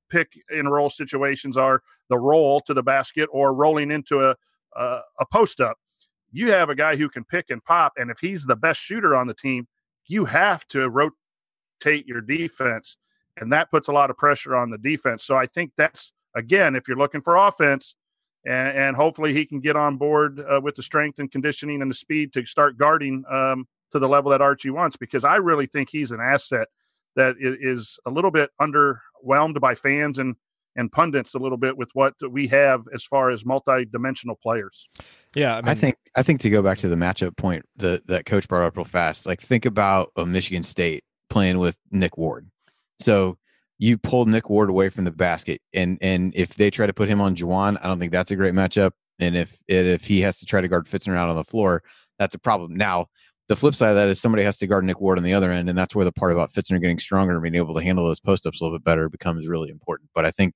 pick 0.09 0.33
and 0.49 0.69
roll 0.71 0.89
situations 0.89 1.55
are 1.57 1.81
the 2.09 2.17
roll 2.17 2.59
to 2.61 2.73
the 2.73 2.83
basket 2.83 3.29
or 3.31 3.53
rolling 3.53 3.91
into 3.91 4.19
a 4.21 4.35
a, 4.75 4.99
a 5.19 5.25
post 5.31 5.59
up 5.59 5.77
you 6.31 6.51
have 6.51 6.69
a 6.69 6.75
guy 6.75 6.95
who 6.95 7.09
can 7.09 7.23
pick 7.23 7.49
and 7.49 7.63
pop, 7.63 7.93
and 7.97 8.09
if 8.09 8.19
he's 8.19 8.45
the 8.45 8.55
best 8.55 8.79
shooter 8.79 9.15
on 9.15 9.27
the 9.27 9.33
team, 9.33 9.67
you 10.07 10.25
have 10.25 10.67
to 10.67 10.89
rotate 10.89 12.07
your 12.07 12.21
defense, 12.21 12.97
and 13.37 13.51
that 13.51 13.69
puts 13.71 13.87
a 13.87 13.93
lot 13.93 14.09
of 14.09 14.17
pressure 14.17 14.55
on 14.55 14.69
the 14.69 14.77
defense. 14.77 15.23
So 15.23 15.35
I 15.35 15.45
think 15.45 15.71
that's 15.77 16.13
again, 16.35 16.75
if 16.75 16.87
you're 16.87 16.97
looking 16.97 17.21
for 17.21 17.35
offense, 17.35 17.95
and, 18.45 18.77
and 18.77 18.95
hopefully 18.95 19.33
he 19.33 19.45
can 19.45 19.59
get 19.59 19.75
on 19.75 19.97
board 19.97 20.39
uh, 20.39 20.59
with 20.61 20.75
the 20.75 20.83
strength 20.83 21.19
and 21.19 21.31
conditioning 21.31 21.81
and 21.81 21.91
the 21.91 21.95
speed 21.95 22.33
to 22.33 22.45
start 22.45 22.77
guarding 22.77 23.23
um, 23.29 23.67
to 23.91 23.99
the 23.99 24.07
level 24.07 24.31
that 24.31 24.41
Archie 24.41 24.69
wants, 24.69 24.97
because 24.97 25.23
I 25.25 25.35
really 25.35 25.65
think 25.65 25.89
he's 25.91 26.11
an 26.11 26.19
asset 26.21 26.67
that 27.15 27.35
is 27.39 27.99
a 28.05 28.09
little 28.09 28.31
bit 28.31 28.49
underwhelmed 28.61 29.59
by 29.59 29.75
fans 29.75 30.17
and 30.17 30.35
and 30.75 30.91
pundits 30.91 31.33
a 31.33 31.39
little 31.39 31.57
bit 31.57 31.77
with 31.77 31.89
what 31.93 32.13
we 32.29 32.47
have 32.47 32.83
as 32.93 33.03
far 33.03 33.29
as 33.29 33.45
multi-dimensional 33.45 34.37
players. 34.41 34.87
Yeah, 35.35 35.57
I, 35.57 35.61
mean, 35.61 35.69
I, 35.69 35.75
think 35.75 35.95
I 36.15 36.23
think 36.23 36.41
to 36.41 36.49
go 36.49 36.61
back 36.61 36.77
to 36.79 36.87
the 36.87 36.95
matchup 36.95 37.37
point 37.37 37.65
that 37.77 38.07
that 38.07 38.25
coach 38.25 38.47
brought 38.47 38.65
up 38.65 38.77
real 38.77 38.85
fast. 38.85 39.25
Like 39.25 39.41
think 39.41 39.65
about 39.65 40.11
a 40.15 40.25
Michigan 40.25 40.63
State 40.63 41.03
playing 41.29 41.59
with 41.59 41.77
Nick 41.91 42.17
Ward. 42.17 42.49
So 42.99 43.37
you 43.77 43.97
pulled 43.97 44.29
Nick 44.29 44.49
Ward 44.49 44.69
away 44.69 44.89
from 44.89 45.05
the 45.05 45.11
basket, 45.11 45.61
and 45.73 45.97
and 46.01 46.33
if 46.35 46.55
they 46.55 46.69
try 46.69 46.85
to 46.85 46.93
put 46.93 47.09
him 47.09 47.19
on 47.19 47.35
Juwan, 47.35 47.77
I 47.81 47.87
don't 47.87 47.99
think 47.99 48.11
that's 48.11 48.31
a 48.31 48.35
great 48.35 48.53
matchup. 48.53 48.91
And 49.19 49.35
if 49.35 49.57
if 49.67 50.05
he 50.05 50.21
has 50.21 50.39
to 50.39 50.45
try 50.45 50.61
to 50.61 50.67
guard 50.67 50.85
Fitzner 50.85 51.15
out 51.15 51.29
on 51.29 51.35
the 51.35 51.43
floor, 51.43 51.83
that's 52.19 52.35
a 52.35 52.39
problem. 52.39 52.75
Now 52.75 53.07
the 53.51 53.55
flip 53.57 53.75
side 53.75 53.89
of 53.89 53.95
that 53.95 54.07
is 54.07 54.17
somebody 54.17 54.43
has 54.43 54.57
to 54.59 54.65
guard 54.65 54.85
Nick 54.85 55.01
Ward 55.01 55.17
on 55.17 55.25
the 55.25 55.33
other 55.33 55.51
end, 55.51 55.67
and 55.67 55.77
that's 55.77 55.93
where 55.93 56.05
the 56.05 56.11
part 56.13 56.31
about 56.31 56.53
Fitzner 56.53 56.79
getting 56.79 56.97
stronger 56.97 57.33
and 57.33 57.43
being 57.43 57.55
able 57.55 57.75
to 57.75 57.83
handle 57.83 58.05
those 58.05 58.21
post 58.21 58.47
ups 58.47 58.61
a 58.61 58.63
little 58.63 58.79
bit 58.79 58.85
better 58.85 59.09
becomes 59.09 59.45
really 59.45 59.69
important. 59.69 60.09
But 60.15 60.25
I 60.25 60.31
think 60.31 60.53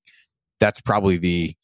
that's 0.60 0.80
probably 0.80 1.18
the 1.18 1.54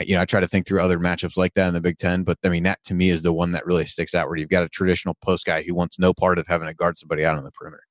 you 0.00 0.14
know 0.14 0.20
I 0.20 0.26
try 0.26 0.40
to 0.40 0.46
think 0.46 0.66
through 0.66 0.82
other 0.82 0.98
matchups 0.98 1.38
like 1.38 1.54
that 1.54 1.68
in 1.68 1.72
the 1.72 1.80
Big 1.80 1.96
Ten, 1.96 2.24
but 2.24 2.36
I 2.44 2.50
mean 2.50 2.64
that 2.64 2.84
to 2.84 2.94
me 2.94 3.08
is 3.08 3.22
the 3.22 3.32
one 3.32 3.52
that 3.52 3.64
really 3.64 3.86
sticks 3.86 4.14
out 4.14 4.28
where 4.28 4.36
you've 4.36 4.50
got 4.50 4.64
a 4.64 4.68
traditional 4.68 5.14
post 5.22 5.46
guy 5.46 5.62
who 5.62 5.74
wants 5.74 5.98
no 5.98 6.12
part 6.12 6.38
of 6.38 6.46
having 6.46 6.68
to 6.68 6.74
guard 6.74 6.98
somebody 6.98 7.24
out 7.24 7.38
on 7.38 7.44
the 7.44 7.52
perimeter. 7.52 7.84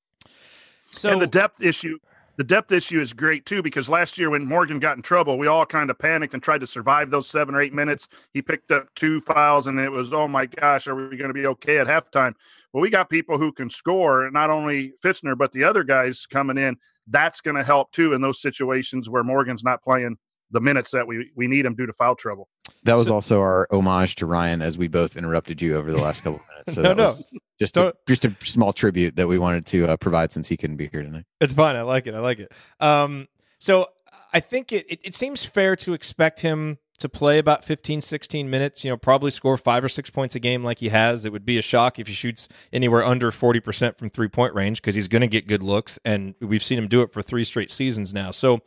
So 0.92 1.10
and 1.10 1.20
the 1.20 1.26
depth 1.26 1.60
issue 1.60 1.98
the 2.36 2.44
depth 2.44 2.72
issue 2.72 3.00
is 3.00 3.12
great 3.12 3.44
too 3.44 3.62
because 3.62 3.88
last 3.88 4.18
year 4.18 4.30
when 4.30 4.46
Morgan 4.46 4.78
got 4.78 4.96
in 4.96 5.02
trouble, 5.02 5.38
we 5.38 5.46
all 5.46 5.66
kind 5.66 5.90
of 5.90 5.98
panicked 5.98 6.34
and 6.34 6.42
tried 6.42 6.60
to 6.60 6.66
survive 6.66 7.10
those 7.10 7.28
seven 7.28 7.54
or 7.54 7.60
eight 7.60 7.74
minutes. 7.74 8.08
He 8.32 8.40
picked 8.40 8.70
up 8.70 8.88
two 8.94 9.20
fouls, 9.20 9.66
and 9.66 9.78
it 9.78 9.90
was, 9.90 10.12
oh 10.12 10.28
my 10.28 10.46
gosh, 10.46 10.86
are 10.86 10.94
we 10.94 11.16
going 11.16 11.28
to 11.28 11.34
be 11.34 11.46
okay 11.46 11.78
at 11.78 11.86
halftime? 11.86 12.34
Well, 12.72 12.80
we 12.80 12.90
got 12.90 13.10
people 13.10 13.38
who 13.38 13.52
can 13.52 13.68
score, 13.68 14.30
not 14.30 14.50
only 14.50 14.92
Fitzner 15.04 15.36
but 15.36 15.52
the 15.52 15.64
other 15.64 15.84
guys 15.84 16.26
coming 16.26 16.58
in. 16.58 16.76
That's 17.06 17.40
going 17.40 17.56
to 17.56 17.64
help 17.64 17.90
too 17.92 18.12
in 18.12 18.20
those 18.20 18.40
situations 18.40 19.10
where 19.10 19.24
Morgan's 19.24 19.64
not 19.64 19.82
playing 19.82 20.16
the 20.50 20.60
minutes 20.60 20.90
that 20.92 21.06
we 21.06 21.30
we 21.34 21.48
need 21.48 21.66
him 21.66 21.74
due 21.74 21.86
to 21.86 21.92
foul 21.92 22.14
trouble. 22.14 22.48
That 22.84 22.94
was 22.94 23.08
so, 23.08 23.14
also 23.14 23.40
our 23.40 23.68
homage 23.70 24.16
to 24.16 24.26
Ryan 24.26 24.62
as 24.62 24.76
we 24.76 24.88
both 24.88 25.16
interrupted 25.16 25.62
you 25.62 25.76
over 25.76 25.90
the 25.90 26.00
last 26.00 26.22
couple 26.24 26.40
of 26.40 26.46
minutes. 26.48 26.74
So 26.74 26.82
no, 26.94 26.94
no. 26.94 27.14
just 27.58 27.76
a, 27.76 27.94
just 28.08 28.24
a 28.24 28.34
small 28.42 28.72
tribute 28.72 29.16
that 29.16 29.28
we 29.28 29.38
wanted 29.38 29.66
to 29.66 29.86
uh, 29.88 29.96
provide 29.96 30.32
since 30.32 30.48
he 30.48 30.56
couldn't 30.56 30.76
be 30.76 30.88
here 30.90 31.02
tonight. 31.02 31.24
It's 31.40 31.52
fine. 31.52 31.76
I 31.76 31.82
like 31.82 32.06
it. 32.06 32.14
I 32.14 32.20
like 32.20 32.40
it. 32.40 32.52
Um, 32.80 33.28
so 33.58 33.88
I 34.32 34.40
think 34.40 34.72
it, 34.72 34.86
it, 34.88 35.00
it 35.04 35.14
seems 35.14 35.44
fair 35.44 35.76
to 35.76 35.94
expect 35.94 36.40
him 36.40 36.78
to 36.98 37.08
play 37.08 37.38
about 37.38 37.64
15, 37.64 38.00
16 38.00 38.48
minutes, 38.48 38.84
you 38.84 38.90
know, 38.90 38.96
probably 38.96 39.30
score 39.30 39.56
five 39.56 39.82
or 39.82 39.88
six 39.88 40.08
points 40.08 40.34
a 40.36 40.40
game 40.40 40.62
like 40.62 40.78
he 40.78 40.88
has. 40.88 41.24
It 41.24 41.32
would 41.32 41.44
be 41.44 41.58
a 41.58 41.62
shock 41.62 41.98
if 41.98 42.06
he 42.06 42.14
shoots 42.14 42.48
anywhere 42.72 43.04
under 43.04 43.30
40% 43.32 43.98
from 43.98 44.08
three 44.08 44.28
point 44.28 44.54
range 44.54 44.80
because 44.80 44.94
he's 44.94 45.08
going 45.08 45.22
to 45.22 45.28
get 45.28 45.48
good 45.48 45.62
looks. 45.62 45.98
And 46.04 46.34
we've 46.40 46.62
seen 46.62 46.78
him 46.78 46.88
do 46.88 47.02
it 47.02 47.12
for 47.12 47.20
three 47.20 47.44
straight 47.44 47.70
seasons 47.70 48.14
now. 48.14 48.30
So 48.30 48.60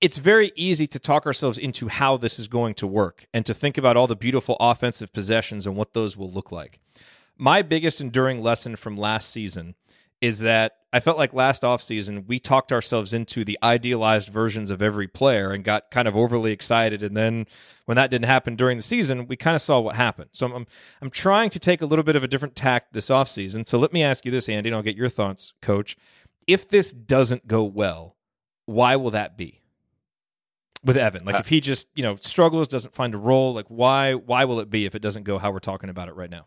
it's 0.00 0.16
very 0.16 0.52
easy 0.54 0.86
to 0.86 0.98
talk 0.98 1.26
ourselves 1.26 1.58
into 1.58 1.88
how 1.88 2.16
this 2.16 2.38
is 2.38 2.48
going 2.48 2.74
to 2.74 2.86
work 2.86 3.26
and 3.34 3.44
to 3.46 3.54
think 3.54 3.76
about 3.76 3.96
all 3.96 4.06
the 4.06 4.16
beautiful 4.16 4.56
offensive 4.60 5.12
possessions 5.12 5.66
and 5.66 5.76
what 5.76 5.92
those 5.92 6.16
will 6.16 6.30
look 6.30 6.52
like. 6.52 6.78
My 7.36 7.62
biggest 7.62 8.00
enduring 8.00 8.42
lesson 8.42 8.76
from 8.76 8.96
last 8.96 9.30
season 9.30 9.74
is 10.20 10.40
that 10.40 10.74
I 10.92 11.00
felt 11.00 11.18
like 11.18 11.34
last 11.34 11.62
offseason 11.62 12.26
we 12.26 12.38
talked 12.38 12.72
ourselves 12.72 13.12
into 13.12 13.44
the 13.44 13.58
idealized 13.62 14.30
versions 14.30 14.70
of 14.70 14.82
every 14.82 15.06
player 15.06 15.50
and 15.50 15.62
got 15.62 15.90
kind 15.90 16.08
of 16.08 16.16
overly 16.16 16.50
excited 16.50 17.02
and 17.02 17.16
then 17.16 17.46
when 17.84 17.96
that 17.96 18.10
didn't 18.10 18.26
happen 18.26 18.56
during 18.56 18.78
the 18.78 18.82
season 18.82 19.26
we 19.26 19.36
kind 19.36 19.54
of 19.54 19.62
saw 19.62 19.78
what 19.80 19.96
happened. 19.96 20.30
So 20.32 20.46
I'm 20.46 20.66
I'm 21.02 21.10
trying 21.10 21.50
to 21.50 21.58
take 21.58 21.82
a 21.82 21.86
little 21.86 22.04
bit 22.04 22.16
of 22.16 22.24
a 22.24 22.28
different 22.28 22.56
tact 22.56 22.92
this 22.92 23.08
offseason. 23.08 23.66
So 23.66 23.78
let 23.78 23.92
me 23.92 24.02
ask 24.02 24.24
you 24.24 24.30
this 24.30 24.48
Andy 24.48 24.70
and 24.70 24.76
I'll 24.76 24.82
get 24.82 24.96
your 24.96 25.08
thoughts 25.08 25.52
coach. 25.60 25.96
If 26.46 26.68
this 26.68 26.92
doesn't 26.92 27.46
go 27.46 27.64
well, 27.64 28.16
why 28.66 28.96
will 28.96 29.10
that 29.10 29.36
be? 29.36 29.60
With 30.84 30.96
Evan. 30.96 31.24
Like 31.24 31.36
uh, 31.36 31.38
if 31.38 31.48
he 31.48 31.60
just 31.60 31.86
you 31.94 32.02
know 32.02 32.16
struggles, 32.16 32.68
doesn't 32.68 32.94
find 32.94 33.14
a 33.14 33.18
role, 33.18 33.52
like 33.52 33.66
why 33.68 34.14
why 34.14 34.44
will 34.44 34.60
it 34.60 34.70
be 34.70 34.84
if 34.84 34.94
it 34.94 35.02
doesn't 35.02 35.24
go 35.24 35.38
how 35.38 35.50
we're 35.50 35.58
talking 35.58 35.90
about 35.90 36.08
it 36.08 36.14
right 36.14 36.30
now? 36.30 36.46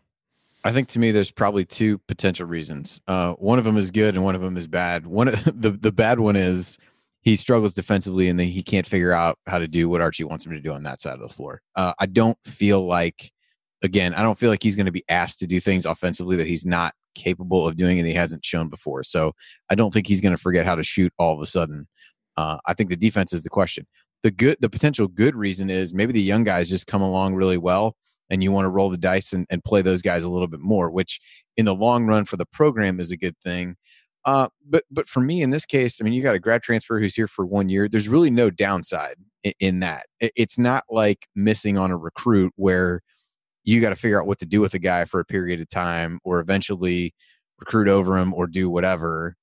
I 0.64 0.72
think 0.72 0.88
to 0.90 0.98
me, 0.98 1.10
there's 1.10 1.30
probably 1.32 1.64
two 1.64 1.98
potential 1.98 2.46
reasons. 2.46 3.00
Uh, 3.08 3.32
one 3.32 3.58
of 3.58 3.64
them 3.64 3.76
is 3.76 3.90
good, 3.90 4.14
and 4.14 4.24
one 4.24 4.34
of 4.34 4.40
them 4.40 4.56
is 4.56 4.66
bad. 4.66 5.06
One 5.06 5.26
the 5.46 5.76
the 5.80 5.92
bad 5.92 6.20
one 6.20 6.36
is 6.36 6.78
he 7.22 7.36
struggles 7.36 7.74
defensively, 7.74 8.28
and 8.28 8.38
then 8.38 8.48
he 8.48 8.62
can't 8.62 8.86
figure 8.86 9.12
out 9.12 9.38
how 9.46 9.58
to 9.58 9.68
do 9.68 9.88
what 9.88 10.00
Archie 10.00 10.24
wants 10.24 10.44
him 10.44 10.52
to 10.52 10.60
do 10.60 10.72
on 10.72 10.82
that 10.84 11.00
side 11.00 11.14
of 11.14 11.20
the 11.20 11.28
floor. 11.28 11.62
Uh, 11.76 11.92
I 11.98 12.06
don't 12.06 12.38
feel 12.44 12.84
like, 12.84 13.32
again, 13.82 14.12
I 14.14 14.22
don't 14.22 14.38
feel 14.38 14.50
like 14.50 14.62
he's 14.62 14.76
going 14.76 14.86
to 14.86 14.92
be 14.92 15.04
asked 15.08 15.38
to 15.38 15.46
do 15.46 15.60
things 15.60 15.86
offensively 15.86 16.36
that 16.36 16.48
he's 16.48 16.66
not 16.66 16.94
capable 17.14 17.66
of 17.66 17.76
doing 17.76 17.98
and 17.98 18.08
he 18.08 18.14
hasn't 18.14 18.44
shown 18.44 18.68
before. 18.68 19.04
So 19.04 19.34
I 19.70 19.74
don't 19.74 19.92
think 19.92 20.06
he's 20.06 20.20
going 20.20 20.34
to 20.34 20.40
forget 20.40 20.66
how 20.66 20.74
to 20.74 20.82
shoot 20.82 21.12
all 21.18 21.34
of 21.34 21.40
a 21.40 21.46
sudden. 21.46 21.86
Uh, 22.36 22.58
I 22.66 22.74
think 22.74 22.90
the 22.90 22.96
defense 22.96 23.32
is 23.32 23.42
the 23.42 23.50
question 23.50 23.86
the 24.22 24.30
good 24.30 24.56
the 24.60 24.70
potential 24.70 25.08
good 25.08 25.34
reason 25.34 25.70
is 25.70 25.94
maybe 25.94 26.12
the 26.12 26.22
young 26.22 26.44
guys 26.44 26.68
just 26.68 26.86
come 26.86 27.02
along 27.02 27.34
really 27.34 27.58
well 27.58 27.96
and 28.30 28.42
you 28.42 28.52
want 28.52 28.64
to 28.64 28.70
roll 28.70 28.88
the 28.88 28.96
dice 28.96 29.32
and, 29.32 29.46
and 29.50 29.62
play 29.64 29.82
those 29.82 30.02
guys 30.02 30.24
a 30.24 30.28
little 30.28 30.48
bit 30.48 30.60
more 30.60 30.90
which 30.90 31.20
in 31.56 31.64
the 31.64 31.74
long 31.74 32.06
run 32.06 32.24
for 32.24 32.36
the 32.36 32.46
program 32.46 33.00
is 33.00 33.10
a 33.10 33.16
good 33.16 33.36
thing. 33.44 33.76
Uh, 34.24 34.46
but 34.64 34.84
but 34.90 35.08
for 35.08 35.18
me 35.18 35.42
in 35.42 35.50
this 35.50 35.66
case 35.66 35.98
i 36.00 36.04
mean 36.04 36.12
you 36.12 36.22
got 36.22 36.36
a 36.36 36.38
grad 36.38 36.62
transfer 36.62 37.00
who's 37.00 37.14
here 37.14 37.26
for 37.26 37.44
one 37.44 37.68
year. 37.68 37.88
There's 37.88 38.08
really 38.08 38.30
no 38.30 38.50
downside 38.50 39.16
in, 39.42 39.52
in 39.58 39.80
that. 39.80 40.06
It, 40.20 40.32
it's 40.36 40.58
not 40.58 40.84
like 40.88 41.26
missing 41.34 41.76
on 41.76 41.90
a 41.90 41.96
recruit 41.96 42.52
where 42.56 43.00
you 43.64 43.80
got 43.80 43.90
to 43.90 43.96
figure 43.96 44.20
out 44.20 44.26
what 44.26 44.38
to 44.38 44.46
do 44.46 44.60
with 44.60 44.74
a 44.74 44.78
guy 44.78 45.04
for 45.04 45.20
a 45.20 45.24
period 45.24 45.60
of 45.60 45.68
time 45.68 46.20
or 46.24 46.40
eventually 46.40 47.14
recruit 47.58 47.88
over 47.88 48.16
him 48.16 48.32
or 48.34 48.46
do 48.46 48.68
whatever 48.70 49.36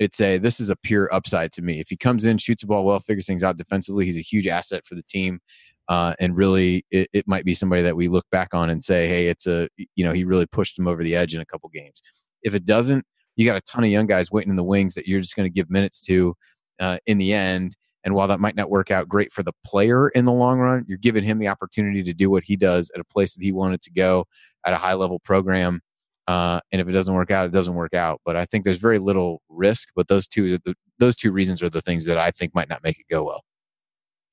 it's 0.00 0.20
a 0.20 0.38
this 0.38 0.58
is 0.58 0.70
a 0.70 0.76
pure 0.76 1.12
upside 1.14 1.52
to 1.52 1.62
me. 1.62 1.78
If 1.78 1.90
he 1.90 1.96
comes 1.96 2.24
in, 2.24 2.38
shoots 2.38 2.62
the 2.62 2.66
ball 2.66 2.84
well, 2.84 2.98
figures 2.98 3.26
things 3.26 3.44
out 3.44 3.58
defensively, 3.58 4.06
he's 4.06 4.16
a 4.16 4.22
huge 4.22 4.48
asset 4.48 4.84
for 4.86 4.96
the 4.96 5.02
team. 5.02 5.40
Uh, 5.88 6.14
and 6.18 6.36
really, 6.36 6.84
it, 6.90 7.08
it, 7.12 7.28
might 7.28 7.44
be 7.44 7.52
somebody 7.52 7.82
that 7.82 7.96
we 7.96 8.08
look 8.08 8.24
back 8.30 8.54
on 8.54 8.70
and 8.70 8.82
say, 8.82 9.08
hey, 9.08 9.26
it's 9.26 9.46
a 9.46 9.68
you 9.94 10.04
know 10.04 10.12
he 10.12 10.24
really 10.24 10.46
pushed 10.46 10.78
him 10.78 10.88
over 10.88 11.04
the 11.04 11.14
edge 11.14 11.34
in 11.34 11.40
a 11.40 11.46
couple 11.46 11.68
games. 11.68 12.00
If 12.42 12.54
it 12.54 12.64
doesn't, 12.64 13.04
you 13.36 13.44
got 13.44 13.56
a 13.56 13.60
ton 13.62 13.84
of 13.84 13.90
young 13.90 14.06
guys 14.06 14.32
waiting 14.32 14.50
in 14.50 14.56
the 14.56 14.64
wings 14.64 14.94
that 14.94 15.06
you're 15.06 15.20
just 15.20 15.36
going 15.36 15.46
to 15.46 15.54
give 15.54 15.68
minutes 15.68 16.00
to 16.02 16.34
uh, 16.80 16.98
in 17.06 17.18
the 17.18 17.34
end. 17.34 17.76
And 18.02 18.14
while 18.14 18.28
that 18.28 18.40
might 18.40 18.56
not 18.56 18.70
work 18.70 18.90
out 18.90 19.08
great 19.08 19.30
for 19.30 19.42
the 19.42 19.52
player 19.64 20.08
in 20.08 20.24
the 20.24 20.32
long 20.32 20.58
run, 20.58 20.86
you're 20.88 20.96
giving 20.96 21.22
him 21.22 21.38
the 21.38 21.48
opportunity 21.48 22.02
to 22.02 22.14
do 22.14 22.30
what 22.30 22.44
he 22.44 22.56
does 22.56 22.90
at 22.94 23.00
a 23.00 23.04
place 23.04 23.34
that 23.34 23.42
he 23.42 23.52
wanted 23.52 23.82
to 23.82 23.90
go 23.90 24.24
at 24.64 24.72
a 24.72 24.78
high 24.78 24.94
level 24.94 25.18
program 25.18 25.82
uh, 26.30 26.60
and 26.70 26.80
if 26.80 26.86
it 26.86 26.92
doesn't 26.92 27.12
work 27.12 27.32
out, 27.32 27.46
it 27.46 27.52
doesn't 27.52 27.74
work 27.74 27.92
out. 27.92 28.20
But 28.24 28.36
I 28.36 28.44
think 28.44 28.64
there's 28.64 28.78
very 28.78 29.00
little 29.00 29.42
risk. 29.48 29.88
But 29.96 30.06
those 30.06 30.28
two, 30.28 30.58
the, 30.58 30.76
those 30.98 31.16
two 31.16 31.32
reasons 31.32 31.60
are 31.60 31.68
the 31.68 31.80
things 31.80 32.04
that 32.04 32.18
I 32.18 32.30
think 32.30 32.54
might 32.54 32.68
not 32.68 32.84
make 32.84 33.00
it 33.00 33.06
go 33.10 33.24
well. 33.24 33.42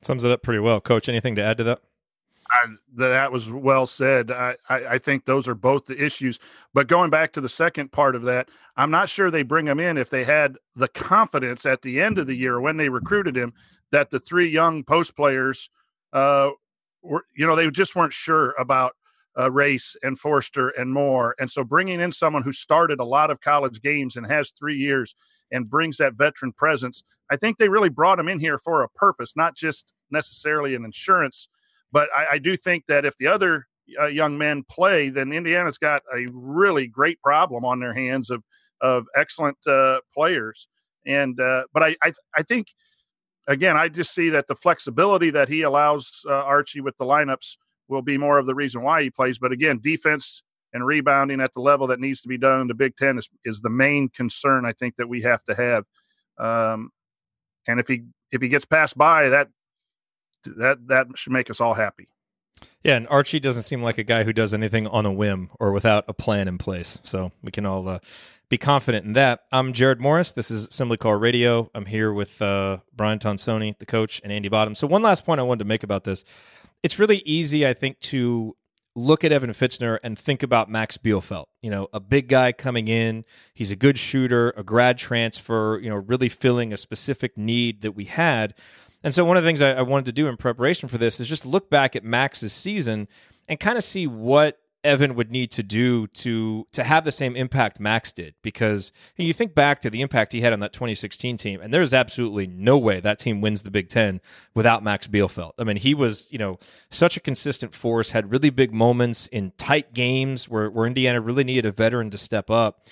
Sums 0.03 0.23
it 0.23 0.31
up 0.31 0.43
pretty 0.43 0.59
well, 0.59 0.79
Coach. 0.79 1.09
Anything 1.09 1.33
to 1.35 1.43
add 1.43 1.57
to 1.57 1.63
that? 1.63 1.79
I, 2.51 2.59
that 2.97 3.31
was 3.31 3.51
well 3.51 3.87
said. 3.87 4.29
I, 4.29 4.57
I, 4.69 4.85
I, 4.85 4.97
think 4.99 5.25
those 5.25 5.47
are 5.47 5.55
both 5.55 5.87
the 5.87 6.01
issues. 6.01 6.39
But 6.71 6.87
going 6.87 7.09
back 7.09 7.33
to 7.33 7.41
the 7.41 7.49
second 7.49 7.91
part 7.91 8.15
of 8.15 8.21
that, 8.23 8.47
I'm 8.77 8.91
not 8.91 9.09
sure 9.09 9.29
they 9.29 9.41
bring 9.41 9.65
him 9.65 9.79
in 9.79 9.97
if 9.97 10.09
they 10.09 10.23
had 10.23 10.57
the 10.75 10.87
confidence 10.87 11.65
at 11.65 11.81
the 11.81 11.99
end 11.99 12.19
of 12.19 12.27
the 12.27 12.35
year 12.35 12.61
when 12.61 12.77
they 12.77 12.87
recruited 12.87 13.35
him 13.35 13.53
that 13.91 14.11
the 14.11 14.19
three 14.19 14.47
young 14.47 14.83
post 14.83 15.15
players, 15.15 15.69
uh, 16.13 16.51
were 17.01 17.25
you 17.35 17.47
know 17.47 17.55
they 17.55 17.69
just 17.71 17.95
weren't 17.95 18.13
sure 18.13 18.53
about 18.59 18.95
uh, 19.39 19.51
Race 19.51 19.95
and 20.01 20.19
Forrester 20.19 20.69
and 20.69 20.91
Moore. 20.91 21.35
And 21.39 21.51
so 21.51 21.63
bringing 21.63 21.99
in 21.99 22.11
someone 22.11 22.43
who 22.43 22.51
started 22.51 22.99
a 22.99 23.05
lot 23.05 23.29
of 23.29 23.41
college 23.41 23.81
games 23.81 24.15
and 24.15 24.25
has 24.27 24.51
three 24.51 24.75
years 24.75 25.15
and 25.51 25.69
brings 25.69 25.97
that 25.97 26.15
veteran 26.15 26.53
presence, 26.53 27.03
I 27.29 27.37
think 27.37 27.57
they 27.57 27.69
really 27.69 27.89
brought 27.89 28.19
him 28.19 28.27
in 28.27 28.39
here 28.39 28.57
for 28.57 28.81
a 28.81 28.89
purpose, 28.89 29.33
not 29.35 29.55
just 29.55 29.93
necessarily 30.09 30.75
an 30.75 30.85
insurance. 30.85 31.47
But 31.91 32.09
I, 32.15 32.25
I 32.33 32.37
do 32.39 32.57
think 32.57 32.85
that 32.87 33.05
if 33.05 33.15
the 33.17 33.27
other 33.27 33.67
uh, 33.99 34.07
young 34.07 34.37
men 34.37 34.63
play, 34.69 35.09
then 35.09 35.31
Indiana's 35.31 35.77
got 35.77 36.01
a 36.13 36.27
really 36.31 36.87
great 36.87 37.21
problem 37.21 37.63
on 37.63 37.79
their 37.79 37.93
hands 37.93 38.29
of 38.29 38.43
of 38.79 39.05
excellent 39.15 39.57
uh, 39.65 39.99
players. 40.13 40.67
And 41.05 41.39
uh, 41.39 41.63
but 41.73 41.83
I, 41.83 41.95
I 42.03 42.13
I 42.35 42.43
think 42.43 42.67
again, 43.47 43.77
I 43.77 43.87
just 43.87 44.13
see 44.13 44.29
that 44.29 44.47
the 44.47 44.55
flexibility 44.55 45.29
that 45.29 45.47
he 45.47 45.61
allows 45.61 46.21
uh, 46.27 46.33
Archie 46.33 46.81
with 46.81 46.97
the 46.97 47.05
lineups 47.05 47.55
will 47.87 48.01
be 48.01 48.17
more 48.17 48.37
of 48.37 48.45
the 48.45 48.55
reason 48.55 48.81
why 48.81 49.03
he 49.03 49.09
plays. 49.09 49.39
But 49.39 49.51
again, 49.51 49.79
defense 49.81 50.43
and 50.73 50.85
rebounding 50.85 51.41
at 51.41 51.53
the 51.53 51.61
level 51.61 51.87
that 51.87 51.99
needs 51.99 52.21
to 52.21 52.27
be 52.27 52.37
done 52.37 52.61
in 52.61 52.67
the 52.67 52.73
Big 52.73 52.95
Ten 52.95 53.17
is, 53.17 53.29
is 53.45 53.61
the 53.61 53.69
main 53.69 54.09
concern 54.09 54.65
I 54.65 54.73
think 54.73 54.95
that 54.97 55.07
we 55.07 55.21
have 55.21 55.43
to 55.45 55.55
have. 55.55 55.85
Um, 56.37 56.91
and 57.67 57.79
if 57.79 57.87
he 57.87 58.03
if 58.31 58.41
he 58.41 58.47
gets 58.47 58.65
passed 58.65 58.97
by, 58.97 59.29
that 59.29 59.49
that 60.57 60.87
that 60.87 61.07
should 61.15 61.33
make 61.33 61.49
us 61.49 61.61
all 61.61 61.73
happy. 61.73 62.07
Yeah, 62.83 62.95
and 62.95 63.07
Archie 63.09 63.39
doesn't 63.39 63.63
seem 63.63 63.83
like 63.83 63.97
a 63.97 64.03
guy 64.03 64.23
who 64.23 64.33
does 64.33 64.53
anything 64.53 64.87
on 64.87 65.05
a 65.05 65.11
whim 65.11 65.49
or 65.59 65.71
without 65.71 66.05
a 66.07 66.13
plan 66.13 66.47
in 66.47 66.57
place. 66.57 66.99
So 67.03 67.31
we 67.43 67.51
can 67.51 67.65
all 67.65 67.87
uh, 67.87 67.99
be 68.49 68.57
confident 68.57 69.05
in 69.05 69.13
that. 69.13 69.41
I'm 69.51 69.73
Jerod 69.73 69.99
Morris. 69.99 70.31
This 70.31 70.49
is 70.49 70.67
Assembly 70.67 70.97
Call 70.97 71.15
Radio. 71.15 71.69
I'm 71.75 71.85
here 71.85 72.13
with 72.13 72.41
uh, 72.41 72.77
Brian 72.95 73.19
Tonsoni, 73.19 73.77
the 73.77 73.85
coach, 73.85 74.21
and 74.23 74.31
Andy 74.31 74.47
Bottom. 74.47 74.73
So 74.73 74.87
one 74.87 75.01
last 75.01 75.25
point 75.25 75.39
I 75.39 75.43
wanted 75.43 75.59
to 75.59 75.65
make 75.65 75.83
about 75.83 76.03
this 76.03 76.23
it's 76.83 76.99
really 76.99 77.17
easy, 77.19 77.65
I 77.67 77.73
think, 77.73 77.99
to 77.99 78.55
look 78.95 79.23
at 79.23 79.31
Evan 79.31 79.51
Fitzner 79.51 79.99
and 80.03 80.17
think 80.17 80.41
about 80.41 80.69
Max 80.69 80.97
Bielfeldt. 80.97 81.45
You 81.61 81.69
know, 81.69 81.87
a 81.93 81.99
big 81.99 82.27
guy 82.27 82.51
coming 82.51 82.87
in. 82.87 83.25
He's 83.53 83.71
a 83.71 83.75
good 83.75 83.97
shooter, 83.97 84.51
a 84.57 84.63
grad 84.63 84.97
transfer. 84.97 85.79
You 85.81 85.89
know, 85.89 85.97
really 85.97 86.29
filling 86.29 86.73
a 86.73 86.77
specific 86.77 87.37
need 87.37 87.81
that 87.81 87.93
we 87.93 88.05
had. 88.05 88.55
And 89.03 89.13
so, 89.13 89.23
one 89.23 89.37
of 89.37 89.43
the 89.43 89.47
things 89.47 89.61
I, 89.61 89.73
I 89.73 89.81
wanted 89.83 90.05
to 90.05 90.11
do 90.11 90.27
in 90.27 90.37
preparation 90.37 90.89
for 90.89 90.97
this 90.97 91.19
is 91.19 91.29
just 91.29 91.45
look 91.45 91.69
back 91.69 91.95
at 91.95 92.03
Max's 92.03 92.53
season 92.53 93.07
and 93.47 93.59
kind 93.59 93.77
of 93.77 93.83
see 93.83 94.07
what 94.07 94.59
Evan 94.83 95.15
would 95.15 95.31
need 95.31 95.51
to 95.51 95.63
do 95.63 96.07
to 96.07 96.67
to 96.71 96.83
have 96.83 97.03
the 97.03 97.11
same 97.11 97.35
impact 97.35 97.79
Max 97.79 98.11
did 98.11 98.35
because 98.41 98.91
you 99.17 99.33
think 99.33 99.53
back 99.53 99.81
to 99.81 99.89
the 99.89 100.01
impact 100.01 100.33
he 100.33 100.41
had 100.41 100.53
on 100.53 100.59
that 100.59 100.73
2016 100.73 101.37
team 101.37 101.61
and 101.61 101.73
there's 101.73 101.93
absolutely 101.93 102.47
no 102.47 102.77
way 102.77 102.99
that 102.99 103.19
team 103.19 103.41
wins 103.41 103.63
the 103.63 103.71
Big 103.71 103.89
10 103.89 104.21
without 104.53 104.83
Max 104.83 105.07
Bielfeldt. 105.07 105.53
I 105.57 105.63
mean, 105.63 105.77
he 105.77 105.93
was, 105.93 106.31
you 106.31 106.37
know, 106.37 106.59
such 106.91 107.17
a 107.17 107.19
consistent 107.19 107.73
force, 107.73 108.11
had 108.11 108.31
really 108.31 108.49
big 108.49 108.73
moments 108.73 109.27
in 109.27 109.51
tight 109.57 109.93
games 109.93 110.47
where 110.47 110.69
where 110.69 110.85
Indiana 110.85 111.21
really 111.21 111.43
needed 111.43 111.65
a 111.65 111.71
veteran 111.71 112.09
to 112.11 112.17
step 112.17 112.49
up. 112.49 112.87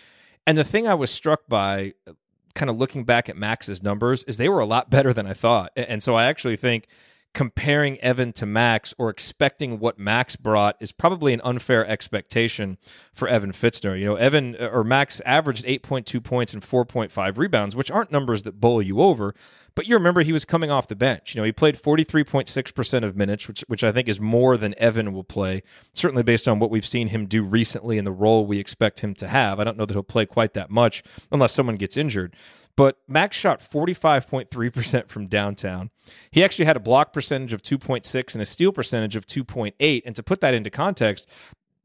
And 0.47 0.57
the 0.57 0.63
thing 0.63 0.87
I 0.87 0.93
was 0.93 1.11
struck 1.11 1.47
by 1.47 1.93
uh, 2.07 2.13
kind 2.55 2.69
of 2.69 2.77
looking 2.77 3.03
back 3.03 3.29
at 3.29 3.37
Max's 3.37 3.83
numbers 3.83 4.23
is 4.23 4.37
they 4.37 4.49
were 4.49 4.59
a 4.59 4.65
lot 4.65 4.89
better 4.89 5.13
than 5.13 5.27
I 5.27 5.33
thought. 5.33 5.71
And 5.75 6.01
so 6.01 6.15
I 6.15 6.25
actually 6.25 6.55
think 6.55 6.87
comparing 7.35 7.99
Evan 7.99 8.31
to 8.31 8.45
Max 8.45 8.95
or 8.97 9.09
expecting 9.09 9.77
what 9.77 9.99
Max 9.99 10.37
brought 10.37 10.77
is 10.79 10.93
probably 10.93 11.33
an 11.33 11.41
unfair 11.43 11.85
expectation 11.85 12.77
for 13.13 13.27
Evan 13.27 13.51
Fitzner. 13.51 13.99
You 13.99 14.05
know, 14.05 14.15
Evan 14.15 14.55
uh, 14.55 14.69
or 14.69 14.85
Max 14.85 15.21
averaged 15.25 15.65
8.2 15.65 16.23
points 16.23 16.53
and 16.53 16.63
4.5 16.63 17.37
rebounds, 17.37 17.75
which 17.75 17.91
aren't 17.91 18.11
numbers 18.11 18.43
that 18.43 18.61
bowl 18.61 18.81
you 18.81 19.01
over. 19.01 19.35
But 19.75 19.85
you 19.85 19.95
remember 19.95 20.21
he 20.21 20.31
was 20.31 20.45
coming 20.45 20.71
off 20.71 20.87
the 20.87 20.95
bench. 20.95 21.35
You 21.35 21.41
know, 21.41 21.45
he 21.45 21.51
played 21.51 21.75
43.6% 21.75 23.03
of 23.03 23.17
minutes, 23.17 23.49
which 23.49 23.65
which 23.67 23.83
I 23.83 23.91
think 23.91 24.07
is 24.07 24.21
more 24.21 24.55
than 24.55 24.73
Evan 24.77 25.11
will 25.11 25.25
play, 25.25 25.61
certainly 25.91 26.23
based 26.23 26.47
on 26.47 26.59
what 26.59 26.71
we've 26.71 26.85
seen 26.85 27.09
him 27.09 27.25
do 27.25 27.43
recently 27.43 27.97
and 27.97 28.07
the 28.07 28.13
role 28.13 28.45
we 28.45 28.57
expect 28.57 29.01
him 29.01 29.13
to 29.15 29.27
have. 29.27 29.59
I 29.59 29.65
don't 29.65 29.77
know 29.77 29.85
that 29.85 29.93
he'll 29.93 30.03
play 30.03 30.25
quite 30.25 30.53
that 30.53 30.71
much 30.71 31.03
unless 31.29 31.53
someone 31.53 31.75
gets 31.75 31.97
injured. 31.97 32.33
But 32.77 32.97
Max 33.07 33.37
shot 33.37 33.61
45.3% 33.61 35.07
from 35.07 35.27
downtown. 35.27 35.91
He 36.31 36.43
actually 36.43 36.65
had 36.65 36.75
a 36.75 36.81
block 36.81 37.13
percentage 37.13 37.53
of 37.53 37.61
2.6 37.61 38.33
and 38.33 38.41
a 38.41 38.45
steal 38.45 38.71
percentage 38.71 39.15
of 39.15 39.25
2.8. 39.25 40.01
And 40.05 40.15
to 40.15 40.23
put 40.23 40.41
that 40.41 40.53
into 40.53 40.69
context, 40.69 41.29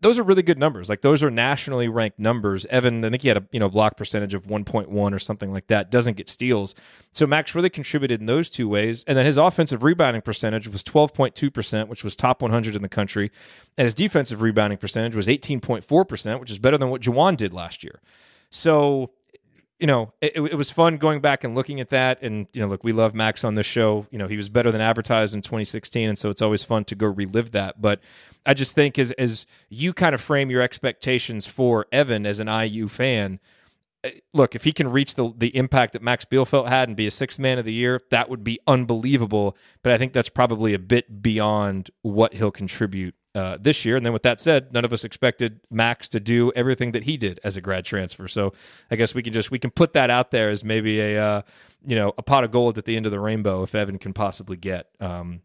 those 0.00 0.18
are 0.18 0.22
really 0.22 0.42
good 0.42 0.58
numbers. 0.58 0.88
Like 0.88 1.02
those 1.02 1.22
are 1.22 1.30
nationally 1.30 1.86
ranked 1.88 2.18
numbers. 2.18 2.64
Evan, 2.66 3.04
I 3.04 3.10
think 3.10 3.22
he 3.22 3.28
had 3.28 3.36
a 3.36 3.46
you 3.52 3.60
know 3.60 3.68
block 3.68 3.96
percentage 3.96 4.34
of 4.34 4.46
1.1 4.46 4.88
or 4.88 5.18
something 5.18 5.52
like 5.52 5.66
that. 5.66 5.90
Doesn't 5.90 6.16
get 6.16 6.28
steals. 6.28 6.74
So 7.12 7.26
Max 7.26 7.54
really 7.54 7.70
contributed 7.70 8.20
in 8.20 8.26
those 8.26 8.48
two 8.48 8.68
ways. 8.68 9.04
And 9.06 9.16
then 9.16 9.26
his 9.26 9.36
offensive 9.36 9.82
rebounding 9.82 10.22
percentage 10.22 10.68
was 10.68 10.82
12.2%, 10.82 11.88
which 11.88 12.02
was 12.02 12.16
top 12.16 12.40
100 12.42 12.74
in 12.74 12.82
the 12.82 12.88
country. 12.88 13.30
And 13.76 13.84
his 13.84 13.94
defensive 13.94 14.40
rebounding 14.40 14.78
percentage 14.78 15.14
was 15.14 15.26
18.4%, 15.26 16.40
which 16.40 16.50
is 16.50 16.58
better 16.58 16.78
than 16.78 16.88
what 16.88 17.02
Juwan 17.02 17.36
did 17.36 17.52
last 17.52 17.84
year. 17.84 18.00
So 18.50 19.10
you 19.80 19.86
know, 19.86 20.12
it, 20.20 20.36
it, 20.36 20.54
was 20.54 20.68
fun 20.68 20.98
going 20.98 21.20
back 21.20 21.42
and 21.42 21.54
looking 21.54 21.80
at 21.80 21.88
that. 21.88 22.22
And, 22.22 22.46
you 22.52 22.60
know, 22.60 22.68
look, 22.68 22.84
we 22.84 22.92
love 22.92 23.14
Max 23.14 23.44
on 23.44 23.54
this 23.54 23.66
show. 23.66 24.06
You 24.10 24.18
know, 24.18 24.28
he 24.28 24.36
was 24.36 24.50
better 24.50 24.70
than 24.70 24.82
advertised 24.82 25.34
in 25.34 25.40
2016. 25.40 26.10
And 26.10 26.18
so 26.18 26.28
it's 26.28 26.42
always 26.42 26.62
fun 26.62 26.84
to 26.84 26.94
go 26.94 27.06
relive 27.06 27.52
that. 27.52 27.80
But 27.80 28.00
I 28.44 28.52
just 28.52 28.74
think 28.74 28.98
as, 28.98 29.10
as 29.12 29.46
you 29.70 29.94
kind 29.94 30.14
of 30.14 30.20
frame 30.20 30.50
your 30.50 30.60
expectations 30.60 31.46
for 31.46 31.86
Evan 31.90 32.26
as 32.26 32.40
an 32.40 32.48
IU 32.48 32.88
fan, 32.88 33.40
eh, 34.04 34.10
look, 34.34 34.54
if 34.54 34.64
he 34.64 34.72
can 34.72 34.90
reach 34.90 35.14
the, 35.14 35.32
the 35.34 35.56
impact 35.56 35.94
that 35.94 36.02
Max 36.02 36.26
Bielfeldt 36.26 36.68
had 36.68 36.88
and 36.88 36.96
be 36.96 37.06
a 37.06 37.10
sixth 37.10 37.38
man 37.38 37.58
of 37.58 37.64
the 37.64 37.72
year, 37.72 38.02
that 38.10 38.28
would 38.28 38.44
be 38.44 38.60
unbelievable. 38.66 39.56
But 39.82 39.92
I 39.92 39.98
think 39.98 40.12
that's 40.12 40.28
probably 40.28 40.74
a 40.74 40.78
bit 40.78 41.22
beyond 41.22 41.90
what 42.02 42.34
he'll 42.34 42.50
contribute 42.50 43.14
uh, 43.34 43.56
this 43.60 43.84
year. 43.84 43.96
And 43.96 44.04
then 44.04 44.12
with 44.12 44.22
that 44.22 44.40
said, 44.40 44.72
none 44.72 44.84
of 44.84 44.92
us 44.92 45.04
expected 45.04 45.60
Max 45.70 46.08
to 46.08 46.20
do 46.20 46.52
everything 46.56 46.92
that 46.92 47.04
he 47.04 47.16
did 47.16 47.40
as 47.44 47.56
a 47.56 47.60
grad 47.60 47.84
transfer. 47.84 48.28
So 48.28 48.52
I 48.90 48.96
guess 48.96 49.14
we 49.14 49.22
can 49.22 49.32
just 49.32 49.50
we 49.50 49.58
can 49.58 49.70
put 49.70 49.92
that 49.92 50.10
out 50.10 50.30
there 50.30 50.50
as 50.50 50.64
maybe 50.64 51.00
a 51.00 51.22
uh, 51.22 51.42
you 51.86 51.96
know 51.96 52.12
a 52.18 52.22
pot 52.22 52.44
of 52.44 52.50
gold 52.50 52.78
at 52.78 52.84
the 52.84 52.96
end 52.96 53.06
of 53.06 53.12
the 53.12 53.20
rainbow 53.20 53.62
if 53.62 53.74
Evan 53.74 53.98
can 53.98 54.12
possibly 54.12 54.56
get. 54.56 54.88
Um, 55.00 55.42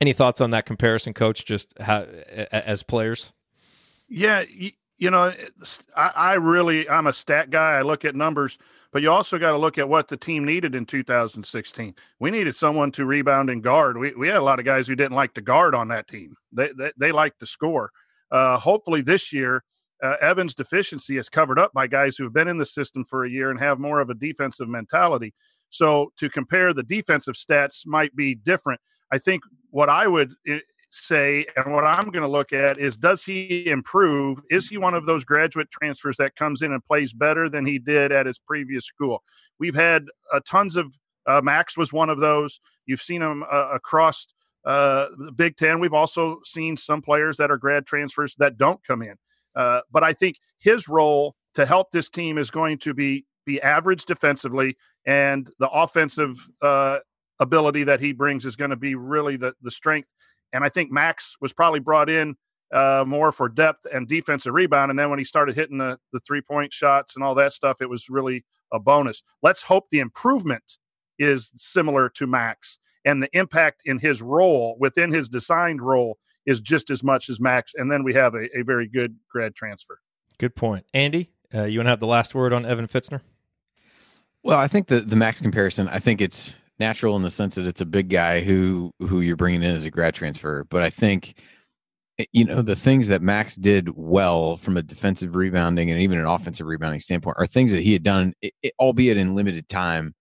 any 0.00 0.12
thoughts 0.12 0.40
on 0.40 0.50
that 0.50 0.66
comparison, 0.66 1.14
Coach? 1.14 1.44
Just 1.44 1.74
how, 1.80 2.02
as 2.52 2.82
players? 2.82 3.32
Yeah, 4.08 4.44
you, 4.98 5.10
know, 5.10 5.32
I, 5.96 6.12
I 6.14 6.34
really 6.34 6.88
I'm 6.88 7.06
a 7.06 7.12
stat 7.12 7.50
guy. 7.50 7.72
I 7.72 7.82
look 7.82 8.04
at 8.04 8.14
numbers 8.14 8.58
but 8.96 9.02
you 9.02 9.10
also 9.10 9.38
got 9.38 9.50
to 9.50 9.58
look 9.58 9.76
at 9.76 9.90
what 9.90 10.08
the 10.08 10.16
team 10.16 10.42
needed 10.42 10.74
in 10.74 10.86
2016. 10.86 11.94
We 12.18 12.30
needed 12.30 12.56
someone 12.56 12.90
to 12.92 13.04
rebound 13.04 13.50
and 13.50 13.62
guard. 13.62 13.98
We, 13.98 14.14
we 14.14 14.28
had 14.28 14.38
a 14.38 14.42
lot 14.42 14.58
of 14.58 14.64
guys 14.64 14.88
who 14.88 14.94
didn't 14.94 15.16
like 15.16 15.34
to 15.34 15.42
guard 15.42 15.74
on 15.74 15.88
that 15.88 16.08
team. 16.08 16.34
They 16.50 16.70
they, 16.72 16.92
they 16.96 17.12
to 17.12 17.46
score. 17.46 17.90
Uh, 18.30 18.56
hopefully 18.56 19.02
this 19.02 19.34
year, 19.34 19.64
uh, 20.02 20.16
Evans' 20.22 20.54
deficiency 20.54 21.18
is 21.18 21.28
covered 21.28 21.58
up 21.58 21.74
by 21.74 21.86
guys 21.86 22.16
who 22.16 22.24
have 22.24 22.32
been 22.32 22.48
in 22.48 22.56
the 22.56 22.64
system 22.64 23.04
for 23.04 23.26
a 23.26 23.30
year 23.30 23.50
and 23.50 23.60
have 23.60 23.78
more 23.78 24.00
of 24.00 24.08
a 24.08 24.14
defensive 24.14 24.66
mentality. 24.66 25.34
So 25.68 26.12
to 26.16 26.30
compare 26.30 26.72
the 26.72 26.82
defensive 26.82 27.34
stats 27.34 27.86
might 27.86 28.16
be 28.16 28.34
different. 28.34 28.80
I 29.12 29.18
think 29.18 29.42
what 29.68 29.90
I 29.90 30.06
would 30.06 30.32
say 31.04 31.46
and 31.56 31.72
what 31.72 31.84
I'm 31.84 32.10
going 32.10 32.22
to 32.22 32.28
look 32.28 32.52
at 32.52 32.78
is 32.78 32.96
does 32.96 33.22
he 33.22 33.68
improve? 33.68 34.40
Is 34.50 34.68
he 34.68 34.78
one 34.78 34.94
of 34.94 35.06
those 35.06 35.24
graduate 35.24 35.70
transfers 35.70 36.16
that 36.16 36.36
comes 36.36 36.62
in 36.62 36.72
and 36.72 36.84
plays 36.84 37.12
better 37.12 37.48
than 37.48 37.66
he 37.66 37.78
did 37.78 38.12
at 38.12 38.26
his 38.26 38.38
previous 38.38 38.84
school? 38.84 39.22
We've 39.58 39.74
had 39.74 40.06
uh, 40.32 40.40
tons 40.46 40.76
of 40.76 40.96
uh, 41.26 41.40
Max 41.42 41.76
was 41.76 41.92
one 41.92 42.08
of 42.08 42.20
those. 42.20 42.60
You've 42.86 43.02
seen 43.02 43.22
him 43.22 43.42
uh, 43.50 43.70
across 43.74 44.26
uh, 44.64 45.06
the 45.18 45.32
Big 45.32 45.56
Ten. 45.56 45.80
We've 45.80 45.94
also 45.94 46.40
seen 46.44 46.76
some 46.76 47.02
players 47.02 47.36
that 47.36 47.50
are 47.50 47.56
grad 47.56 47.86
transfers 47.86 48.34
that 48.36 48.58
don't 48.58 48.82
come 48.84 49.02
in. 49.02 49.16
Uh, 49.54 49.80
but 49.90 50.02
I 50.02 50.12
think 50.12 50.38
his 50.58 50.88
role 50.88 51.34
to 51.54 51.64
help 51.64 51.90
this 51.90 52.08
team 52.08 52.36
is 52.36 52.50
going 52.50 52.78
to 52.78 52.94
be 52.94 53.24
be 53.46 53.62
average 53.62 54.04
defensively, 54.04 54.76
and 55.06 55.48
the 55.60 55.70
offensive 55.70 56.36
uh, 56.60 56.98
ability 57.38 57.84
that 57.84 58.00
he 58.00 58.12
brings 58.12 58.44
is 58.44 58.56
going 58.56 58.70
to 58.70 58.76
be 58.76 58.94
really 58.94 59.36
the 59.36 59.54
the 59.62 59.70
strength 59.70 60.12
and 60.56 60.64
I 60.64 60.68
think 60.68 60.90
Max 60.90 61.36
was 61.40 61.52
probably 61.52 61.80
brought 61.80 62.10
in 62.10 62.36
uh, 62.72 63.04
more 63.06 63.30
for 63.30 63.48
depth 63.48 63.86
and 63.92 64.08
defensive 64.08 64.54
rebound. 64.54 64.90
And 64.90 64.98
then 64.98 65.10
when 65.10 65.18
he 65.18 65.24
started 65.24 65.54
hitting 65.54 65.78
the, 65.78 65.98
the 66.12 66.20
three 66.20 66.40
point 66.40 66.72
shots 66.72 67.14
and 67.14 67.24
all 67.24 67.34
that 67.36 67.52
stuff, 67.52 67.80
it 67.80 67.88
was 67.88 68.08
really 68.08 68.44
a 68.72 68.80
bonus. 68.80 69.22
Let's 69.42 69.62
hope 69.62 69.90
the 69.90 70.00
improvement 70.00 70.78
is 71.18 71.52
similar 71.54 72.08
to 72.10 72.26
Max 72.26 72.78
and 73.04 73.22
the 73.22 73.28
impact 73.32 73.82
in 73.84 73.98
his 73.98 74.20
role 74.20 74.76
within 74.80 75.12
his 75.12 75.28
designed 75.28 75.80
role 75.80 76.18
is 76.44 76.60
just 76.60 76.90
as 76.90 77.02
much 77.04 77.28
as 77.28 77.40
Max. 77.40 77.74
And 77.74 77.90
then 77.90 78.02
we 78.02 78.14
have 78.14 78.34
a, 78.34 78.58
a 78.58 78.62
very 78.62 78.88
good 78.88 79.16
grad 79.30 79.54
transfer. 79.54 80.00
Good 80.38 80.56
point. 80.56 80.86
Andy, 80.92 81.32
uh, 81.54 81.64
you 81.64 81.78
want 81.78 81.86
to 81.86 81.90
have 81.90 82.00
the 82.00 82.06
last 82.06 82.34
word 82.34 82.52
on 82.52 82.66
Evan 82.66 82.86
Fitzner? 82.86 83.20
Well, 84.42 84.58
I 84.58 84.68
think 84.68 84.88
the, 84.88 85.00
the 85.00 85.16
Max 85.16 85.40
comparison, 85.40 85.88
I 85.88 85.98
think 85.98 86.20
it's 86.20 86.54
natural 86.78 87.16
in 87.16 87.22
the 87.22 87.30
sense 87.30 87.54
that 87.54 87.66
it's 87.66 87.80
a 87.80 87.86
big 87.86 88.08
guy 88.08 88.42
who 88.42 88.92
who 89.00 89.20
you're 89.20 89.36
bringing 89.36 89.62
in 89.62 89.74
as 89.74 89.84
a 89.84 89.90
grad 89.90 90.14
transfer. 90.14 90.64
But 90.64 90.82
I 90.82 90.90
think 90.90 91.34
eh, 92.18 92.24
you 92.32 92.44
know 92.44 92.62
the 92.62 92.76
things 92.76 93.08
that 93.08 93.22
Max 93.22 93.56
did 93.56 93.90
well 93.96 94.56
from 94.56 94.76
a 94.76 94.82
defensive 94.82 95.36
rebounding 95.36 95.90
and 95.90 96.00
even 96.00 96.18
an 96.18 96.26
offensive 96.26 96.66
rebounding 96.66 97.00
standpoint 97.00 97.36
are 97.38 97.46
things 97.46 97.72
that 97.72 97.82
he 97.82 97.92
had 97.92 98.02
done, 98.02 98.34
it, 98.42 98.52
it, 98.62 98.72
albeit 98.78 99.16
in 99.16 99.34
limited 99.34 99.68
time 99.68 100.14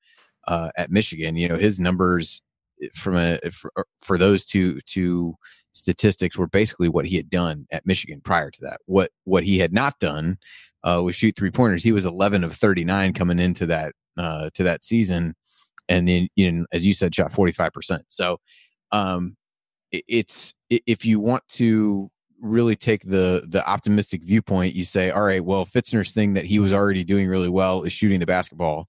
uh, 0.47 0.69
at 0.77 0.91
Michigan. 0.91 1.35
You 1.35 1.49
know 1.49 1.57
his 1.57 1.79
numbers 1.79 2.41
eh, 2.81 2.87
from 2.93 3.15
a 3.15 3.39
eh, 3.43 3.49
for, 3.51 3.71
for 4.01 4.17
those 4.17 4.45
two 4.45 4.79
two 4.81 5.35
statistics 5.73 6.37
were 6.37 6.47
basically 6.47 6.87
what 6.87 7.05
he 7.05 7.17
had 7.17 7.29
done 7.29 7.67
at 7.71 7.85
Michigan 7.85 8.21
prior 8.21 8.49
to 8.49 8.59
that. 8.61 8.79
What 8.85 9.11
what 9.25 9.43
he 9.43 9.59
had 9.59 9.73
not 9.73 9.99
done 9.99 10.37
uh, 10.83 11.01
was 11.03 11.15
shoot 11.15 11.35
three 11.35 11.51
pointers. 11.51 11.83
He 11.83 11.91
was 11.91 12.05
11 12.05 12.43
of 12.43 12.53
39 12.53 13.13
coming 13.13 13.39
into 13.39 13.65
that 13.65 13.93
uh, 14.17 14.49
to 14.53 14.63
that 14.63 14.83
season 14.83 15.35
and 15.89 16.07
then 16.07 16.27
you 16.35 16.51
know, 16.51 16.65
as 16.71 16.85
you 16.85 16.93
said, 16.93 17.13
shot 17.13 17.33
forty 17.33 17.51
five 17.51 17.73
percent. 17.73 18.03
So 18.07 18.39
um, 18.91 19.35
it, 19.91 20.03
it's 20.07 20.53
if 20.69 21.05
you 21.05 21.19
want 21.19 21.43
to 21.49 22.09
really 22.41 22.75
take 22.75 23.03
the 23.03 23.45
the 23.47 23.67
optimistic 23.67 24.23
viewpoint, 24.23 24.75
you 24.75 24.85
say, 24.85 25.11
all 25.11 25.23
right, 25.23 25.43
well, 25.43 25.65
Fitzner's 25.65 26.11
thing 26.11 26.33
that 26.33 26.45
he 26.45 26.59
was 26.59 26.73
already 26.73 27.03
doing 27.03 27.27
really 27.27 27.49
well 27.49 27.83
is 27.83 27.93
shooting 27.93 28.19
the 28.19 28.25
basketball. 28.25 28.87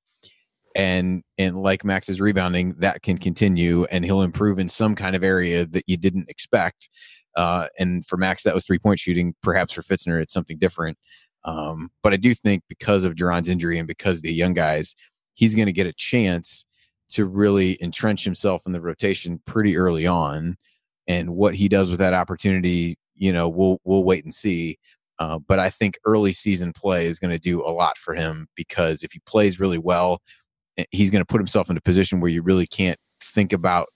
And 0.75 1.23
and 1.39 1.57
like 1.57 1.85
Max's 1.85 2.21
rebounding, 2.21 2.75
that 2.79 3.03
can 3.03 3.17
continue, 3.17 3.85
and 3.85 4.05
he'll 4.05 4.23
improve 4.23 4.59
in 4.59 4.69
some 4.69 4.95
kind 4.95 5.17
of 5.17 5.25
area 5.25 5.65
that 5.67 5.85
you 5.87 5.97
didn't 5.97 6.29
expect. 6.29 6.91
Uh, 7.35 7.69
and 7.79 8.05
for 8.07 8.17
Max, 8.17 8.43
that 8.43 8.55
was 8.55 8.65
three 8.65 8.79
point 8.79 9.01
shooting. 9.01 9.35
Perhaps 9.43 9.73
for 9.73 9.83
Fitzner, 9.83 10.21
it's 10.21 10.35
something 10.35 10.59
different. 10.59 10.99
Um, 11.45 11.91
but 12.03 12.13
I 12.13 12.17
do 12.17 12.35
think 12.35 12.65
because 12.69 13.05
of 13.05 13.15
De'Ron's 13.15 13.49
injury 13.49 13.79
and 13.79 13.87
because 13.87 14.21
the 14.21 14.33
young 14.33 14.53
guys, 14.53 14.95
he's 15.35 15.55
going 15.55 15.67
to 15.67 15.73
get 15.73 15.87
a 15.87 15.93
chance 15.93 16.65
to 17.11 17.27
really 17.27 17.79
entrench 17.83 18.25
himself 18.25 18.63
in 18.67 18.73
the 18.73 18.81
rotation 18.81 19.41
pretty 19.47 19.77
early 19.77 20.07
on. 20.07 20.57
And 21.07 21.37
what 21.37 21.55
he 21.55 21.69
does 21.69 21.91
with 21.91 22.01
that 22.01 22.15
opportunity, 22.15 22.97
you 23.15 23.33
know, 23.33 23.49
we'll 23.49 23.79
we'll 23.85 24.05
wait 24.05 24.25
and 24.25 24.35
see. 24.35 24.79
Uh, 25.19 25.39
but 25.39 25.59
I 25.59 25.71
think 25.71 25.99
early 26.05 26.33
season 26.33 26.73
play 26.73 27.07
is 27.07 27.19
going 27.19 27.31
to 27.31 27.39
do 27.39 27.63
a 27.63 27.71
lot 27.73 27.97
for 27.97 28.15
him 28.15 28.49
because 28.55 29.03
if 29.03 29.13
he 29.13 29.21
plays 29.27 29.59
really 29.59 29.79
well, 29.79 30.21
eh, 30.77 30.85
he's 30.91 31.11
going 31.11 31.23
to 31.23 31.27
put 31.27 31.41
himself 31.41 31.71
in 31.71 31.77
a 31.77 31.81
position 31.81 32.21
where 32.21 32.31
you 32.31 32.43
really 32.43 32.67
can't 32.67 32.99
think 33.23 33.53
about 33.53 33.89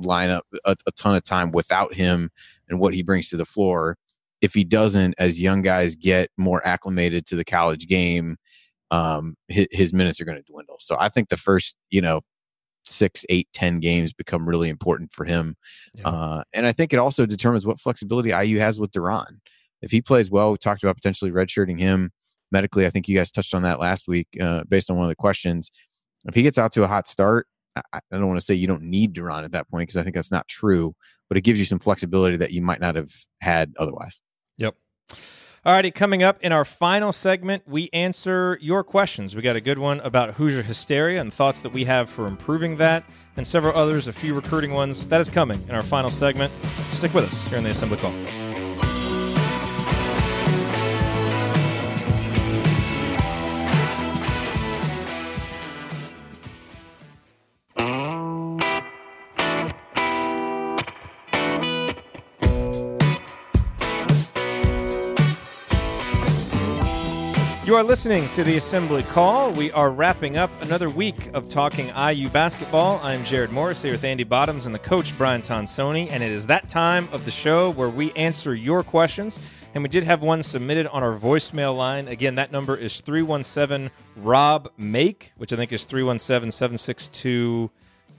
lineup 0.00 0.42
a, 0.64 0.76
a 0.86 0.92
ton 0.92 1.16
of 1.16 1.24
time 1.24 1.50
without 1.50 1.94
him 1.94 2.30
and 2.68 2.78
what 2.78 2.94
he 2.94 3.02
brings 3.02 3.28
to 3.30 3.36
the 3.36 3.44
floor. 3.44 3.96
If 4.40 4.54
he 4.54 4.62
doesn't, 4.62 5.14
as 5.18 5.40
young 5.42 5.62
guys 5.62 5.96
get 5.96 6.30
more 6.36 6.64
acclimated 6.64 7.26
to 7.26 7.36
the 7.36 7.44
college 7.44 7.88
game, 7.88 8.36
um, 8.90 9.34
his, 9.48 9.66
his 9.72 9.92
minutes 9.92 10.20
are 10.20 10.24
going 10.24 10.38
to 10.38 10.52
dwindle. 10.52 10.76
So 10.78 10.96
I 10.98 11.08
think 11.08 11.28
the 11.28 11.36
first, 11.36 11.74
you 11.90 12.00
know, 12.00 12.20
six, 12.88 13.24
eight, 13.28 13.48
ten 13.52 13.80
games 13.80 14.12
become 14.12 14.48
really 14.48 14.68
important 14.68 15.12
for 15.12 15.24
him. 15.24 15.56
Yeah. 15.94 16.08
Uh, 16.08 16.42
and 16.52 16.66
I 16.66 16.72
think 16.72 16.92
it 16.92 16.98
also 16.98 17.26
determines 17.26 17.66
what 17.66 17.80
flexibility 17.80 18.30
IU 18.30 18.58
has 18.58 18.80
with 18.80 18.90
De'Ron. 18.92 19.38
If 19.82 19.90
he 19.90 20.02
plays 20.02 20.30
well, 20.30 20.52
we 20.52 20.58
talked 20.58 20.82
about 20.82 20.96
potentially 20.96 21.30
redshirting 21.30 21.78
him 21.78 22.10
medically. 22.50 22.86
I 22.86 22.90
think 22.90 23.08
you 23.08 23.16
guys 23.16 23.30
touched 23.30 23.54
on 23.54 23.62
that 23.62 23.80
last 23.80 24.08
week 24.08 24.28
uh, 24.40 24.64
based 24.68 24.90
on 24.90 24.96
one 24.96 25.04
of 25.04 25.10
the 25.10 25.16
questions. 25.16 25.70
If 26.26 26.34
he 26.34 26.42
gets 26.42 26.58
out 26.58 26.72
to 26.72 26.82
a 26.82 26.88
hot 26.88 27.06
start, 27.06 27.46
I, 27.76 27.82
I 27.94 28.00
don't 28.10 28.26
want 28.26 28.40
to 28.40 28.44
say 28.44 28.54
you 28.54 28.66
don't 28.66 28.82
need 28.82 29.14
De'Ron 29.14 29.44
at 29.44 29.52
that 29.52 29.68
point 29.70 29.82
because 29.82 29.96
I 29.96 30.02
think 30.02 30.14
that's 30.14 30.32
not 30.32 30.48
true, 30.48 30.94
but 31.28 31.38
it 31.38 31.42
gives 31.42 31.58
you 31.58 31.64
some 31.64 31.78
flexibility 31.78 32.36
that 32.36 32.52
you 32.52 32.62
might 32.62 32.80
not 32.80 32.96
have 32.96 33.10
had 33.40 33.72
otherwise. 33.78 34.20
Yep. 34.56 34.74
Alrighty, 35.66 35.92
coming 35.92 36.22
up 36.22 36.38
in 36.40 36.52
our 36.52 36.64
final 36.64 37.12
segment, 37.12 37.64
we 37.66 37.90
answer 37.92 38.58
your 38.60 38.84
questions. 38.84 39.34
We 39.34 39.42
got 39.42 39.56
a 39.56 39.60
good 39.60 39.78
one 39.78 39.98
about 40.00 40.34
Hoosier 40.34 40.62
hysteria 40.62 41.20
and 41.20 41.34
thoughts 41.34 41.60
that 41.60 41.72
we 41.72 41.84
have 41.84 42.08
for 42.08 42.28
improving 42.28 42.76
that, 42.76 43.02
and 43.36 43.44
several 43.44 43.76
others, 43.76 44.06
a 44.06 44.12
few 44.12 44.34
recruiting 44.34 44.72
ones. 44.72 45.08
That 45.08 45.20
is 45.20 45.28
coming 45.28 45.60
in 45.68 45.74
our 45.74 45.82
final 45.82 46.10
segment. 46.10 46.52
Stick 46.92 47.12
with 47.12 47.24
us 47.24 47.48
here 47.48 47.58
in 47.58 47.64
the 47.64 47.70
Assembly 47.70 47.98
Call. 47.98 48.47
You 67.68 67.76
are 67.76 67.84
listening 67.84 68.30
to 68.30 68.42
the 68.44 68.56
Assembly 68.56 69.02
Call. 69.02 69.52
We 69.52 69.70
are 69.72 69.90
wrapping 69.90 70.38
up 70.38 70.50
another 70.62 70.88
week 70.88 71.28
of 71.34 71.50
talking 71.50 71.88
IU 71.88 72.30
basketball. 72.30 72.98
I'm 73.02 73.24
Jerod 73.24 73.50
Morris 73.50 73.82
here 73.82 73.92
with 73.92 74.04
Andy 74.04 74.24
Bottoms 74.24 74.64
and 74.64 74.74
the 74.74 74.78
coach 74.78 75.14
Brian 75.18 75.42
Tonsoni, 75.42 76.08
and 76.10 76.22
it 76.22 76.32
is 76.32 76.46
that 76.46 76.70
time 76.70 77.10
of 77.12 77.26
the 77.26 77.30
show 77.30 77.68
where 77.68 77.90
we 77.90 78.10
answer 78.12 78.54
your 78.54 78.82
questions. 78.82 79.38
And 79.74 79.82
we 79.82 79.90
did 79.90 80.02
have 80.04 80.22
one 80.22 80.42
submitted 80.42 80.86
on 80.86 81.02
our 81.02 81.18
voicemail 81.18 81.76
line. 81.76 82.08
Again, 82.08 82.36
that 82.36 82.52
number 82.52 82.74
is 82.74 83.02
317 83.02 83.90
Rob 84.16 84.70
Make, 84.78 85.32
which 85.36 85.52
I 85.52 85.56
think 85.56 85.70
is 85.70 85.84
317 85.84 86.50
762 86.50 87.70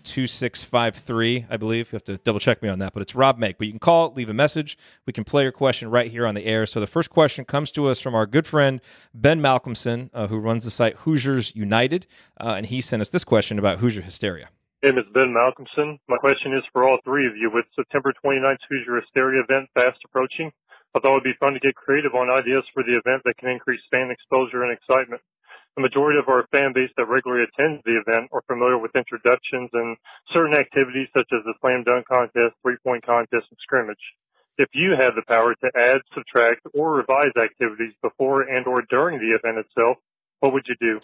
2653, 0.04 1.46
I 1.50 1.58
believe. 1.58 1.92
You 1.92 1.96
have 1.96 2.04
to 2.06 2.18
double 2.18 2.40
check 2.40 2.62
me 2.62 2.70
on 2.70 2.80
that, 2.80 2.94
but 2.94 3.02
it's 3.02 3.16
Rob 3.16 3.38
Make. 3.38 3.58
But 3.58 3.68
you 3.68 3.74
can 3.74 3.80
call, 3.80 4.14
leave 4.14 4.30
a 4.30 4.34
message. 4.34 4.78
We 5.06 5.14
can 5.14 5.24
play 5.24 5.44
your 5.44 5.52
question 5.52 5.90
right 5.90 6.10
here 6.10 6.26
on 6.26 6.36
the 6.36 6.46
air. 6.46 6.66
So 6.66 6.80
the 6.80 6.88
first 6.88 7.10
question 7.10 7.46
comes 7.46 7.72
to 7.72 7.88
us 7.88 8.00
from 8.00 8.16
our 8.16 8.26
good 8.26 8.48
friend 8.48 8.82
Ben 9.14 9.42
Malcolmson, 9.42 10.10
uh, 10.14 10.28
who 10.28 10.38
runs 10.38 10.64
the 10.64 10.72
site 10.72 10.96
Hoosiers 10.98 11.56
United, 11.56 12.08
uh, 12.40 12.56
and 12.58 12.66
he 12.66 12.82
sent 12.82 13.02
us 13.02 13.10
this 13.10 13.24
question 13.24 13.60
about 13.60 13.80
Hoosier 13.80 14.02
hysteria. 14.02 14.50
Hey, 14.82 14.90
it's 14.96 15.10
Ben 15.14 15.36
Malcolmson. 15.36 16.00
My 16.08 16.18
question 16.18 16.54
is 16.54 16.64
for 16.72 16.88
all 16.88 17.00
three 17.04 17.28
of 17.28 17.36
you. 17.36 17.52
With 17.54 17.66
September 17.76 18.14
29th 18.24 18.60
Hoosier 18.70 19.02
Hysteria 19.02 19.44
event 19.44 19.70
fast 19.74 20.00
approaching, 20.06 20.52
I 20.96 21.00
thought 21.00 21.12
it 21.12 21.16
would 21.16 21.24
be 21.24 21.34
fun 21.40 21.54
to 21.54 21.60
get 21.60 21.76
creative 21.76 22.16
on 22.16 22.30
ideas 22.30 22.64
for 22.74 22.82
the 22.82 22.94
event 22.94 23.24
that 23.26 23.38
can 23.38 23.50
increase 23.50 23.82
fan 23.92 24.10
exposure 24.10 24.64
and 24.64 24.72
excitement 24.72 25.22
the 25.80 25.84
majority 25.84 26.20
of 26.20 26.28
our 26.28 26.46
fan 26.52 26.74
base 26.74 26.92
that 26.98 27.08
regularly 27.08 27.48
attends 27.48 27.82
the 27.86 27.96
event 28.06 28.30
are 28.34 28.44
familiar 28.48 28.78
with 28.78 28.92
introductions 28.98 29.70
and 29.72 29.96
certain 30.30 30.54
activities 30.54 31.08
such 31.16 31.28
as 31.32 31.40
the 31.46 31.54
slam 31.62 31.84
dunk 31.84 32.06
contest, 32.06 32.54
three 32.62 32.76
point 32.84 33.06
contest, 33.06 33.48
and 33.50 33.58
scrimmage. 33.62 34.14
If 34.58 34.68
you 34.74 34.92
had 34.92 35.12
the 35.16 35.24
power 35.26 35.56
to 35.56 35.72
add, 35.78 36.02
subtract, 36.14 36.68
or 36.74 36.92
revise 36.92 37.32
activities 37.42 37.94
before 38.02 38.42
and 38.42 38.68
or 38.68 38.82
during 38.90 39.20
the 39.20 39.32
event 39.32 39.66
itself, 39.66 39.98
what 40.42 40.52
would 40.52 40.66
you 40.68 40.76
do? 40.82 41.00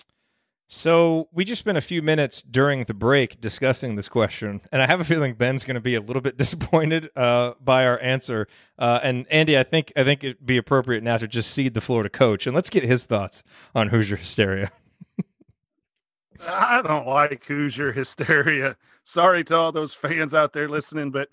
So 0.67 1.29
we 1.31 1.45
just 1.45 1.59
spent 1.59 1.77
a 1.77 1.81
few 1.81 2.01
minutes 2.01 2.41
during 2.41 2.85
the 2.85 2.93
break 2.93 3.39
discussing 3.39 3.95
this 3.95 4.09
question, 4.09 4.61
and 4.71 4.81
I 4.81 4.87
have 4.87 4.99
a 4.99 5.03
feeling 5.03 5.35
Ben's 5.35 5.63
going 5.63 5.75
to 5.75 5.81
be 5.81 5.93
a 5.93 6.01
little 6.01 6.23
bit 6.23 6.37
disappointed 6.39 7.11
uh, 7.15 7.53
by 7.63 7.85
our 7.85 7.99
answer. 7.99 8.47
Uh, 8.79 8.99
and 9.03 9.27
Andy, 9.29 9.57
I 9.57 9.63
think 9.63 9.93
I 9.95 10.03
think 10.03 10.23
it'd 10.23 10.45
be 10.45 10.57
appropriate 10.57 11.03
now 11.03 11.17
to 11.17 11.27
just 11.27 11.51
cede 11.51 11.75
the 11.75 11.81
floor 11.81 12.01
to 12.01 12.09
Coach, 12.09 12.47
and 12.47 12.55
let's 12.55 12.69
get 12.69 12.83
his 12.83 13.05
thoughts 13.05 13.43
on 13.75 13.89
Hoosier 13.89 14.15
hysteria. 14.15 14.71
I 16.47 16.81
don't 16.81 17.07
like 17.07 17.45
Hoosier 17.45 17.91
hysteria. 17.91 18.75
Sorry 19.03 19.43
to 19.45 19.55
all 19.55 19.71
those 19.71 19.93
fans 19.93 20.33
out 20.33 20.53
there 20.53 20.67
listening, 20.67 21.11
but 21.11 21.29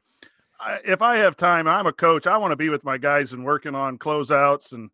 I, 0.60 0.78
if 0.84 1.00
I 1.00 1.16
have 1.16 1.36
time, 1.36 1.66
I'm 1.66 1.86
a 1.86 1.92
coach. 1.92 2.26
I 2.26 2.36
want 2.36 2.52
to 2.52 2.56
be 2.56 2.68
with 2.68 2.84
my 2.84 2.98
guys 2.98 3.32
and 3.32 3.44
working 3.44 3.74
on 3.74 3.98
closeouts 3.98 4.74
and 4.74 4.90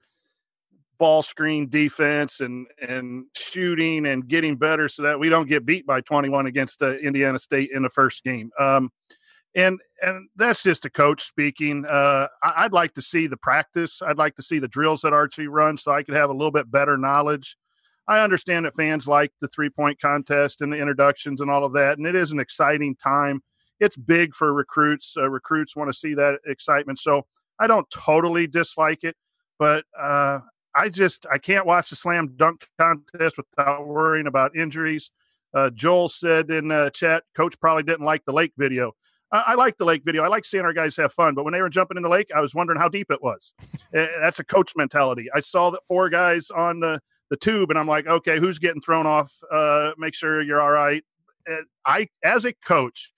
ball 0.99 1.23
screen 1.23 1.69
defense 1.69 2.41
and 2.41 2.67
and 2.81 3.25
shooting 3.37 4.07
and 4.07 4.29
getting 4.29 4.57
better 4.57 4.89
so 4.89 5.03
that 5.03 5.19
we 5.19 5.29
don't 5.29 5.49
get 5.49 5.65
beat 5.65 5.87
by 5.87 6.01
21 6.01 6.47
against 6.47 6.83
uh, 6.83 6.97
Indiana 6.97 7.39
State 7.39 7.71
in 7.73 7.83
the 7.83 7.91
first 7.91 8.25
game. 8.25 8.51
Um, 8.59 8.91
and 9.55 9.81
and 10.03 10.29
that's 10.37 10.63
just 10.63 10.85
a 10.85 10.91
coach 10.91 11.25
speaking. 11.25 11.85
Uh, 11.87 12.29
I, 12.43 12.65
would 12.65 12.73
like 12.73 12.95
to 12.95 13.03
see 13.03 13.27
the 13.27 13.37
practice. 13.37 14.03
I'd 14.03 14.19
like 14.19 14.37
to 14.37 14.43
see 14.43 14.59
the 14.59 14.69
drills 14.69 15.01
that 15.01 15.13
Archie 15.13 15.49
runs 15.49 15.83
so 15.83 15.93
I 15.93 16.03
could 16.03 16.15
have 16.15 16.31
a 16.31 16.35
little 16.35 16.53
bit 16.53 16.71
better 16.71 16.97
knowledge. 16.97 17.57
I 18.07 18.21
understand 18.21 18.65
that 18.65 18.75
fans 18.75 19.07
like 19.07 19.33
the 19.41 19.49
three 19.49 19.71
point 19.71 20.01
contest 20.01 20.61
and 20.61 20.73
the 20.73 20.79
introductions 20.79 21.41
and 21.41 21.51
all 21.51 21.65
of 21.65 21.73
that, 21.73 21.99
and 21.99 22.07
it 22.07 22.15
is 22.15 22.31
an 22.31 22.41
exciting 22.41 22.97
time. 22.97 23.43
It's 23.81 23.97
big 23.97 24.35
for 24.35 24.53
recruits. 24.53 25.15
Uh, 25.17 25.31
recruits 25.31 25.77
want 25.77 25.91
to 25.91 25.97
see 25.97 26.15
that 26.15 26.41
excitement, 26.47 26.99
so 26.99 27.27
I 27.59 27.67
don't 27.67 27.89
totally 27.91 28.47
dislike 28.47 29.03
it, 29.03 29.17
but 29.59 29.85
uh, 29.99 30.41
I 30.75 30.89
just 30.89 31.27
I 31.31 31.39
can't 31.39 31.67
watch 31.67 31.91
the 31.91 31.97
slam 31.97 32.35
dunk 32.37 32.69
contest 32.79 33.37
without 33.37 33.87
worrying 33.87 34.27
about 34.27 34.57
injuries. 34.57 35.11
Uh, 35.55 35.71
Joel 35.71 36.09
said 36.09 36.51
in 36.51 36.71
uh, 36.71 36.91
chat, 36.91 37.25
Coach 37.35 37.59
probably 37.59 37.83
didn't 37.83 38.05
like 38.05 38.25
the 38.25 38.33
lake 38.33 38.53
video. 38.57 38.93
I, 39.33 39.45
I 39.49 39.55
like 39.55 39.79
the 39.79 39.85
lake 39.85 40.05
video. 40.05 40.23
I 40.23 40.29
like 40.29 40.45
seeing 40.45 40.65
our 40.65 40.73
guys 40.75 40.97
have 40.97 41.13
fun, 41.13 41.35
but 41.35 41.45
when 41.45 41.53
they 41.53 41.63
were 41.63 41.71
jumping 41.71 41.97
in 41.97 42.03
the 42.03 42.09
lake, 42.09 42.31
I 42.35 42.41
was 42.41 42.55
wondering 42.55 42.79
how 42.79 42.89
deep 42.89 43.11
it 43.11 43.23
was. 43.23 43.55
Eh, 43.95 44.07
that's 44.21 44.39
a 44.39 44.45
coach 44.45 44.75
mentality. 44.77 45.29
I 45.35 45.41
saw 45.41 45.71
that 45.71 45.81
four 45.89 46.11
guys 46.11 46.51
on 46.51 46.81
the 46.81 47.01
the 47.31 47.39
tube, 47.39 47.71
and 47.71 47.79
I'm 47.79 47.87
like, 47.87 48.07
okay, 48.07 48.39
who's 48.39 48.59
getting 48.59 48.83
thrown 48.83 49.07
off? 49.07 49.33
Uh, 49.51 49.93
make 49.97 50.15
sure 50.15 50.43
you're 50.43 50.61
all 50.61 50.71
right. 50.71 51.03
I, 51.87 52.09
as 52.23 52.45
a 52.45 52.53
coach, 52.53 53.11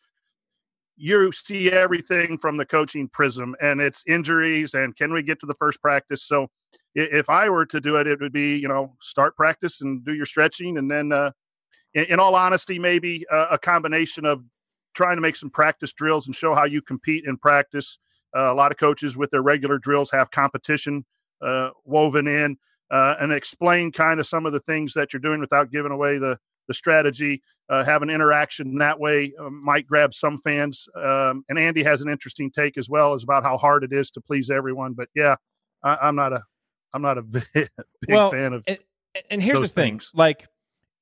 you 1.00 1.32
see 1.32 1.70
everything 1.70 2.36
from 2.38 2.56
the 2.56 2.66
coaching 2.66 3.08
prism 3.08 3.56
and 3.60 3.80
it's 3.80 4.04
injuries 4.06 4.74
and 4.74 4.94
can 4.96 5.12
we 5.12 5.22
get 5.22 5.40
to 5.40 5.46
the 5.46 5.54
first 5.54 5.80
practice? 5.80 6.22
So 6.24 6.48
if 6.94 7.28
i 7.28 7.48
were 7.48 7.66
to 7.66 7.80
do 7.80 7.96
it 7.96 8.06
it 8.06 8.20
would 8.20 8.32
be 8.32 8.56
you 8.56 8.68
know 8.68 8.94
start 9.00 9.36
practice 9.36 9.80
and 9.80 10.04
do 10.04 10.14
your 10.14 10.26
stretching 10.26 10.78
and 10.78 10.88
then 10.88 11.10
uh, 11.10 11.30
in, 11.94 12.04
in, 12.04 12.20
all 12.20 12.36
honesty 12.36 12.78
maybe 12.78 13.24
a 13.30 13.58
combination 13.58 14.24
of 14.24 14.42
trying 14.94 15.16
to 15.16 15.20
make 15.20 15.36
some 15.36 15.50
practice 15.50 15.92
drills 15.92 16.26
and 16.26 16.34
show 16.34 16.54
how 16.54 16.64
you 16.64 16.82
compete 16.82 17.24
in 17.24 17.36
practice. 17.36 17.98
Uh, 18.36 18.52
a 18.52 18.54
lot 18.54 18.70
of 18.70 18.78
coaches 18.78 19.16
with 19.16 19.30
their 19.30 19.42
regular 19.42 19.78
drills 19.78 20.10
have 20.10 20.30
competition 20.30 21.04
uh, 21.42 21.70
woven 21.84 22.26
in 22.26 22.56
uh, 22.90 23.16
and 23.20 23.32
explain 23.32 23.90
kind 23.90 24.20
of 24.20 24.26
some 24.26 24.46
of 24.46 24.52
the 24.52 24.60
things 24.60 24.94
that 24.94 25.12
you're 25.12 25.20
doing 25.20 25.40
without 25.40 25.70
giving 25.70 25.92
away 25.92 26.18
the 26.18 26.38
the 26.70 26.74
strategy, 26.74 27.42
uh, 27.68 27.82
have 27.82 28.02
an 28.02 28.10
interaction 28.10 28.78
that 28.78 29.00
way 29.00 29.32
uh, 29.40 29.50
might 29.50 29.88
grab 29.88 30.14
some 30.14 30.38
fans. 30.38 30.88
Um, 30.94 31.44
and 31.48 31.58
Andy 31.58 31.82
has 31.82 32.00
an 32.00 32.08
interesting 32.08 32.48
take 32.48 32.78
as 32.78 32.88
well 32.88 33.12
as 33.12 33.24
about 33.24 33.42
how 33.42 33.58
hard 33.58 33.82
it 33.82 33.92
is 33.92 34.12
to 34.12 34.20
please 34.20 34.50
everyone. 34.50 34.92
But 34.92 35.08
yeah, 35.12 35.34
I, 35.82 36.08
am 36.08 36.14
not 36.14 36.32
a 36.32 36.44
I'm 36.94 37.02
not 37.02 37.18
a 37.18 37.22
big 37.52 37.68
well, 38.08 38.30
fan 38.30 38.52
of. 38.52 38.62
And, 38.68 38.78
and 39.30 39.42
here's 39.42 39.60
the 39.60 39.66
thing, 39.66 39.94
things. 39.94 40.12
like 40.14 40.46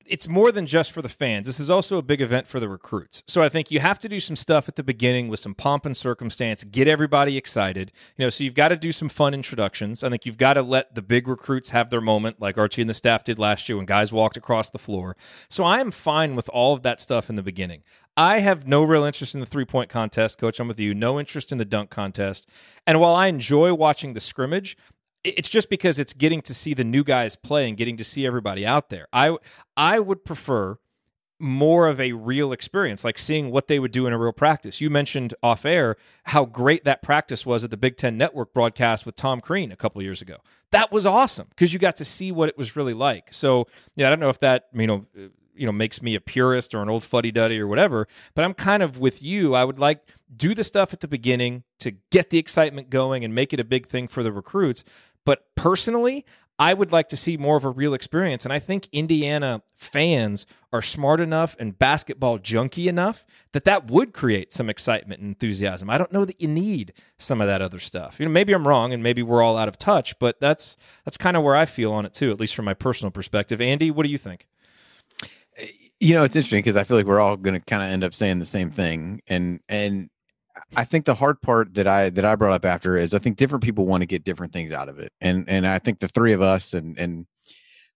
it's 0.08 0.26
more 0.26 0.50
than 0.50 0.66
just 0.66 0.92
for 0.92 1.02
the 1.02 1.08
fans. 1.08 1.46
This 1.46 1.60
is 1.60 1.70
also 1.70 1.98
a 1.98 2.02
big 2.02 2.20
event 2.20 2.46
for 2.46 2.58
the 2.58 2.68
recruits. 2.68 3.22
So 3.26 3.42
I 3.42 3.48
think 3.48 3.70
you 3.70 3.80
have 3.80 3.98
to 4.00 4.08
do 4.08 4.20
some 4.20 4.36
stuff 4.36 4.68
at 4.68 4.76
the 4.76 4.82
beginning 4.82 5.28
with 5.28 5.40
some 5.40 5.54
pomp 5.54 5.86
and 5.86 5.96
circumstance, 5.96 6.64
get 6.64 6.88
everybody 6.88 7.36
excited. 7.36 7.92
You 8.16 8.26
know, 8.26 8.30
so 8.30 8.44
you've 8.44 8.54
got 8.54 8.68
to 8.68 8.76
do 8.76 8.92
some 8.92 9.08
fun 9.08 9.34
introductions. 9.34 10.02
I 10.02 10.10
think 10.10 10.26
you've 10.26 10.38
got 10.38 10.54
to 10.54 10.62
let 10.62 10.94
the 10.94 11.02
big 11.02 11.28
recruits 11.28 11.70
have 11.70 11.90
their 11.90 12.00
moment, 12.00 12.40
like 12.40 12.58
Archie 12.58 12.82
and 12.82 12.90
the 12.90 12.94
staff 12.94 13.24
did 13.24 13.38
last 13.38 13.68
year 13.68 13.76
when 13.76 13.86
guys 13.86 14.12
walked 14.12 14.36
across 14.36 14.70
the 14.70 14.78
floor. 14.78 15.16
So 15.48 15.64
I 15.64 15.80
am 15.80 15.90
fine 15.90 16.34
with 16.34 16.48
all 16.48 16.74
of 16.74 16.82
that 16.82 17.00
stuff 17.00 17.28
in 17.28 17.36
the 17.36 17.42
beginning. 17.42 17.82
I 18.16 18.40
have 18.40 18.66
no 18.66 18.82
real 18.82 19.04
interest 19.04 19.34
in 19.34 19.40
the 19.40 19.46
three 19.46 19.64
point 19.64 19.90
contest, 19.90 20.38
coach. 20.38 20.58
I'm 20.58 20.66
with 20.66 20.80
you. 20.80 20.92
No 20.92 21.20
interest 21.20 21.52
in 21.52 21.58
the 21.58 21.64
dunk 21.64 21.90
contest. 21.90 22.48
And 22.84 22.98
while 22.98 23.14
I 23.14 23.28
enjoy 23.28 23.72
watching 23.74 24.14
the 24.14 24.20
scrimmage, 24.20 24.76
it's 25.24 25.48
just 25.48 25.68
because 25.68 25.98
it's 25.98 26.12
getting 26.12 26.42
to 26.42 26.54
see 26.54 26.74
the 26.74 26.84
new 26.84 27.04
guys 27.04 27.36
play 27.36 27.68
and 27.68 27.76
getting 27.76 27.96
to 27.96 28.04
see 28.04 28.26
everybody 28.26 28.64
out 28.66 28.88
there. 28.90 29.06
I 29.12 29.36
I 29.76 30.00
would 30.00 30.24
prefer 30.24 30.78
more 31.40 31.86
of 31.86 32.00
a 32.00 32.12
real 32.12 32.52
experience, 32.52 33.04
like 33.04 33.16
seeing 33.16 33.50
what 33.50 33.68
they 33.68 33.78
would 33.78 33.92
do 33.92 34.06
in 34.06 34.12
a 34.12 34.18
real 34.18 34.32
practice. 34.32 34.80
You 34.80 34.90
mentioned 34.90 35.34
off 35.42 35.64
air 35.64 35.96
how 36.24 36.44
great 36.44 36.84
that 36.84 37.00
practice 37.00 37.46
was 37.46 37.62
at 37.62 37.70
the 37.70 37.76
Big 37.76 37.96
Ten 37.96 38.16
Network 38.16 38.52
broadcast 38.52 39.06
with 39.06 39.14
Tom 39.14 39.40
Crean 39.40 39.70
a 39.70 39.76
couple 39.76 40.02
years 40.02 40.20
ago. 40.20 40.38
That 40.72 40.90
was 40.90 41.06
awesome 41.06 41.46
because 41.50 41.72
you 41.72 41.78
got 41.78 41.96
to 41.96 42.04
see 42.04 42.32
what 42.32 42.48
it 42.48 42.58
was 42.58 42.74
really 42.76 42.94
like. 42.94 43.32
So 43.32 43.66
yeah, 43.94 44.08
I 44.08 44.10
don't 44.10 44.20
know 44.20 44.30
if 44.30 44.40
that 44.40 44.66
you 44.74 44.86
know 44.86 45.06
you 45.58 45.66
know 45.66 45.72
makes 45.72 46.00
me 46.02 46.14
a 46.14 46.20
purist 46.20 46.74
or 46.74 46.82
an 46.82 46.88
old 46.88 47.04
fuddy 47.04 47.30
duddy 47.30 47.58
or 47.58 47.66
whatever 47.66 48.06
but 48.34 48.44
i'm 48.44 48.54
kind 48.54 48.82
of 48.82 48.98
with 48.98 49.22
you 49.22 49.54
i 49.54 49.64
would 49.64 49.78
like 49.78 50.06
do 50.36 50.54
the 50.54 50.64
stuff 50.64 50.92
at 50.92 51.00
the 51.00 51.08
beginning 51.08 51.64
to 51.78 51.92
get 52.10 52.30
the 52.30 52.38
excitement 52.38 52.90
going 52.90 53.24
and 53.24 53.34
make 53.34 53.52
it 53.52 53.60
a 53.60 53.64
big 53.64 53.86
thing 53.86 54.08
for 54.08 54.22
the 54.22 54.32
recruits 54.32 54.84
but 55.28 55.44
personally, 55.56 56.24
I 56.58 56.72
would 56.72 56.90
like 56.90 57.08
to 57.10 57.16
see 57.18 57.36
more 57.36 57.58
of 57.58 57.64
a 57.66 57.68
real 57.68 57.92
experience. 57.92 58.44
And 58.44 58.52
I 58.52 58.58
think 58.58 58.88
Indiana 58.92 59.60
fans 59.76 60.46
are 60.72 60.80
smart 60.80 61.20
enough 61.20 61.54
and 61.60 61.78
basketball 61.78 62.38
junky 62.38 62.86
enough 62.86 63.26
that 63.52 63.64
that 63.64 63.90
would 63.90 64.14
create 64.14 64.54
some 64.54 64.70
excitement 64.70 65.20
and 65.20 65.28
enthusiasm. 65.28 65.90
I 65.90 65.98
don't 65.98 66.12
know 66.12 66.24
that 66.24 66.40
you 66.40 66.48
need 66.48 66.94
some 67.18 67.42
of 67.42 67.46
that 67.46 67.60
other 67.60 67.78
stuff. 67.78 68.18
You 68.18 68.24
know, 68.24 68.32
maybe 68.32 68.54
I'm 68.54 68.66
wrong 68.66 68.94
and 68.94 69.02
maybe 69.02 69.22
we're 69.22 69.42
all 69.42 69.58
out 69.58 69.68
of 69.68 69.76
touch, 69.76 70.18
but 70.18 70.40
that's 70.40 70.78
that's 71.04 71.18
kind 71.18 71.36
of 71.36 71.42
where 71.42 71.54
I 71.54 71.66
feel 71.66 71.92
on 71.92 72.06
it 72.06 72.14
too, 72.14 72.30
at 72.30 72.40
least 72.40 72.54
from 72.54 72.64
my 72.64 72.74
personal 72.74 73.10
perspective. 73.10 73.60
Andy, 73.60 73.90
what 73.90 74.04
do 74.04 74.10
you 74.10 74.18
think? 74.18 74.48
You 76.00 76.14
know, 76.14 76.22
it's 76.22 76.36
interesting 76.36 76.60
because 76.60 76.76
I 76.76 76.84
feel 76.84 76.96
like 76.96 77.06
we're 77.06 77.20
all 77.20 77.36
going 77.36 77.54
to 77.54 77.60
kind 77.60 77.82
of 77.82 77.90
end 77.90 78.04
up 78.04 78.14
saying 78.14 78.38
the 78.38 78.44
same 78.44 78.70
thing, 78.70 79.20
and 79.26 79.60
and 79.68 80.08
I 80.76 80.84
think 80.84 81.04
the 81.04 81.14
hard 81.14 81.40
part 81.42 81.74
that 81.74 81.86
I 81.86 82.10
that 82.10 82.24
I 82.24 82.36
brought 82.36 82.54
up 82.54 82.64
after 82.64 82.96
is 82.96 83.14
I 83.14 83.18
think 83.18 83.36
different 83.36 83.64
people 83.64 83.86
want 83.86 84.02
to 84.02 84.06
get 84.06 84.24
different 84.24 84.52
things 84.52 84.72
out 84.72 84.88
of 84.88 84.98
it, 84.98 85.12
and 85.20 85.44
and 85.48 85.66
I 85.66 85.78
think 85.78 86.00
the 86.00 86.08
three 86.08 86.32
of 86.32 86.42
us 86.42 86.74
and 86.74 86.98
and 86.98 87.26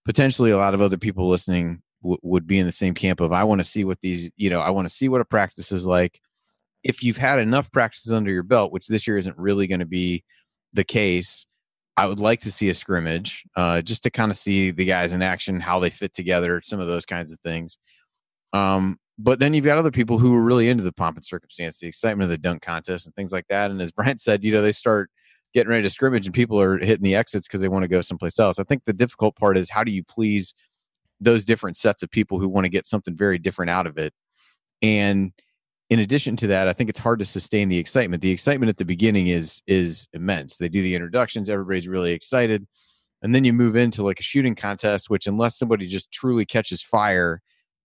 potentially 0.05 0.51
a 0.51 0.57
lot 0.57 0.73
of 0.73 0.81
other 0.81 0.97
people 0.97 1.29
listening 1.29 1.81
w- 2.01 2.19
would 2.23 2.45
be 2.47 2.59
in 2.59 2.65
the 2.65 2.71
same 2.71 2.93
camp 2.93 3.21
of 3.21 3.31
I 3.31 3.43
want 3.45 3.59
to 3.59 3.63
see 3.63 3.85
what 3.85 3.99
these 4.01 4.29
you 4.35 4.49
know 4.49 4.59
I 4.59 4.69
want 4.71 4.87
to 4.87 4.93
see 4.93 5.09
what 5.09 5.21
a 5.21 5.25
practice 5.25 5.71
is 5.71 5.85
like. 5.85 6.19
If 6.83 7.03
you've 7.03 7.17
had 7.17 7.39
enough 7.39 7.71
practices 7.71 8.11
under 8.11 8.31
your 8.31 8.43
belt, 8.43 8.73
which 8.73 8.87
this 8.87 9.07
year 9.07 9.17
isn't 9.17 9.37
really 9.37 9.67
going 9.67 9.79
to 9.79 9.85
be 9.85 10.23
the 10.73 10.83
case, 10.83 11.45
I 11.95 12.07
would 12.07 12.19
like 12.19 12.41
to 12.41 12.51
see 12.51 12.69
a 12.69 12.73
scrimmage 12.73 13.43
uh, 13.55 13.81
just 13.81 14.03
to 14.03 14.09
kind 14.09 14.31
of 14.31 14.37
see 14.37 14.71
the 14.71 14.85
guys 14.85 15.13
in 15.13 15.21
action, 15.21 15.59
how 15.59 15.79
they 15.79 15.89
fit 15.89 16.13
together, 16.13 16.61
some 16.61 16.79
of 16.79 16.87
those 16.87 17.05
kinds 17.05 17.31
of 17.31 17.39
things. 17.41 17.77
Um, 18.53 18.97
but 19.19 19.39
then 19.39 19.53
you've 19.53 19.65
got 19.65 19.77
other 19.77 19.91
people 19.91 20.17
who 20.17 20.35
are 20.35 20.43
really 20.43 20.69
into 20.69 20.83
the 20.83 20.91
pomp 20.91 21.17
and 21.17 21.25
circumstance, 21.25 21.79
the 21.79 21.87
excitement 21.87 22.25
of 22.25 22.29
the 22.29 22.37
dunk 22.37 22.61
contest 22.61 23.05
and 23.05 23.15
things 23.15 23.31
like 23.31 23.47
that. 23.49 23.71
And 23.71 23.81
as 23.81 23.91
Brent 23.93 24.21
said, 24.21 24.43
you 24.43 24.53
know, 24.53 24.61
they 24.61 24.71
start 24.71 25.09
getting 25.53 25.69
ready 25.69 25.83
to 25.83 25.89
scrimmage 25.89 26.25
and 26.25 26.33
people 26.33 26.59
are 26.59 26.79
hitting 26.79 27.03
the 27.03 27.15
exits 27.15 27.47
because 27.47 27.61
they 27.61 27.67
want 27.67 27.83
to 27.83 27.87
go 27.87 28.01
someplace 28.01 28.39
else. 28.39 28.57
I 28.57 28.63
think 28.63 28.83
the 28.85 28.93
difficult 28.93 29.35
part 29.35 29.57
is 29.57 29.69
how 29.69 29.83
do 29.83 29.91
you 29.91 30.03
please 30.03 30.55
those 31.19 31.45
different 31.45 31.77
sets 31.77 32.01
of 32.03 32.09
people 32.09 32.39
who 32.39 32.49
want 32.49 32.65
to 32.65 32.69
get 32.69 32.85
something 32.85 33.15
very 33.15 33.37
different 33.37 33.69
out 33.69 33.85
of 33.85 33.97
it? 33.97 34.13
And 34.81 35.31
in 35.89 35.99
addition 35.99 36.35
to 36.37 36.47
that, 36.47 36.67
I 36.67 36.73
think 36.73 36.89
it's 36.89 36.99
hard 36.99 37.19
to 37.19 37.25
sustain 37.25 37.69
the 37.69 37.77
excitement. 37.77 38.23
The 38.23 38.31
excitement 38.31 38.69
at 38.69 38.77
the 38.77 38.85
beginning 38.85 39.27
is 39.27 39.61
is 39.67 40.07
immense. 40.11 40.57
They 40.57 40.69
do 40.69 40.81
the 40.81 40.95
introductions, 40.95 41.49
everybody's 41.49 41.87
really 41.87 42.13
excited. 42.13 42.65
And 43.21 43.33
then 43.33 43.45
you 43.45 43.53
move 43.53 43.75
into 43.75 44.03
like 44.03 44.19
a 44.19 44.23
shooting 44.23 44.55
contest, 44.55 45.09
which 45.09 45.27
unless 45.27 45.57
somebody 45.57 45.87
just 45.87 46.11
truly 46.11 46.45
catches 46.45 46.81
fire, 46.81 47.41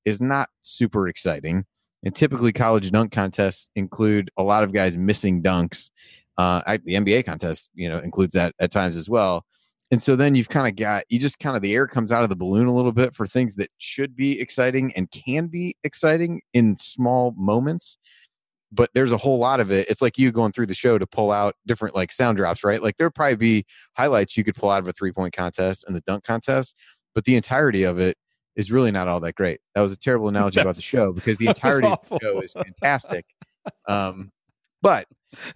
is 0.09 0.21
not 0.21 0.49
super 0.63 1.09
exciting. 1.09 1.65
And 2.05 2.15
typically, 2.15 2.53
college 2.53 2.91
dunk 2.91 3.13
contests 3.13 3.71
include 3.75 4.31
a 4.37 4.43
lot 4.43 4.63
of 4.63 4.73
guys 4.73 4.97
missing 4.97 5.43
dunks. 5.43 5.91
Uh, 6.37 6.63
I, 6.67 6.77
the 6.77 6.95
NBA 6.95 7.25
contest, 7.25 7.71
you 7.75 7.89
know, 7.89 7.99
includes 7.99 8.35
that 8.35 8.55
at 8.61 8.71
times 8.71 8.97
as 8.97 9.09
well. 9.11 9.45
And 9.91 10.01
so 10.03 10.17
then 10.17 10.35
you've 10.35 10.51
kind 10.51 10.69
of 10.69 10.77
got 10.77 11.05
you 11.09 11.19
just 11.19 11.39
kind 11.39 11.57
of 11.57 11.63
the 11.63 11.75
air 11.75 11.87
comes 11.87 12.13
out 12.13 12.23
of 12.23 12.29
the 12.29 12.37
balloon 12.37 12.67
a 12.67 12.75
little 12.75 12.93
bit 12.93 13.15
for 13.15 13.27
things 13.27 13.55
that 13.55 13.71
should 13.79 14.15
be 14.15 14.41
exciting 14.41 14.93
and 14.95 15.11
can 15.11 15.47
be 15.47 15.77
exciting 15.83 16.43
in 16.53 16.77
small 16.77 17.35
moments. 17.37 17.97
But 18.71 18.91
there's 18.93 19.13
a 19.13 19.17
whole 19.17 19.39
lot 19.39 19.61
of 19.61 19.73
it. 19.73 19.89
It's 19.89 20.03
like 20.03 20.19
you 20.19 20.31
going 20.31 20.53
through 20.53 20.67
the 20.67 20.75
show 20.75 20.99
to 20.99 21.07
pull 21.07 21.33
out 21.33 21.55
different 21.67 21.95
like 21.95 22.13
sound 22.13 22.37
drops, 22.37 22.63
right? 22.63 22.83
Like 22.83 22.99
there'd 22.99 23.15
probably 23.15 23.37
be 23.37 23.67
highlights 23.97 24.37
you 24.37 24.45
could 24.45 24.57
pull 24.57 24.69
out 24.69 24.81
of 24.81 24.89
a 24.89 24.93
three 24.93 25.11
point 25.11 25.33
contest 25.33 25.85
and 25.87 25.97
the 25.97 26.03
dunk 26.03 26.23
contest, 26.23 26.77
but 27.15 27.25
the 27.25 27.35
entirety 27.35 27.85
of 27.85 27.99
it 27.99 28.19
is 28.59 28.71
really 28.71 28.91
not 28.91 29.09
all 29.09 29.21
that 29.21 29.35
great. 29.35 29.61
That 29.75 29.81
was 29.81 29.93
a 29.95 29.97
terrible 29.97 30.29
analogy 30.35 30.61
about 30.61 30.77
the 30.77 30.83
show 30.83 31.13
because 31.13 31.39
the 31.39 31.47
entirety 31.47 31.89
of 31.89 31.99
the 32.11 32.19
show 32.21 32.41
is 32.41 32.53
fantastic. 32.53 33.25
Um, 33.89 34.31
but 34.83 35.07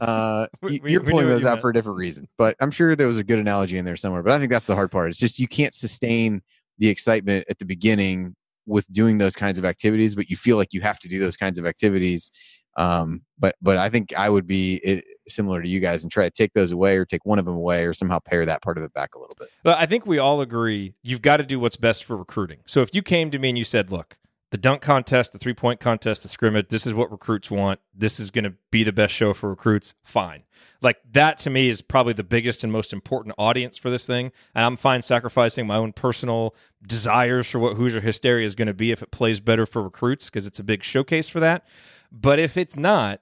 uh, 0.00 0.46
We- 0.62 0.80
we- 0.82 0.92
you're 0.92 1.03
we 1.03 1.11
pulling 1.11 1.28
those 1.28 1.42
you 1.42 1.48
out 1.48 1.53
meant. 1.53 1.61
for 1.62 1.70
a 1.70 1.74
different 1.74 1.98
reason. 1.98 2.28
But 2.38 2.57
I'm 2.61 2.70
sure 2.70 2.96
there 2.96 3.07
was 3.07 3.18
a 3.18 3.24
good 3.24 3.38
analogy 3.38 3.76
in 3.76 3.84
there 3.84 3.96
somewhere. 3.96 4.22
But 4.22 4.32
I 4.32 4.38
think 4.38 4.50
that's 4.50 4.66
the 4.66 4.74
hard 4.74 4.90
part. 4.90 5.11
It's 5.11 5.18
just 5.18 5.38
you 5.38 5.48
can't 5.48 5.74
sustain 5.74 6.40
the 6.78 6.88
excitement 6.88 7.44
at 7.50 7.59
the 7.59 7.64
beginning 7.66 8.34
with 8.66 8.86
doing 8.92 9.18
those 9.18 9.34
kinds 9.34 9.59
of 9.59 9.64
activities, 9.64 10.14
but 10.14 10.30
you 10.30 10.36
feel 10.36 10.57
like 10.57 10.68
you 10.72 10.80
have 10.80 10.98
to 11.00 11.09
do 11.09 11.18
those 11.18 11.36
kinds 11.36 11.59
of 11.59 11.66
activities. 11.66 12.30
Um, 12.76 13.22
but 13.38 13.57
but 13.61 13.76
I 13.76 13.90
think 13.90 14.14
I 14.16 14.30
would 14.30 14.46
be 14.46 14.76
it, 14.76 15.05
similar 15.29 15.62
to 15.62 15.68
you 15.68 15.81
guys 15.81 16.03
and 16.03 16.12
try 16.12 16.25
to 16.25 16.31
take 16.31 16.53
those 16.55 16.73
away 16.73 16.97
or 16.97 17.05
take 17.05 17.25
one 17.25 17.39
of 17.39 17.45
them 17.45 17.55
away 17.55 17.85
or 17.85 17.93
somehow 17.93 18.18
pare 18.18 18.45
that 18.47 18.62
part 18.62 18.79
of 18.79 18.85
it 18.85 18.93
back 18.93 19.14
a 19.14 19.18
little 19.18 19.37
bit. 19.39 19.49
Well, 19.64 19.77
I 19.79 19.87
think 19.87 20.07
we 20.07 20.18
all 20.18 20.41
agree 20.41 20.95
you've 21.03 21.23
got 21.23 21.39
to 21.39 21.45
do 21.45 21.59
what's 21.59 21.77
best 21.77 22.05
for 22.05 22.16
recruiting. 22.16 22.61
So 22.66 22.83
if 22.83 22.95
you 22.95 23.03
came 23.03 23.31
to 23.31 23.39
me 23.39 23.51
and 23.51 23.59
you 23.59 23.64
said, 23.64 23.91
look, 23.91 24.16
the 24.53 24.59
dunk 24.59 24.83
contest, 24.83 25.33
the 25.33 25.39
three 25.39 25.55
point 25.55 25.81
contest, 25.81 26.23
the 26.23 26.29
scrimmage, 26.29 26.68
this 26.68 26.87
is 26.87 26.93
what 26.93 27.11
recruits 27.11 27.51
want. 27.51 27.81
This 27.95 28.20
is 28.20 28.31
going 28.31 28.45
to 28.45 28.53
be 28.70 28.85
the 28.85 28.93
best 28.93 29.14
show 29.14 29.33
for 29.33 29.49
recruits. 29.49 29.95
Fine. 30.05 30.43
Like 30.83 30.99
that 31.12 31.39
to 31.39 31.51
me 31.51 31.70
is 31.70 31.81
probably 31.81 32.12
the 32.12 32.23
biggest 32.23 32.62
and 32.62 32.70
most 32.70 32.93
important 32.93 33.35
audience 33.39 33.79
for 33.79 33.89
this 33.89 34.07
thing. 34.07 34.31
And 34.55 34.66
I'm 34.66 34.77
fine 34.77 35.01
sacrificing 35.01 35.66
my 35.66 35.77
own 35.77 35.95
personal 35.95 36.55
desires 36.87 37.49
for 37.49 37.61
what 37.61 37.77
Hoosier 37.77 38.03
Hysteria 38.03 38.45
is 38.45 38.55
going 38.55 38.68
to 38.68 38.75
be 38.75 38.91
if 38.91 39.03
it 39.03 39.11
plays 39.11 39.41
better 39.41 39.64
for 39.64 39.83
recruits 39.83 40.27
because 40.27 40.47
it's 40.47 40.59
a 40.59 40.64
big 40.64 40.85
showcase 40.85 41.31
for 41.31 41.41
that. 41.41 41.66
But 42.12 42.39
if 42.39 42.59
it's 42.59 42.77
not, 42.77 43.22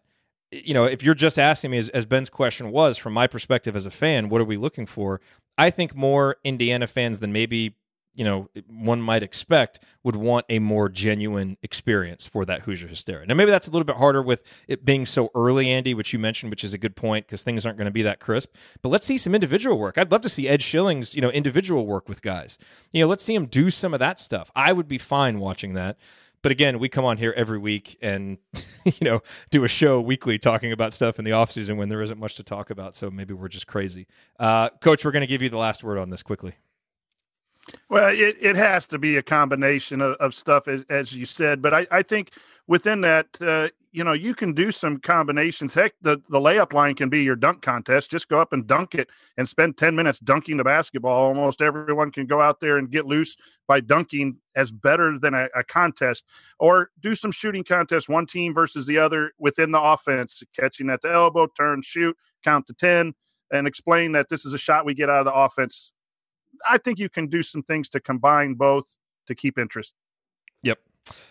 you 0.52 0.74
know, 0.74 0.84
if 0.84 1.02
you're 1.02 1.14
just 1.14 1.38
asking 1.38 1.70
me, 1.70 1.78
as, 1.78 1.88
as 1.90 2.04
Ben's 2.04 2.28
question 2.28 2.70
was, 2.70 2.98
from 2.98 3.12
my 3.12 3.26
perspective 3.26 3.76
as 3.76 3.86
a 3.86 3.90
fan, 3.90 4.28
what 4.28 4.40
are 4.40 4.44
we 4.44 4.56
looking 4.56 4.86
for? 4.86 5.20
I 5.56 5.70
think 5.70 5.94
more 5.94 6.36
Indiana 6.44 6.86
fans 6.86 7.18
than 7.20 7.32
maybe 7.32 7.76
you 8.14 8.24
know 8.24 8.48
one 8.66 9.00
might 9.00 9.22
expect 9.22 9.78
would 10.02 10.16
want 10.16 10.44
a 10.48 10.58
more 10.58 10.88
genuine 10.88 11.56
experience 11.62 12.26
for 12.26 12.44
that 12.44 12.62
Hoosier 12.62 12.88
hysteria. 12.88 13.26
Now 13.26 13.34
maybe 13.34 13.52
that's 13.52 13.68
a 13.68 13.70
little 13.70 13.84
bit 13.84 13.96
harder 13.96 14.20
with 14.20 14.42
it 14.66 14.84
being 14.84 15.06
so 15.06 15.30
early, 15.34 15.70
Andy, 15.70 15.94
which 15.94 16.12
you 16.12 16.18
mentioned, 16.18 16.50
which 16.50 16.64
is 16.64 16.74
a 16.74 16.78
good 16.78 16.96
point 16.96 17.26
because 17.26 17.42
things 17.42 17.64
aren't 17.64 17.78
going 17.78 17.86
to 17.86 17.92
be 17.92 18.02
that 18.02 18.18
crisp. 18.18 18.54
But 18.82 18.88
let's 18.88 19.06
see 19.06 19.16
some 19.16 19.34
individual 19.34 19.78
work. 19.78 19.96
I'd 19.96 20.10
love 20.10 20.22
to 20.22 20.28
see 20.28 20.48
Ed 20.48 20.62
Schilling's 20.62 21.14
you 21.14 21.20
know 21.20 21.30
individual 21.30 21.86
work 21.86 22.08
with 22.08 22.20
guys. 22.20 22.58
You 22.92 23.02
know, 23.02 23.08
let's 23.08 23.22
see 23.22 23.34
him 23.34 23.46
do 23.46 23.70
some 23.70 23.94
of 23.94 24.00
that 24.00 24.18
stuff. 24.18 24.50
I 24.56 24.72
would 24.72 24.88
be 24.88 24.98
fine 24.98 25.38
watching 25.38 25.74
that. 25.74 25.96
But 26.42 26.52
again, 26.52 26.78
we 26.78 26.88
come 26.88 27.04
on 27.04 27.18
here 27.18 27.34
every 27.36 27.58
week 27.58 27.98
and 28.00 28.38
you 28.84 28.92
know 29.02 29.22
do 29.50 29.64
a 29.64 29.68
show 29.68 30.00
weekly 30.00 30.38
talking 30.38 30.72
about 30.72 30.92
stuff 30.92 31.18
in 31.18 31.24
the 31.24 31.32
off 31.32 31.50
season 31.50 31.76
when 31.76 31.88
there 31.88 32.02
isn't 32.02 32.18
much 32.18 32.34
to 32.36 32.42
talk 32.42 32.70
about. 32.70 32.94
So 32.94 33.10
maybe 33.10 33.34
we're 33.34 33.48
just 33.48 33.66
crazy. 33.66 34.06
Uh, 34.38 34.70
Coach, 34.80 35.04
we're 35.04 35.10
going 35.12 35.22
to 35.22 35.26
give 35.26 35.42
you 35.42 35.48
the 35.48 35.58
last 35.58 35.84
word 35.84 35.98
on 35.98 36.10
this 36.10 36.22
quickly. 36.22 36.54
Well, 37.88 38.08
it, 38.10 38.36
it 38.40 38.56
has 38.56 38.86
to 38.88 38.98
be 38.98 39.16
a 39.16 39.22
combination 39.22 40.00
of, 40.00 40.14
of 40.14 40.34
stuff, 40.34 40.68
as, 40.68 40.84
as 40.88 41.14
you 41.14 41.26
said. 41.26 41.60
But 41.60 41.74
I, 41.74 41.86
I 41.90 42.02
think 42.02 42.32
within 42.66 43.00
that, 43.02 43.26
uh, 43.40 43.68
you 43.92 44.04
know, 44.04 44.12
you 44.12 44.34
can 44.34 44.52
do 44.52 44.70
some 44.70 44.98
combinations. 44.98 45.74
Heck, 45.74 45.94
the, 46.00 46.22
the 46.28 46.38
layup 46.38 46.72
line 46.72 46.94
can 46.94 47.08
be 47.08 47.24
your 47.24 47.34
dunk 47.34 47.62
contest. 47.62 48.10
Just 48.10 48.28
go 48.28 48.40
up 48.40 48.52
and 48.52 48.66
dunk 48.66 48.94
it 48.94 49.08
and 49.36 49.48
spend 49.48 49.76
10 49.76 49.96
minutes 49.96 50.20
dunking 50.20 50.56
the 50.56 50.64
basketball. 50.64 51.26
Almost 51.26 51.60
everyone 51.60 52.12
can 52.12 52.26
go 52.26 52.40
out 52.40 52.60
there 52.60 52.78
and 52.78 52.90
get 52.90 53.06
loose 53.06 53.36
by 53.66 53.80
dunking 53.80 54.36
as 54.54 54.70
better 54.70 55.18
than 55.18 55.34
a, 55.34 55.48
a 55.56 55.64
contest. 55.64 56.24
Or 56.60 56.90
do 57.00 57.16
some 57.16 57.32
shooting 57.32 57.64
contests, 57.64 58.08
one 58.08 58.26
team 58.26 58.54
versus 58.54 58.86
the 58.86 58.98
other 58.98 59.32
within 59.38 59.72
the 59.72 59.82
offense, 59.82 60.42
catching 60.56 60.88
at 60.90 61.02
the 61.02 61.10
elbow, 61.10 61.48
turn, 61.56 61.82
shoot, 61.82 62.16
count 62.44 62.68
to 62.68 62.74
10, 62.74 63.14
and 63.52 63.66
explain 63.66 64.12
that 64.12 64.28
this 64.28 64.46
is 64.46 64.52
a 64.52 64.58
shot 64.58 64.86
we 64.86 64.94
get 64.94 65.10
out 65.10 65.20
of 65.20 65.24
the 65.24 65.34
offense 65.34 65.92
I 66.68 66.78
think 66.78 66.98
you 66.98 67.08
can 67.08 67.26
do 67.26 67.42
some 67.42 67.62
things 67.62 67.88
to 67.90 68.00
combine 68.00 68.54
both 68.54 68.96
to 69.26 69.34
keep 69.34 69.58
interest. 69.58 69.94
Yep. 70.62 70.78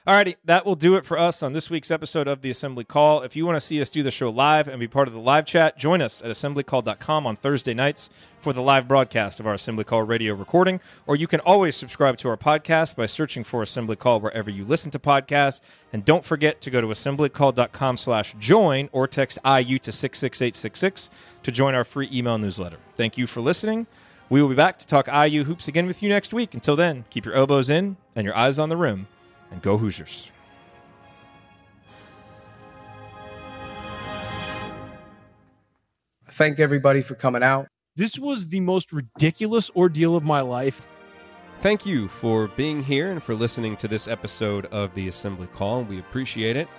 All 0.06 0.14
righty, 0.14 0.36
that 0.46 0.66
will 0.66 0.76
do 0.76 0.96
it 0.96 1.06
for 1.06 1.18
us 1.18 1.44
on 1.44 1.54
this 1.54 1.70
week's 1.70 1.92
episode 1.92 2.28
of 2.28 2.42
the 2.42 2.50
Assembly 2.50 2.84
Call. 2.84 3.22
If 3.22 3.36
you 3.36 3.46
want 3.46 3.56
to 3.56 3.62
see 3.62 3.80
us 3.82 3.90
do 3.90 4.04
the 4.04 4.12
show 4.12 4.30
live 4.30 4.68
and 4.68 4.80
be 4.80 4.88
part 4.88 5.08
of 5.08 5.14
the 5.14 5.20
live 5.20 5.46
chat, 5.46 5.78
join 5.78 6.02
us 6.02 6.22
at 6.22 6.30
assemblycall.com 6.30 7.28
on 7.28 7.36
Thursday 7.36 7.74
nights 7.74 8.10
for 8.42 8.52
the 8.52 8.62
live 8.62 8.88
broadcast 8.88 9.40
of 9.40 9.48
our 9.48 9.54
Assembly 9.54 9.84
Call 9.84 10.04
radio 10.04 10.34
recording. 10.34 10.80
Or 11.06 11.16
you 11.16 11.28
can 11.28 11.40
always 11.42 11.76
subscribe 11.76 12.18
to 12.18 12.30
our 12.30 12.38
podcast 12.38 12.96
by 12.96 13.06
searching 13.06 13.44
for 13.44 13.62
Assembly 13.62 13.96
Call 13.96 14.20
wherever 14.20 14.50
you 14.50 14.66
listen 14.66 14.92
to 14.92 15.00
podcasts. 15.00 15.62
And 15.94 16.04
don't 16.04 16.26
forget 16.26 16.60
to 16.62 16.72
go 16.72 16.82
to 16.82 16.88
assemblycall.com 16.88 17.98
slash 17.98 18.34
join 18.40 18.90
or 18.92 19.08
text 19.08 19.38
IU 19.46 19.80
to 19.80 19.92
66866 19.92 21.10
to 21.44 21.52
join 21.52 21.76
our 21.76 21.86
free 21.86 22.10
email 22.12 22.38
newsletter. 22.38 22.78
Thank 22.96 23.18
you 23.18 23.28
for 23.28 23.42
listening. 23.42 23.88
We 24.30 24.44
will 24.44 24.50
be 24.50 24.56
back 24.56 24.78
to 24.78 24.86
talk 24.86 25.08
IU 25.08 25.44
hoops 25.44 25.68
again 25.68 25.88
with 25.88 26.04
you 26.04 26.10
next 26.10 26.34
week. 26.34 26.54
Until 26.54 26.76
then, 26.76 27.06
keep 27.10 27.26
your 27.26 27.34
elbows 27.34 27.70
in 27.70 27.98
and 28.16 28.26
your 28.26 28.38
eyes 28.38 28.60
on 28.60 28.70
the 28.70 28.78
rim, 28.78 29.08
and 29.50 29.60
go 29.62 29.78
Hoosiers. 29.78 30.32
Thank 36.28 36.60
everybody 36.60 37.02
for 37.02 37.16
coming 37.16 37.42
out. 37.42 37.68
This 37.96 38.20
was 38.20 38.48
the 38.48 38.60
most 38.60 38.94
ridiculous 38.94 39.72
ordeal 39.76 40.16
of 40.16 40.24
my 40.24 40.42
life. 40.42 40.88
Thank 41.62 41.86
you 41.86 42.08
for 42.08 42.48
being 42.50 42.84
here 42.84 43.12
and 43.12 43.22
for 43.22 43.34
listening 43.36 43.76
to 43.78 43.88
this 43.88 44.08
episode 44.08 44.68
of 44.68 44.94
the 44.94 45.08
Assembly 45.10 45.48
Call. 45.48 45.84
We 45.84 46.00
appreciate 46.00 46.56
it. 46.56 46.70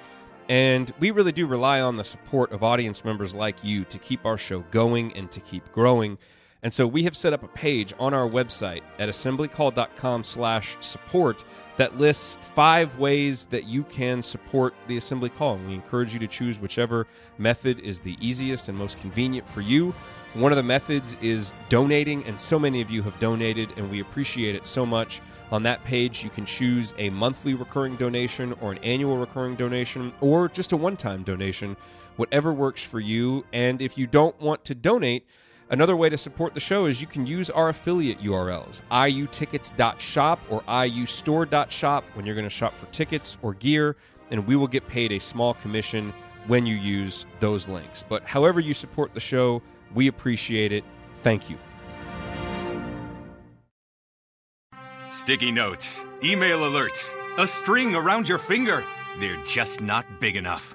And 0.49 0.91
we 0.99 1.11
really 1.11 1.33
do 1.33 1.47
rely 1.47 1.81
on 1.81 1.97
the 1.97 2.05
support 2.05 2.53
of 2.53 2.63
audience 2.63 3.05
members 3.05 3.35
like 3.35 3.63
you 3.63 3.85
to 3.85 3.99
keep 3.99 4.25
our 4.25 4.39
show 4.39 4.61
going 4.71 5.13
and 5.15 5.31
to 5.33 5.41
keep 5.41 5.71
growing. 5.73 6.17
And 6.63 6.73
so 6.73 6.87
we 6.87 7.05
have 7.05 7.17
set 7.17 7.33
up 7.33 7.43
a 7.43 7.49
page 7.49 7.95
on 7.99 8.13
our 8.13 8.29
website 8.29 8.83
at 8.99 9.09
assemblycall.com 9.09 10.25
slash 10.25 10.77
support 10.81 11.45
that 11.79 11.97
lists 11.97 12.37
five 12.55 12.99
ways 12.99 13.47
that 13.47 13.65
you 13.65 13.83
can 13.85 14.21
support 14.21 14.75
the 14.87 14.99
Assembly 14.99 15.31
Call. 15.31 15.55
And 15.55 15.69
we 15.69 15.75
encourage 15.75 16.13
you 16.13 16.21
to 16.21 16.27
choose 16.27 16.59
whichever 16.59 17.07
method 17.39 17.81
is 17.81 18.01
the 18.01 18.17
easiest 18.21 18.69
and 18.69 18.77
most 18.77 18.99
convenient 18.99 19.49
for 19.49 19.63
you. 19.63 19.95
One 20.35 20.53
of 20.53 20.57
the 20.57 20.63
methods 20.63 21.17
is 21.23 21.55
donating, 21.71 22.23
and 22.25 22.39
so 22.39 22.59
many 22.59 22.81
of 22.81 22.91
you 22.91 23.03
have 23.03 23.19
donated, 23.19 23.71
and 23.77 23.91
we 23.91 24.01
appreciate 24.01 24.55
it 24.55 24.65
so 24.65 24.85
much. 24.85 25.23
On 25.51 25.63
that 25.65 25.83
page, 25.85 26.23
you 26.23 26.31
can 26.31 26.45
choose 26.45 26.95
a 26.99 27.11
monthly 27.11 27.55
recurring 27.55 27.97
donation 27.97 28.53
or 28.61 28.71
an 28.71 28.79
annual 28.79 29.17
recurring 29.17 29.57
donation 29.57 30.13
or 30.21 30.49
just 30.49 30.71
a 30.71 30.77
one 30.77 30.97
time 30.97 31.25
donation, 31.25 31.77
whatever 32.17 32.53
works 32.53 32.85
for 32.85 33.01
you. 33.01 33.45
And 33.53 33.83
if 33.83 33.99
you 33.99 34.07
don't 34.07 34.39
want 34.41 34.65
to 34.67 34.75
donate, 34.77 35.27
Another 35.71 35.97
way 35.97 36.09
to 36.09 36.19
support 36.19 36.53
the 36.55 36.61
show 36.61 36.87
is 36.87 37.01
you 37.01 37.07
can 37.07 37.27
use 37.27 37.49
our 37.49 37.69
affiliate 37.69 38.21
URLs, 38.21 38.81
iutickets.shop 38.91 40.41
or 40.51 40.63
iustore.shop 40.63 42.05
when 42.15 42.27
you're 42.27 42.35
going 42.35 42.45
to 42.47 42.51
shop 42.51 42.75
for 42.77 42.87
tickets 42.87 43.39
or 43.41 43.55
gear, 43.55 43.97
and 44.31 44.47
we 44.49 44.57
will 44.57 44.67
get 44.67 44.89
paid 44.89 45.13
a 45.13 45.21
small 45.21 45.55
commission 45.55 46.13
when 46.49 46.67
you 46.67 46.75
use 46.75 47.25
those 47.39 47.69
links. 47.69 48.05
But 48.09 48.25
however 48.25 48.59
you 48.59 48.75
support 48.75 49.15
the 49.15 49.21
show, 49.21 49.63
we 49.95 50.09
appreciate 50.09 50.73
it. 50.73 50.83
Thank 51.19 51.49
you. 51.49 51.57
Sticky 55.11 55.53
notes, 55.53 56.05
email 56.25 56.59
alerts, 56.59 57.15
a 57.39 57.47
string 57.47 57.95
around 57.95 58.29
your 58.29 58.39
finger. 58.39 58.85
They're 59.19 59.43
just 59.45 59.81
not 59.81 60.21
big 60.21 60.37
enough. 60.37 60.75